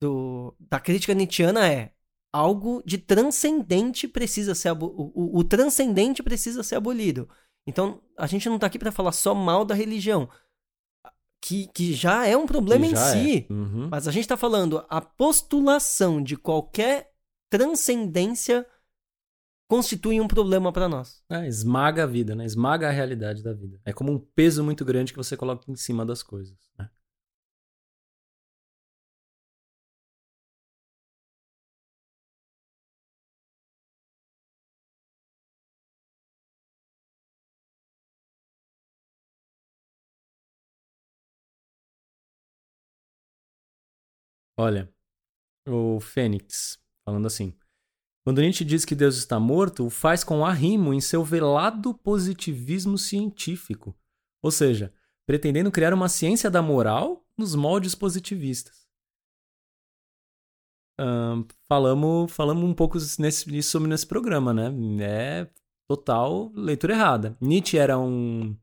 do- 0.00 0.56
da 0.58 0.78
crítica 0.80 1.14
nietzschiana 1.14 1.68
é 1.70 1.92
algo 2.32 2.82
de 2.84 2.98
transcendente 2.98 4.06
precisa 4.06 4.54
ser 4.54 4.72
o, 4.72 4.84
o, 4.84 5.38
o 5.38 5.44
transcendente 5.44 6.22
precisa 6.22 6.62
ser 6.62 6.76
abolido. 6.76 7.28
Então 7.66 8.00
a 8.16 8.26
gente 8.26 8.48
não 8.48 8.58
tá 8.58 8.66
aqui 8.66 8.78
para 8.78 8.92
falar 8.92 9.12
só 9.12 9.34
mal 9.34 9.64
da 9.64 9.74
religião, 9.74 10.28
que, 11.42 11.68
que 11.68 11.92
já 11.94 12.26
é 12.26 12.36
um 12.36 12.46
problema 12.46 12.84
em 12.86 12.94
si. 12.96 13.46
é. 13.48 13.52
Uhum. 13.52 13.88
Mas 13.90 14.06
a 14.08 14.12
gente 14.12 14.28
tá 14.28 14.36
falando 14.36 14.84
a 14.88 15.00
postulação 15.00 16.22
de 16.22 16.36
qualquer 16.36 17.12
transcendência 17.50 18.66
constitui 19.68 20.20
um 20.20 20.28
problema 20.28 20.72
para 20.72 20.88
nós. 20.88 21.22
É, 21.28 21.46
esmaga 21.46 22.04
a 22.04 22.06
vida, 22.06 22.34
né? 22.36 22.44
Esmaga 22.44 22.88
a 22.88 22.92
realidade 22.92 23.42
da 23.42 23.52
vida. 23.52 23.80
É 23.84 23.92
como 23.92 24.12
um 24.12 24.18
peso 24.18 24.62
muito 24.62 24.84
grande 24.84 25.12
que 25.12 25.18
você 25.18 25.36
coloca 25.36 25.64
em 25.70 25.74
cima 25.76 26.04
das 26.06 26.22
coisas, 26.22 26.56
né? 26.78 26.88
Olha, 44.58 44.92
o 45.68 46.00
Fênix 46.00 46.78
falando 47.04 47.26
assim: 47.26 47.56
quando 48.24 48.40
Nietzsche 48.40 48.64
diz 48.64 48.84
que 48.84 48.94
Deus 48.94 49.16
está 49.16 49.38
morto, 49.38 49.86
o 49.86 49.90
faz 49.90 50.24
com 50.24 50.44
arrimo 50.44 50.92
em 50.92 51.00
seu 51.00 51.22
velado 51.22 51.94
positivismo 51.94 52.98
científico, 52.98 53.96
ou 54.42 54.50
seja, 54.50 54.92
pretendendo 55.26 55.70
criar 55.70 55.94
uma 55.94 56.08
ciência 56.08 56.50
da 56.50 56.62
moral 56.62 57.24
nos 57.38 57.54
moldes 57.54 57.94
positivistas. 57.94 58.86
Falamos, 61.68 62.32
falamos 62.32 62.64
um 62.64 62.74
pouco 62.74 62.96
nesse, 63.18 63.62
sobre 63.62 63.88
nesse 63.88 64.06
programa, 64.06 64.54
né? 64.54 64.72
É 65.00 65.50
total 65.86 66.50
leitura 66.54 66.94
errada. 66.94 67.36
Nietzsche 67.40 67.76
era 67.76 67.98
um, 67.98 68.56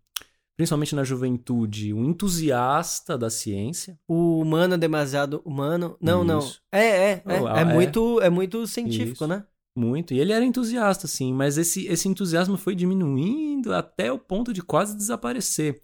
principalmente 0.58 0.96
na 0.96 1.04
juventude, 1.04 1.94
um 1.94 2.10
entusiasta 2.10 3.18
da 3.18 3.30
ciência. 3.30 4.00
O 4.08 4.40
humano 4.40 4.76
é 4.76 4.78
demasiado 4.78 5.42
humano. 5.44 5.98
Não, 6.00 6.24
não. 6.24 6.40
Isso. 6.40 6.62
É, 6.72 6.86
é, 6.86 7.24
é. 7.26 7.42
Oh, 7.42 7.48
é, 7.48 7.62
é. 7.62 7.66
muito, 7.66 8.22
é 8.22 8.30
muito 8.30 8.66
científico, 8.68 9.24
Isso. 9.24 9.28
né? 9.28 9.46
Muito. 9.76 10.14
E 10.14 10.20
ele 10.20 10.32
era 10.32 10.46
entusiasta, 10.46 11.08
sim, 11.08 11.34
mas 11.34 11.58
esse, 11.58 11.88
esse 11.88 12.08
entusiasmo 12.08 12.58
foi 12.58 12.76
diminuindo 12.76 13.74
até 13.74 14.12
o 14.12 14.20
ponto 14.20 14.54
de 14.54 14.62
quase 14.62 14.96
desaparecer. 14.96 15.82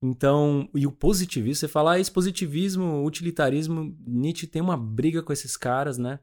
Então, 0.00 0.68
e 0.74 0.86
o 0.86 0.92
positivismo, 0.92 1.60
você 1.60 1.68
fala, 1.68 1.94
ah, 1.94 1.98
esse 1.98 2.12
positivismo, 2.12 3.04
utilitarismo, 3.04 3.96
Nietzsche 4.06 4.46
tem 4.46 4.62
uma 4.62 4.76
briga 4.76 5.22
com 5.22 5.32
esses 5.32 5.56
caras, 5.56 5.98
né? 5.98 6.20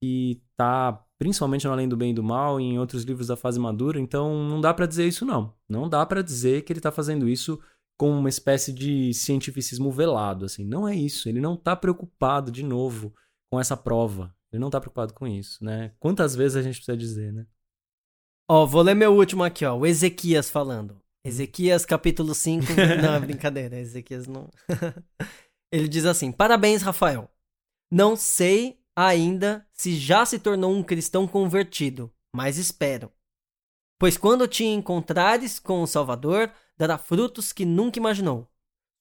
Que 0.00 0.40
tá 0.56 1.04
principalmente 1.18 1.66
no 1.66 1.72
Além 1.72 1.88
do 1.88 1.96
Bem 1.96 2.10
e 2.10 2.14
do 2.14 2.22
Mal 2.22 2.60
e 2.60 2.64
em 2.64 2.78
outros 2.78 3.02
livros 3.02 3.28
da 3.28 3.36
fase 3.36 3.58
madura, 3.58 4.00
então 4.00 4.48
não 4.48 4.60
dá 4.60 4.72
pra 4.74 4.86
dizer 4.86 5.06
isso 5.06 5.24
não. 5.24 5.54
Não 5.68 5.88
dá 5.88 6.04
pra 6.04 6.22
dizer 6.22 6.62
que 6.62 6.72
ele 6.72 6.80
tá 6.80 6.90
fazendo 6.90 7.28
isso 7.28 7.60
com 7.98 8.10
uma 8.10 8.28
espécie 8.28 8.72
de 8.72 9.12
cientificismo 9.14 9.90
velado, 9.90 10.44
assim. 10.44 10.64
Não 10.64 10.86
é 10.86 10.94
isso, 10.94 11.28
ele 11.28 11.40
não 11.40 11.56
tá 11.56 11.74
preocupado 11.74 12.50
de 12.50 12.62
novo 12.62 13.14
com 13.50 13.58
essa 13.58 13.76
prova. 13.76 14.34
Ele 14.52 14.60
não 14.60 14.70
tá 14.70 14.80
preocupado 14.80 15.14
com 15.14 15.26
isso, 15.26 15.64
né? 15.64 15.92
Quantas 15.98 16.34
vezes 16.34 16.56
a 16.56 16.62
gente 16.62 16.76
precisa 16.76 16.96
dizer, 16.96 17.32
né? 17.32 17.46
Ó, 18.48 18.64
vou 18.64 18.82
ler 18.82 18.94
meu 18.94 19.14
último 19.14 19.42
aqui, 19.42 19.64
ó. 19.64 19.76
O 19.76 19.86
Ezequias 19.86 20.48
falando. 20.48 21.00
Ezequias, 21.24 21.84
capítulo 21.84 22.34
5. 22.34 22.64
não, 23.02 23.14
é 23.14 23.20
brincadeira. 23.20 23.78
Ezequias 23.78 24.26
não. 24.28 24.48
Ele 25.72 25.88
diz 25.88 26.04
assim: 26.06 26.30
Parabéns, 26.30 26.82
Rafael. 26.82 27.28
Não 27.90 28.14
sei 28.14 28.78
ainda 28.96 29.68
se 29.74 29.94
já 29.94 30.24
se 30.24 30.38
tornou 30.38 30.72
um 30.72 30.82
cristão 30.82 31.28
convertido, 31.28 32.10
mas 32.34 32.56
espero. 32.56 33.12
Pois 33.98 34.16
quando 34.16 34.48
te 34.48 34.64
encontrares 34.64 35.58
com 35.58 35.82
o 35.82 35.86
Salvador, 35.86 36.50
dará 36.76 36.96
frutos 36.98 37.52
que 37.52 37.64
nunca 37.64 37.98
imaginou. 37.98 38.50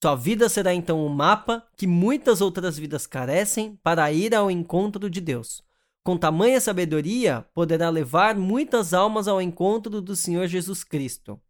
Sua 0.03 0.15
vida 0.15 0.49
será 0.49 0.73
então 0.73 1.05
o 1.05 1.09
mapa 1.09 1.65
que 1.75 1.87
muitas 1.87 2.41
outras 2.41 2.77
vidas 2.77 3.07
carecem 3.07 3.77
para 3.77 4.11
ir 4.11 4.35
ao 4.35 4.51
encontro 4.51 5.09
de 5.09 5.21
Deus. 5.21 5.63
com 6.03 6.15
tamanha 6.19 6.61
sabedoria, 6.61 7.41
poderá 7.51 7.89
levar 7.89 8.35
muitas 8.35 8.93
almas 8.93 9.27
ao 9.27 9.41
encontro 9.41 9.99
do 9.99 10.15
Senhor 10.15 10.45
Jesus 10.45 10.83
Cristo. 10.83 11.41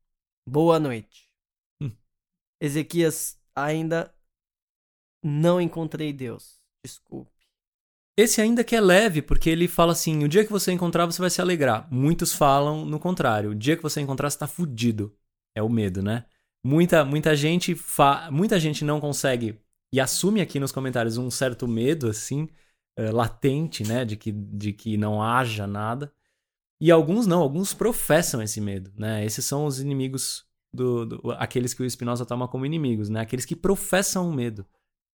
Boa 0.48 0.80
noite. 0.80 1.30
Hum. 1.82 1.92
Ezequias, 2.62 3.38
ainda 3.54 4.16
não 5.22 5.60
encontrei 5.60 6.14
Deus. 6.14 6.62
Desculpe. 6.86 7.35
Esse 8.18 8.42
ainda 8.42 8.64
que 8.64 8.76
é 8.76 8.80
leve, 8.82 9.22
porque 9.22 9.50
ele 9.50 9.68
fala 9.68 9.92
assim: 9.92 10.24
o 10.24 10.30
dia 10.30 10.46
que 10.46 10.52
você 10.52 10.72
encontrar, 10.72 11.06
você 11.06 11.20
vai 11.22 11.30
se 11.30 11.42
alegrar. 11.42 11.88
Muitos 11.92 12.34
falam 12.34 12.86
no 12.86 13.00
contrário: 13.00 13.52
o 13.52 13.56
dia 13.56 13.76
que 13.76 13.84
você 13.84 14.00
encontrar, 14.00 14.30
você 14.30 14.38
tá 14.38 14.48
fudido. 14.48 15.14
É 15.54 15.62
o 15.62 15.70
medo, 15.70 16.02
né? 16.02 16.26
Muita, 16.64 17.06
muita 17.06 17.36
gente 17.36 17.76
fa... 17.76 18.30
muita 18.32 18.60
gente 18.60 18.84
não 18.84 19.00
consegue 19.00 19.62
e 19.94 20.00
assume 20.00 20.42
aqui 20.42 20.60
nos 20.60 20.72
comentários 20.72 21.18
um 21.18 21.32
certo 21.32 21.68
medo, 21.68 22.10
assim, 22.10 22.50
uh, 23.00 23.14
latente, 23.14 23.84
né? 23.84 24.04
De 24.04 24.18
que, 24.18 24.32
de 24.32 24.74
que 24.74 24.98
não 24.98 25.22
haja 25.22 25.68
nada. 25.68 26.12
E 26.82 26.92
alguns 26.92 27.26
não, 27.26 27.42
alguns 27.42 27.74
professam 27.74 28.42
esse 28.42 28.60
medo, 28.60 28.92
né? 28.98 29.26
Esses 29.26 29.46
são 29.46 29.66
os 29.66 29.80
inimigos 29.80 30.46
do, 30.74 31.06
do 31.06 31.32
aqueles 31.34 31.74
que 31.74 31.82
o 31.82 31.90
Spinoza 31.90 32.26
toma 32.26 32.48
como 32.48 32.66
inimigos, 32.66 33.10
né? 33.10 33.22
Aqueles 33.22 33.46
que 33.46 33.56
professam 33.56 34.30
o 34.30 34.34
medo. 34.34 34.66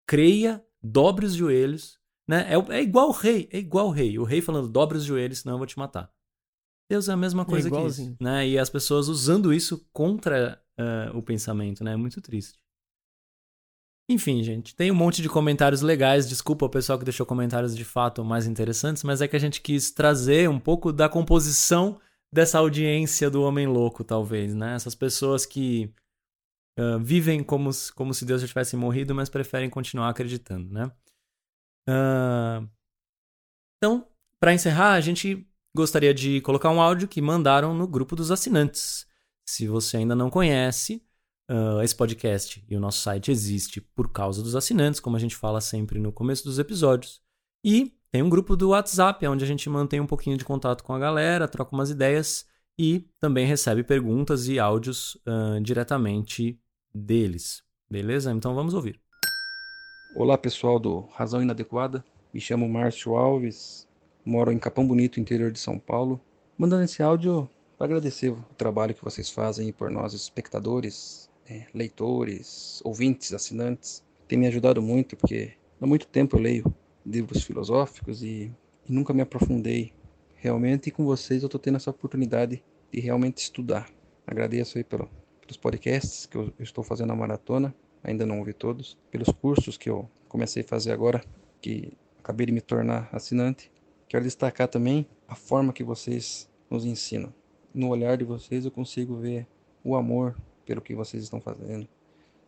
Creia, 0.08 0.64
dobre 0.82 1.26
os 1.26 1.34
joelhos 1.34 2.01
né? 2.28 2.48
É, 2.54 2.78
é 2.78 2.82
igual 2.82 3.10
o 3.10 3.12
rei, 3.12 3.50
é 3.52 3.58
igual 3.58 3.88
o 3.88 3.92
rei. 3.92 4.18
O 4.18 4.24
rei 4.24 4.42
falando, 4.42 4.70
dobre 4.70 4.98
os 4.98 5.04
joelhos, 5.04 5.40
senão 5.40 5.56
eu 5.56 5.58
vou 5.58 5.68
te 5.68 5.78
matar. 5.78 6.12
Deus 6.90 7.08
é 7.08 7.14
a 7.14 7.18
mesma 7.18 7.46
coisa 7.46 7.70
é 7.70 7.72
que 7.72 7.88
isso, 7.88 8.16
né? 8.20 8.48
E 8.48 8.60
as 8.60 8.70
pessoas 8.70 9.08
usando 9.08 9.54
isso 9.54 9.88
contra 9.94 10.62
uh, 10.78 11.18
o 11.18 11.22
pensamento, 11.22 11.84
né? 11.84 11.94
É 11.94 11.96
muito 11.96 12.20
triste. 12.22 12.60
Enfim, 14.10 14.44
gente, 14.44 14.76
tem 14.76 14.92
um 14.92 14.96
monte 14.96 15.22
de 15.22 15.30
comentários 15.30 15.82
legais. 15.82 16.28
Desculpa 16.28 16.66
o 16.66 16.70
pessoal 16.70 17.00
que 17.00 17.06
deixou 17.06 17.26
comentários 17.26 17.74
de 17.76 17.86
fato 17.86 18.26
mais 18.26 18.46
interessantes, 18.46 19.04
mas 19.04 19.22
é 19.22 19.28
que 19.28 19.38
a 19.38 19.40
gente 19.40 19.62
quis 19.62 19.90
trazer 19.90 20.50
um 20.50 20.60
pouco 20.60 20.92
da 20.92 21.08
composição 21.08 21.98
dessa 22.34 22.60
audiência 22.60 23.30
do 23.30 23.42
homem 23.42 23.68
louco, 23.68 24.04
talvez, 24.04 24.54
né? 24.54 24.76
Essas 24.76 24.96
pessoas 24.96 25.46
que 25.46 25.94
uh, 26.78 27.00
vivem 27.00 27.42
como, 27.42 27.70
como 27.96 28.14
se 28.14 28.26
Deus 28.26 28.42
já 28.42 28.48
tivesse 28.48 28.76
morrido, 28.76 29.16
mas 29.16 29.30
preferem 29.30 29.70
continuar 29.70 30.10
acreditando, 30.10 30.70
né? 30.74 30.92
Uh, 31.88 32.68
então, 33.78 34.08
para 34.40 34.54
encerrar, 34.54 34.94
a 34.94 35.02
gente 35.02 35.48
gostaria 35.76 36.14
de 36.14 36.42
colocar 36.42 36.70
um 36.70 36.82
áudio 36.82 37.08
que 37.08 37.22
mandaram 37.22 37.74
no 37.74 37.88
grupo 37.88 38.16
dos 38.16 38.32
assinantes. 38.32 39.08
Se 39.46 39.68
você 39.68 39.98
ainda 39.98 40.16
não 40.16 40.30
conhece, 40.30 41.04
uh, 41.50 41.82
esse 41.82 41.96
podcast 41.96 42.64
e 42.70 42.76
o 42.76 42.80
nosso 42.80 43.02
site 43.02 43.32
existe 43.32 43.82
por 43.82 44.12
causa 44.12 44.42
dos 44.42 44.56
assinantes, 44.56 45.00
como 45.00 45.16
a 45.16 45.20
gente 45.20 45.36
fala 45.36 45.60
sempre 45.62 46.00
no 46.00 46.12
começo 46.12 46.44
dos 46.44 46.60
episódios. 46.60 47.22
E 47.64 47.94
tem 48.12 48.22
um 48.22 48.30
grupo 48.30 48.56
do 48.56 48.70
WhatsApp, 48.70 49.26
onde 49.28 49.44
a 49.44 49.48
gente 49.48 49.70
mantém 49.70 50.00
um 50.00 50.08
pouquinho 50.08 50.38
de 50.38 50.46
contato 50.46 50.84
com 50.84 50.94
a 50.94 51.00
galera, 51.00 51.48
troca 51.48 51.74
umas 51.76 51.90
ideias 51.90 52.46
e 52.78 53.08
também 53.20 53.46
recebe 53.46 53.84
perguntas 53.84 54.48
e 54.48 54.60
áudios 54.60 55.16
uh, 55.28 55.62
diretamente 55.62 56.60
deles. 56.94 57.64
Beleza? 57.90 58.32
Então 58.32 58.56
vamos 58.56 58.74
ouvir. 58.74 59.00
Olá 60.14 60.38
pessoal 60.38 60.78
do 60.78 61.08
Razão 61.14 61.42
Inadequada, 61.42 62.04
me 62.34 62.42
chamo 62.42 62.68
Márcio 62.68 63.16
Alves, 63.16 63.88
moro 64.26 64.52
em 64.52 64.60
Capão 64.60 64.86
Bonito, 64.86 65.22
interior 65.22 65.52
de 65.52 65.58
São 65.58 65.80
Paulo. 65.80 66.20
Mandando 66.58 66.84
esse 66.84 67.02
áudio 67.02 67.50
para 67.78 67.86
agradecer 67.86 68.30
o 68.30 68.44
trabalho 68.58 68.94
que 68.94 69.04
vocês 69.04 69.30
fazem 69.30 69.72
por 69.72 69.90
nós, 69.90 70.14
espectadores, 70.14 71.30
é, 71.50 71.66
leitores, 71.74 72.82
ouvintes, 72.84 73.34
assinantes. 73.34 74.04
Tem 74.28 74.38
me 74.38 74.48
ajudado 74.48 74.82
muito 74.82 75.16
porque 75.16 75.54
há 75.80 75.88
muito 75.88 76.06
tempo 76.06 76.36
eu 76.36 76.42
leio 76.42 76.76
livros 77.06 77.44
filosóficos 77.44 78.22
e, 78.22 78.52
e 78.88 78.94
nunca 78.94 79.14
me 79.14 79.22
aprofundei 79.22 79.94
realmente. 80.36 80.88
E 80.88 80.92
com 80.92 81.06
vocês 81.06 81.42
eu 81.42 81.48
estou 81.48 81.60
tendo 81.60 81.78
essa 81.78 81.90
oportunidade 81.90 82.62
de 82.92 83.00
realmente 83.00 83.38
estudar. 83.38 83.90
Agradeço 84.28 84.78
aí 84.78 84.84
pelo, 84.84 85.10
pelos 85.40 85.56
podcasts 85.56 86.26
que 86.26 86.36
eu, 86.38 86.52
estou 86.60 86.84
fazendo 86.84 87.14
a 87.14 87.16
maratona 87.16 87.74
ainda 88.04 88.26
não 88.26 88.40
ouvi 88.40 88.54
todos, 88.54 88.98
pelos 89.10 89.30
cursos 89.30 89.78
que 89.78 89.90
eu 89.90 90.10
comecei 90.28 90.64
a 90.64 90.68
fazer 90.68 90.92
agora, 90.92 91.24
que 91.62 91.94
acabei 92.20 92.46
de 92.46 92.52
me 92.52 92.62
tornar 92.62 93.10
assinante. 93.12 93.72
Quero 94.08 94.24
destacar 94.24 94.68
também 94.68 95.08
a 95.28 95.36
forma 95.36 95.74
que 95.74 95.84
vocês 95.84 96.50
nos 96.70 96.86
ensinam. 96.86 97.34
No 97.74 97.90
olhar 97.90 98.18
de 98.18 98.26
vocês 98.26 98.66
eu 98.66 98.72
consigo 98.72 99.16
ver 99.16 99.48
o 99.84 99.96
amor 99.96 100.36
pelo 100.66 100.82
que 100.82 100.96
vocês 100.96 101.24
estão 101.24 101.40
fazendo. 101.40 101.88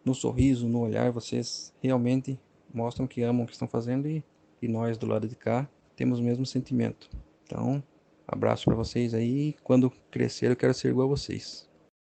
No 0.03 0.13
sorriso, 0.13 0.67
no 0.67 0.81
olhar, 0.81 1.11
vocês 1.11 1.73
realmente 1.81 2.37
mostram 2.73 3.07
que 3.07 3.21
amam 3.21 3.43
o 3.43 3.45
que 3.45 3.53
estão 3.53 3.67
fazendo 3.67 4.07
e, 4.07 4.23
e 4.61 4.67
nós 4.67 4.97
do 4.97 5.05
lado 5.05 5.27
de 5.27 5.35
cá 5.35 5.67
temos 5.95 6.19
o 6.19 6.23
mesmo 6.23 6.45
sentimento. 6.45 7.09
Então, 7.45 7.81
abraço 8.27 8.65
para 8.65 8.75
vocês 8.75 9.13
aí. 9.13 9.55
Quando 9.63 9.91
crescer, 10.11 10.51
eu 10.51 10.55
quero 10.55 10.73
ser 10.73 10.89
igual 10.89 11.07
a 11.07 11.11
vocês. 11.11 11.69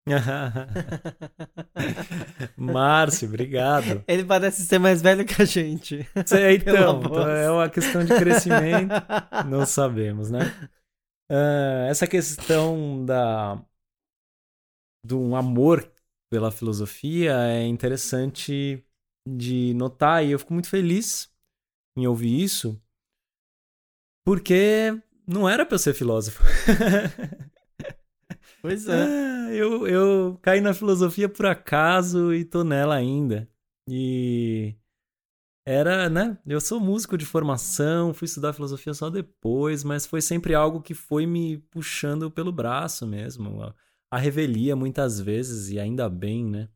Márcio, 2.57 3.28
obrigado. 3.28 4.03
Ele 4.07 4.26
parece 4.26 4.66
ser 4.66 4.80
mais 4.80 5.01
velho 5.01 5.26
que 5.26 5.41
a 5.41 5.45
gente. 5.45 6.07
Sei, 6.26 6.55
então, 6.57 6.99
então, 6.99 7.30
é 7.30 7.51
uma 7.51 7.70
questão 7.70 8.03
de 8.03 8.16
crescimento. 8.16 8.93
Não 9.47 9.66
sabemos, 9.66 10.30
né? 10.30 10.39
Uh, 11.32 11.89
essa 11.89 12.07
questão 12.07 13.05
da 13.05 13.64
de 15.05 15.16
um 15.16 15.36
amor 15.36 15.89
pela 16.30 16.51
filosofia 16.51 17.34
é 17.47 17.66
interessante 17.66 18.84
de 19.28 19.74
notar 19.76 20.26
e 20.26 20.32
eu 20.32 20.39
fico 20.39 20.53
muito 20.53 20.70
feliz 20.70 21.32
em 21.97 22.07
ouvir 22.07 22.43
isso 22.43 22.82
porque 24.26 24.91
não 25.28 25.49
era 25.49 25.66
para 25.66 25.76
eu 25.76 25.80
ser 25.80 25.93
filósofo. 25.93 26.43
Pois 28.62 28.88
é. 28.88 29.51
é. 29.51 29.55
eu, 29.55 29.88
eu 29.88 30.39
caí 30.41 30.62
na 30.62 30.74
filosofia 30.74 31.30
por 31.30 31.45
acaso 31.45 32.34
e 32.34 32.43
tô 32.43 32.64
nela 32.64 32.95
ainda. 32.95 33.49
E 33.88 34.76
era, 35.66 36.10
né? 36.10 36.38
Eu 36.47 36.60
sou 36.60 36.80
músico 36.80 37.18
de 37.18 37.26
formação, 37.26 38.14
fui 38.14 38.26
estudar 38.26 38.53
filosofia 38.53 38.93
só 38.93 39.10
depois, 39.10 39.84
mas 39.84 40.05
foi 40.05 40.22
sempre 40.22 40.55
algo 40.55 40.82
que 40.82 40.93
foi 40.93 41.26
me 41.26 41.60
puxando 41.70 42.32
pelo 42.32 42.51
braço 42.51 43.05
mesmo. 43.05 43.62
A, 43.62 43.76
a 44.12 44.18
revelia 44.18 44.76
muitas 44.76 45.20
vezes, 45.20 45.70
e 45.70 45.80
ainda 45.80 46.10
bem, 46.10 46.45
né? 46.45 46.70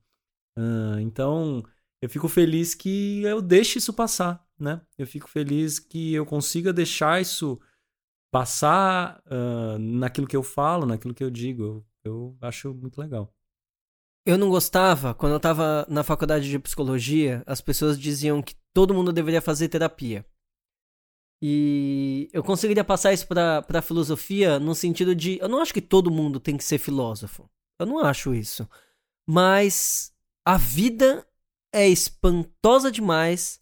Uh, 0.57 0.99
então, 0.99 1.63
eu 2.01 2.09
fico 2.09 2.27
feliz 2.27 2.75
que 2.75 3.23
eu 3.23 3.41
deixe 3.41 3.79
isso 3.79 3.93
passar, 3.93 4.45
né? 4.59 4.81
Eu 4.97 5.07
fico 5.07 5.27
feliz 5.27 5.79
que 5.79 6.13
eu 6.13 6.25
consiga 6.25 6.71
deixar 6.71 7.21
isso 7.21 7.59
passar 8.33 9.21
uh, 9.27 9.77
naquilo 9.77 10.25
que 10.25 10.35
eu 10.35 10.41
falo, 10.41 10.87
naquilo 10.87 11.13
que 11.13 11.23
eu 11.23 11.29
digo. 11.29 11.63
Eu, 11.63 11.85
eu 12.03 12.37
acho 12.41 12.73
muito 12.73 12.99
legal. 12.99 13.31
Eu 14.25 14.39
não 14.39 14.49
gostava, 14.49 15.13
quando 15.13 15.33
eu 15.33 15.39
tava 15.39 15.85
na 15.87 16.01
faculdade 16.01 16.49
de 16.49 16.57
psicologia, 16.57 17.43
as 17.45 17.61
pessoas 17.61 17.99
diziam 17.99 18.41
que 18.41 18.55
todo 18.73 18.93
mundo 18.93 19.13
deveria 19.13 19.39
fazer 19.39 19.69
terapia. 19.69 20.25
E 21.43 22.27
eu 22.33 22.41
conseguiria 22.41 22.83
passar 22.83 23.13
isso 23.13 23.27
pra, 23.27 23.61
pra 23.61 23.83
filosofia 23.83 24.57
no 24.59 24.73
sentido 24.73 25.13
de. 25.13 25.37
Eu 25.39 25.47
não 25.47 25.61
acho 25.61 25.73
que 25.73 25.81
todo 25.81 26.09
mundo 26.09 26.39
tem 26.39 26.57
que 26.57 26.63
ser 26.63 26.79
filósofo. 26.79 27.47
Eu 27.79 27.85
não 27.85 27.99
acho 27.99 28.33
isso. 28.33 28.67
Mas 29.29 30.11
a 30.43 30.57
vida 30.57 31.27
é 31.71 31.87
espantosa 31.87 32.91
demais 32.91 33.61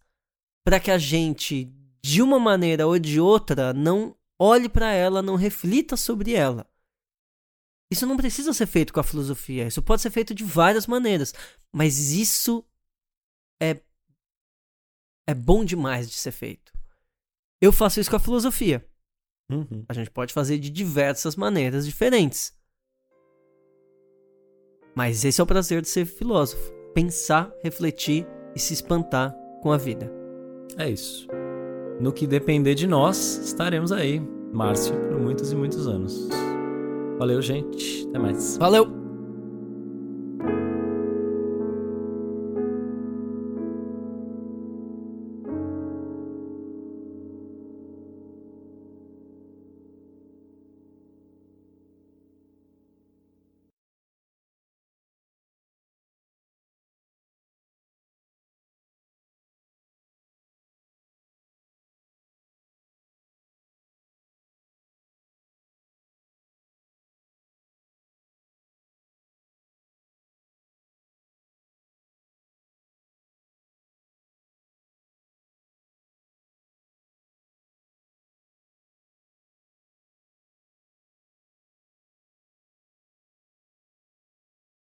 para 0.64 0.80
que 0.80 0.92
a 0.92 0.98
gente, 0.98 1.74
de 2.02 2.22
uma 2.22 2.40
maneira 2.40 2.88
ou 2.88 2.98
de 2.98 3.20
outra, 3.20 3.74
não 3.74 4.16
olhe 4.42 4.68
para 4.68 4.92
ela, 4.92 5.22
não 5.22 5.36
reflita 5.36 5.96
sobre 5.96 6.34
ela. 6.34 6.68
Isso 7.92 8.08
não 8.08 8.18
precisa 8.18 8.54
ser 8.54 8.66
feito 8.66 8.92
com 8.92 9.00
a 9.00 9.04
filosofia, 9.04 9.68
isso 9.68 9.84
pode 9.84 10.02
ser 10.02 10.10
feito 10.10 10.34
de 10.34 10.44
várias 10.44 10.88
maneiras, 10.88 11.34
mas 11.72 12.12
isso 12.12 12.66
é 13.62 13.80
é 15.28 15.36
bom 15.36 15.64
demais 15.64 16.10
de 16.10 16.16
ser 16.16 16.32
feito. 16.32 16.74
Eu 17.62 17.72
faço 17.72 18.00
isso 18.00 18.10
com 18.10 18.16
a 18.16 18.20
filosofia. 18.20 18.86
Uhum. 19.52 19.86
A 19.88 19.94
gente 19.94 20.10
pode 20.10 20.34
fazer 20.34 20.58
de 20.58 20.70
diversas 20.70 21.36
maneiras 21.36 21.86
diferentes. 21.86 22.58
Mas 24.96 25.24
esse 25.24 25.40
é 25.40 25.44
o 25.44 25.48
prazer 25.48 25.82
de 25.82 25.88
ser 25.88 26.06
filósofo: 26.06 26.74
pensar, 26.94 27.54
refletir 27.64 28.26
e 28.56 28.60
se 28.60 28.74
espantar 28.74 29.34
com 29.62 29.72
a 29.72 29.78
vida. 29.78 30.12
É 30.78 30.90
isso. 30.90 31.28
No 32.00 32.12
que 32.12 32.26
depender 32.26 32.76
de 32.76 32.88
nós, 32.88 33.40
estaremos 33.44 33.92
aí, 33.92 34.22
Márcio, 34.52 34.96
por 35.10 35.20
muitos 35.20 35.52
e 35.52 35.56
muitos 35.56 35.88
anos. 35.88 36.30
Valeu, 37.18 37.42
gente. 37.42 38.08
Até 38.10 38.20
mais. 38.20 38.58
Valeu! 38.58 39.01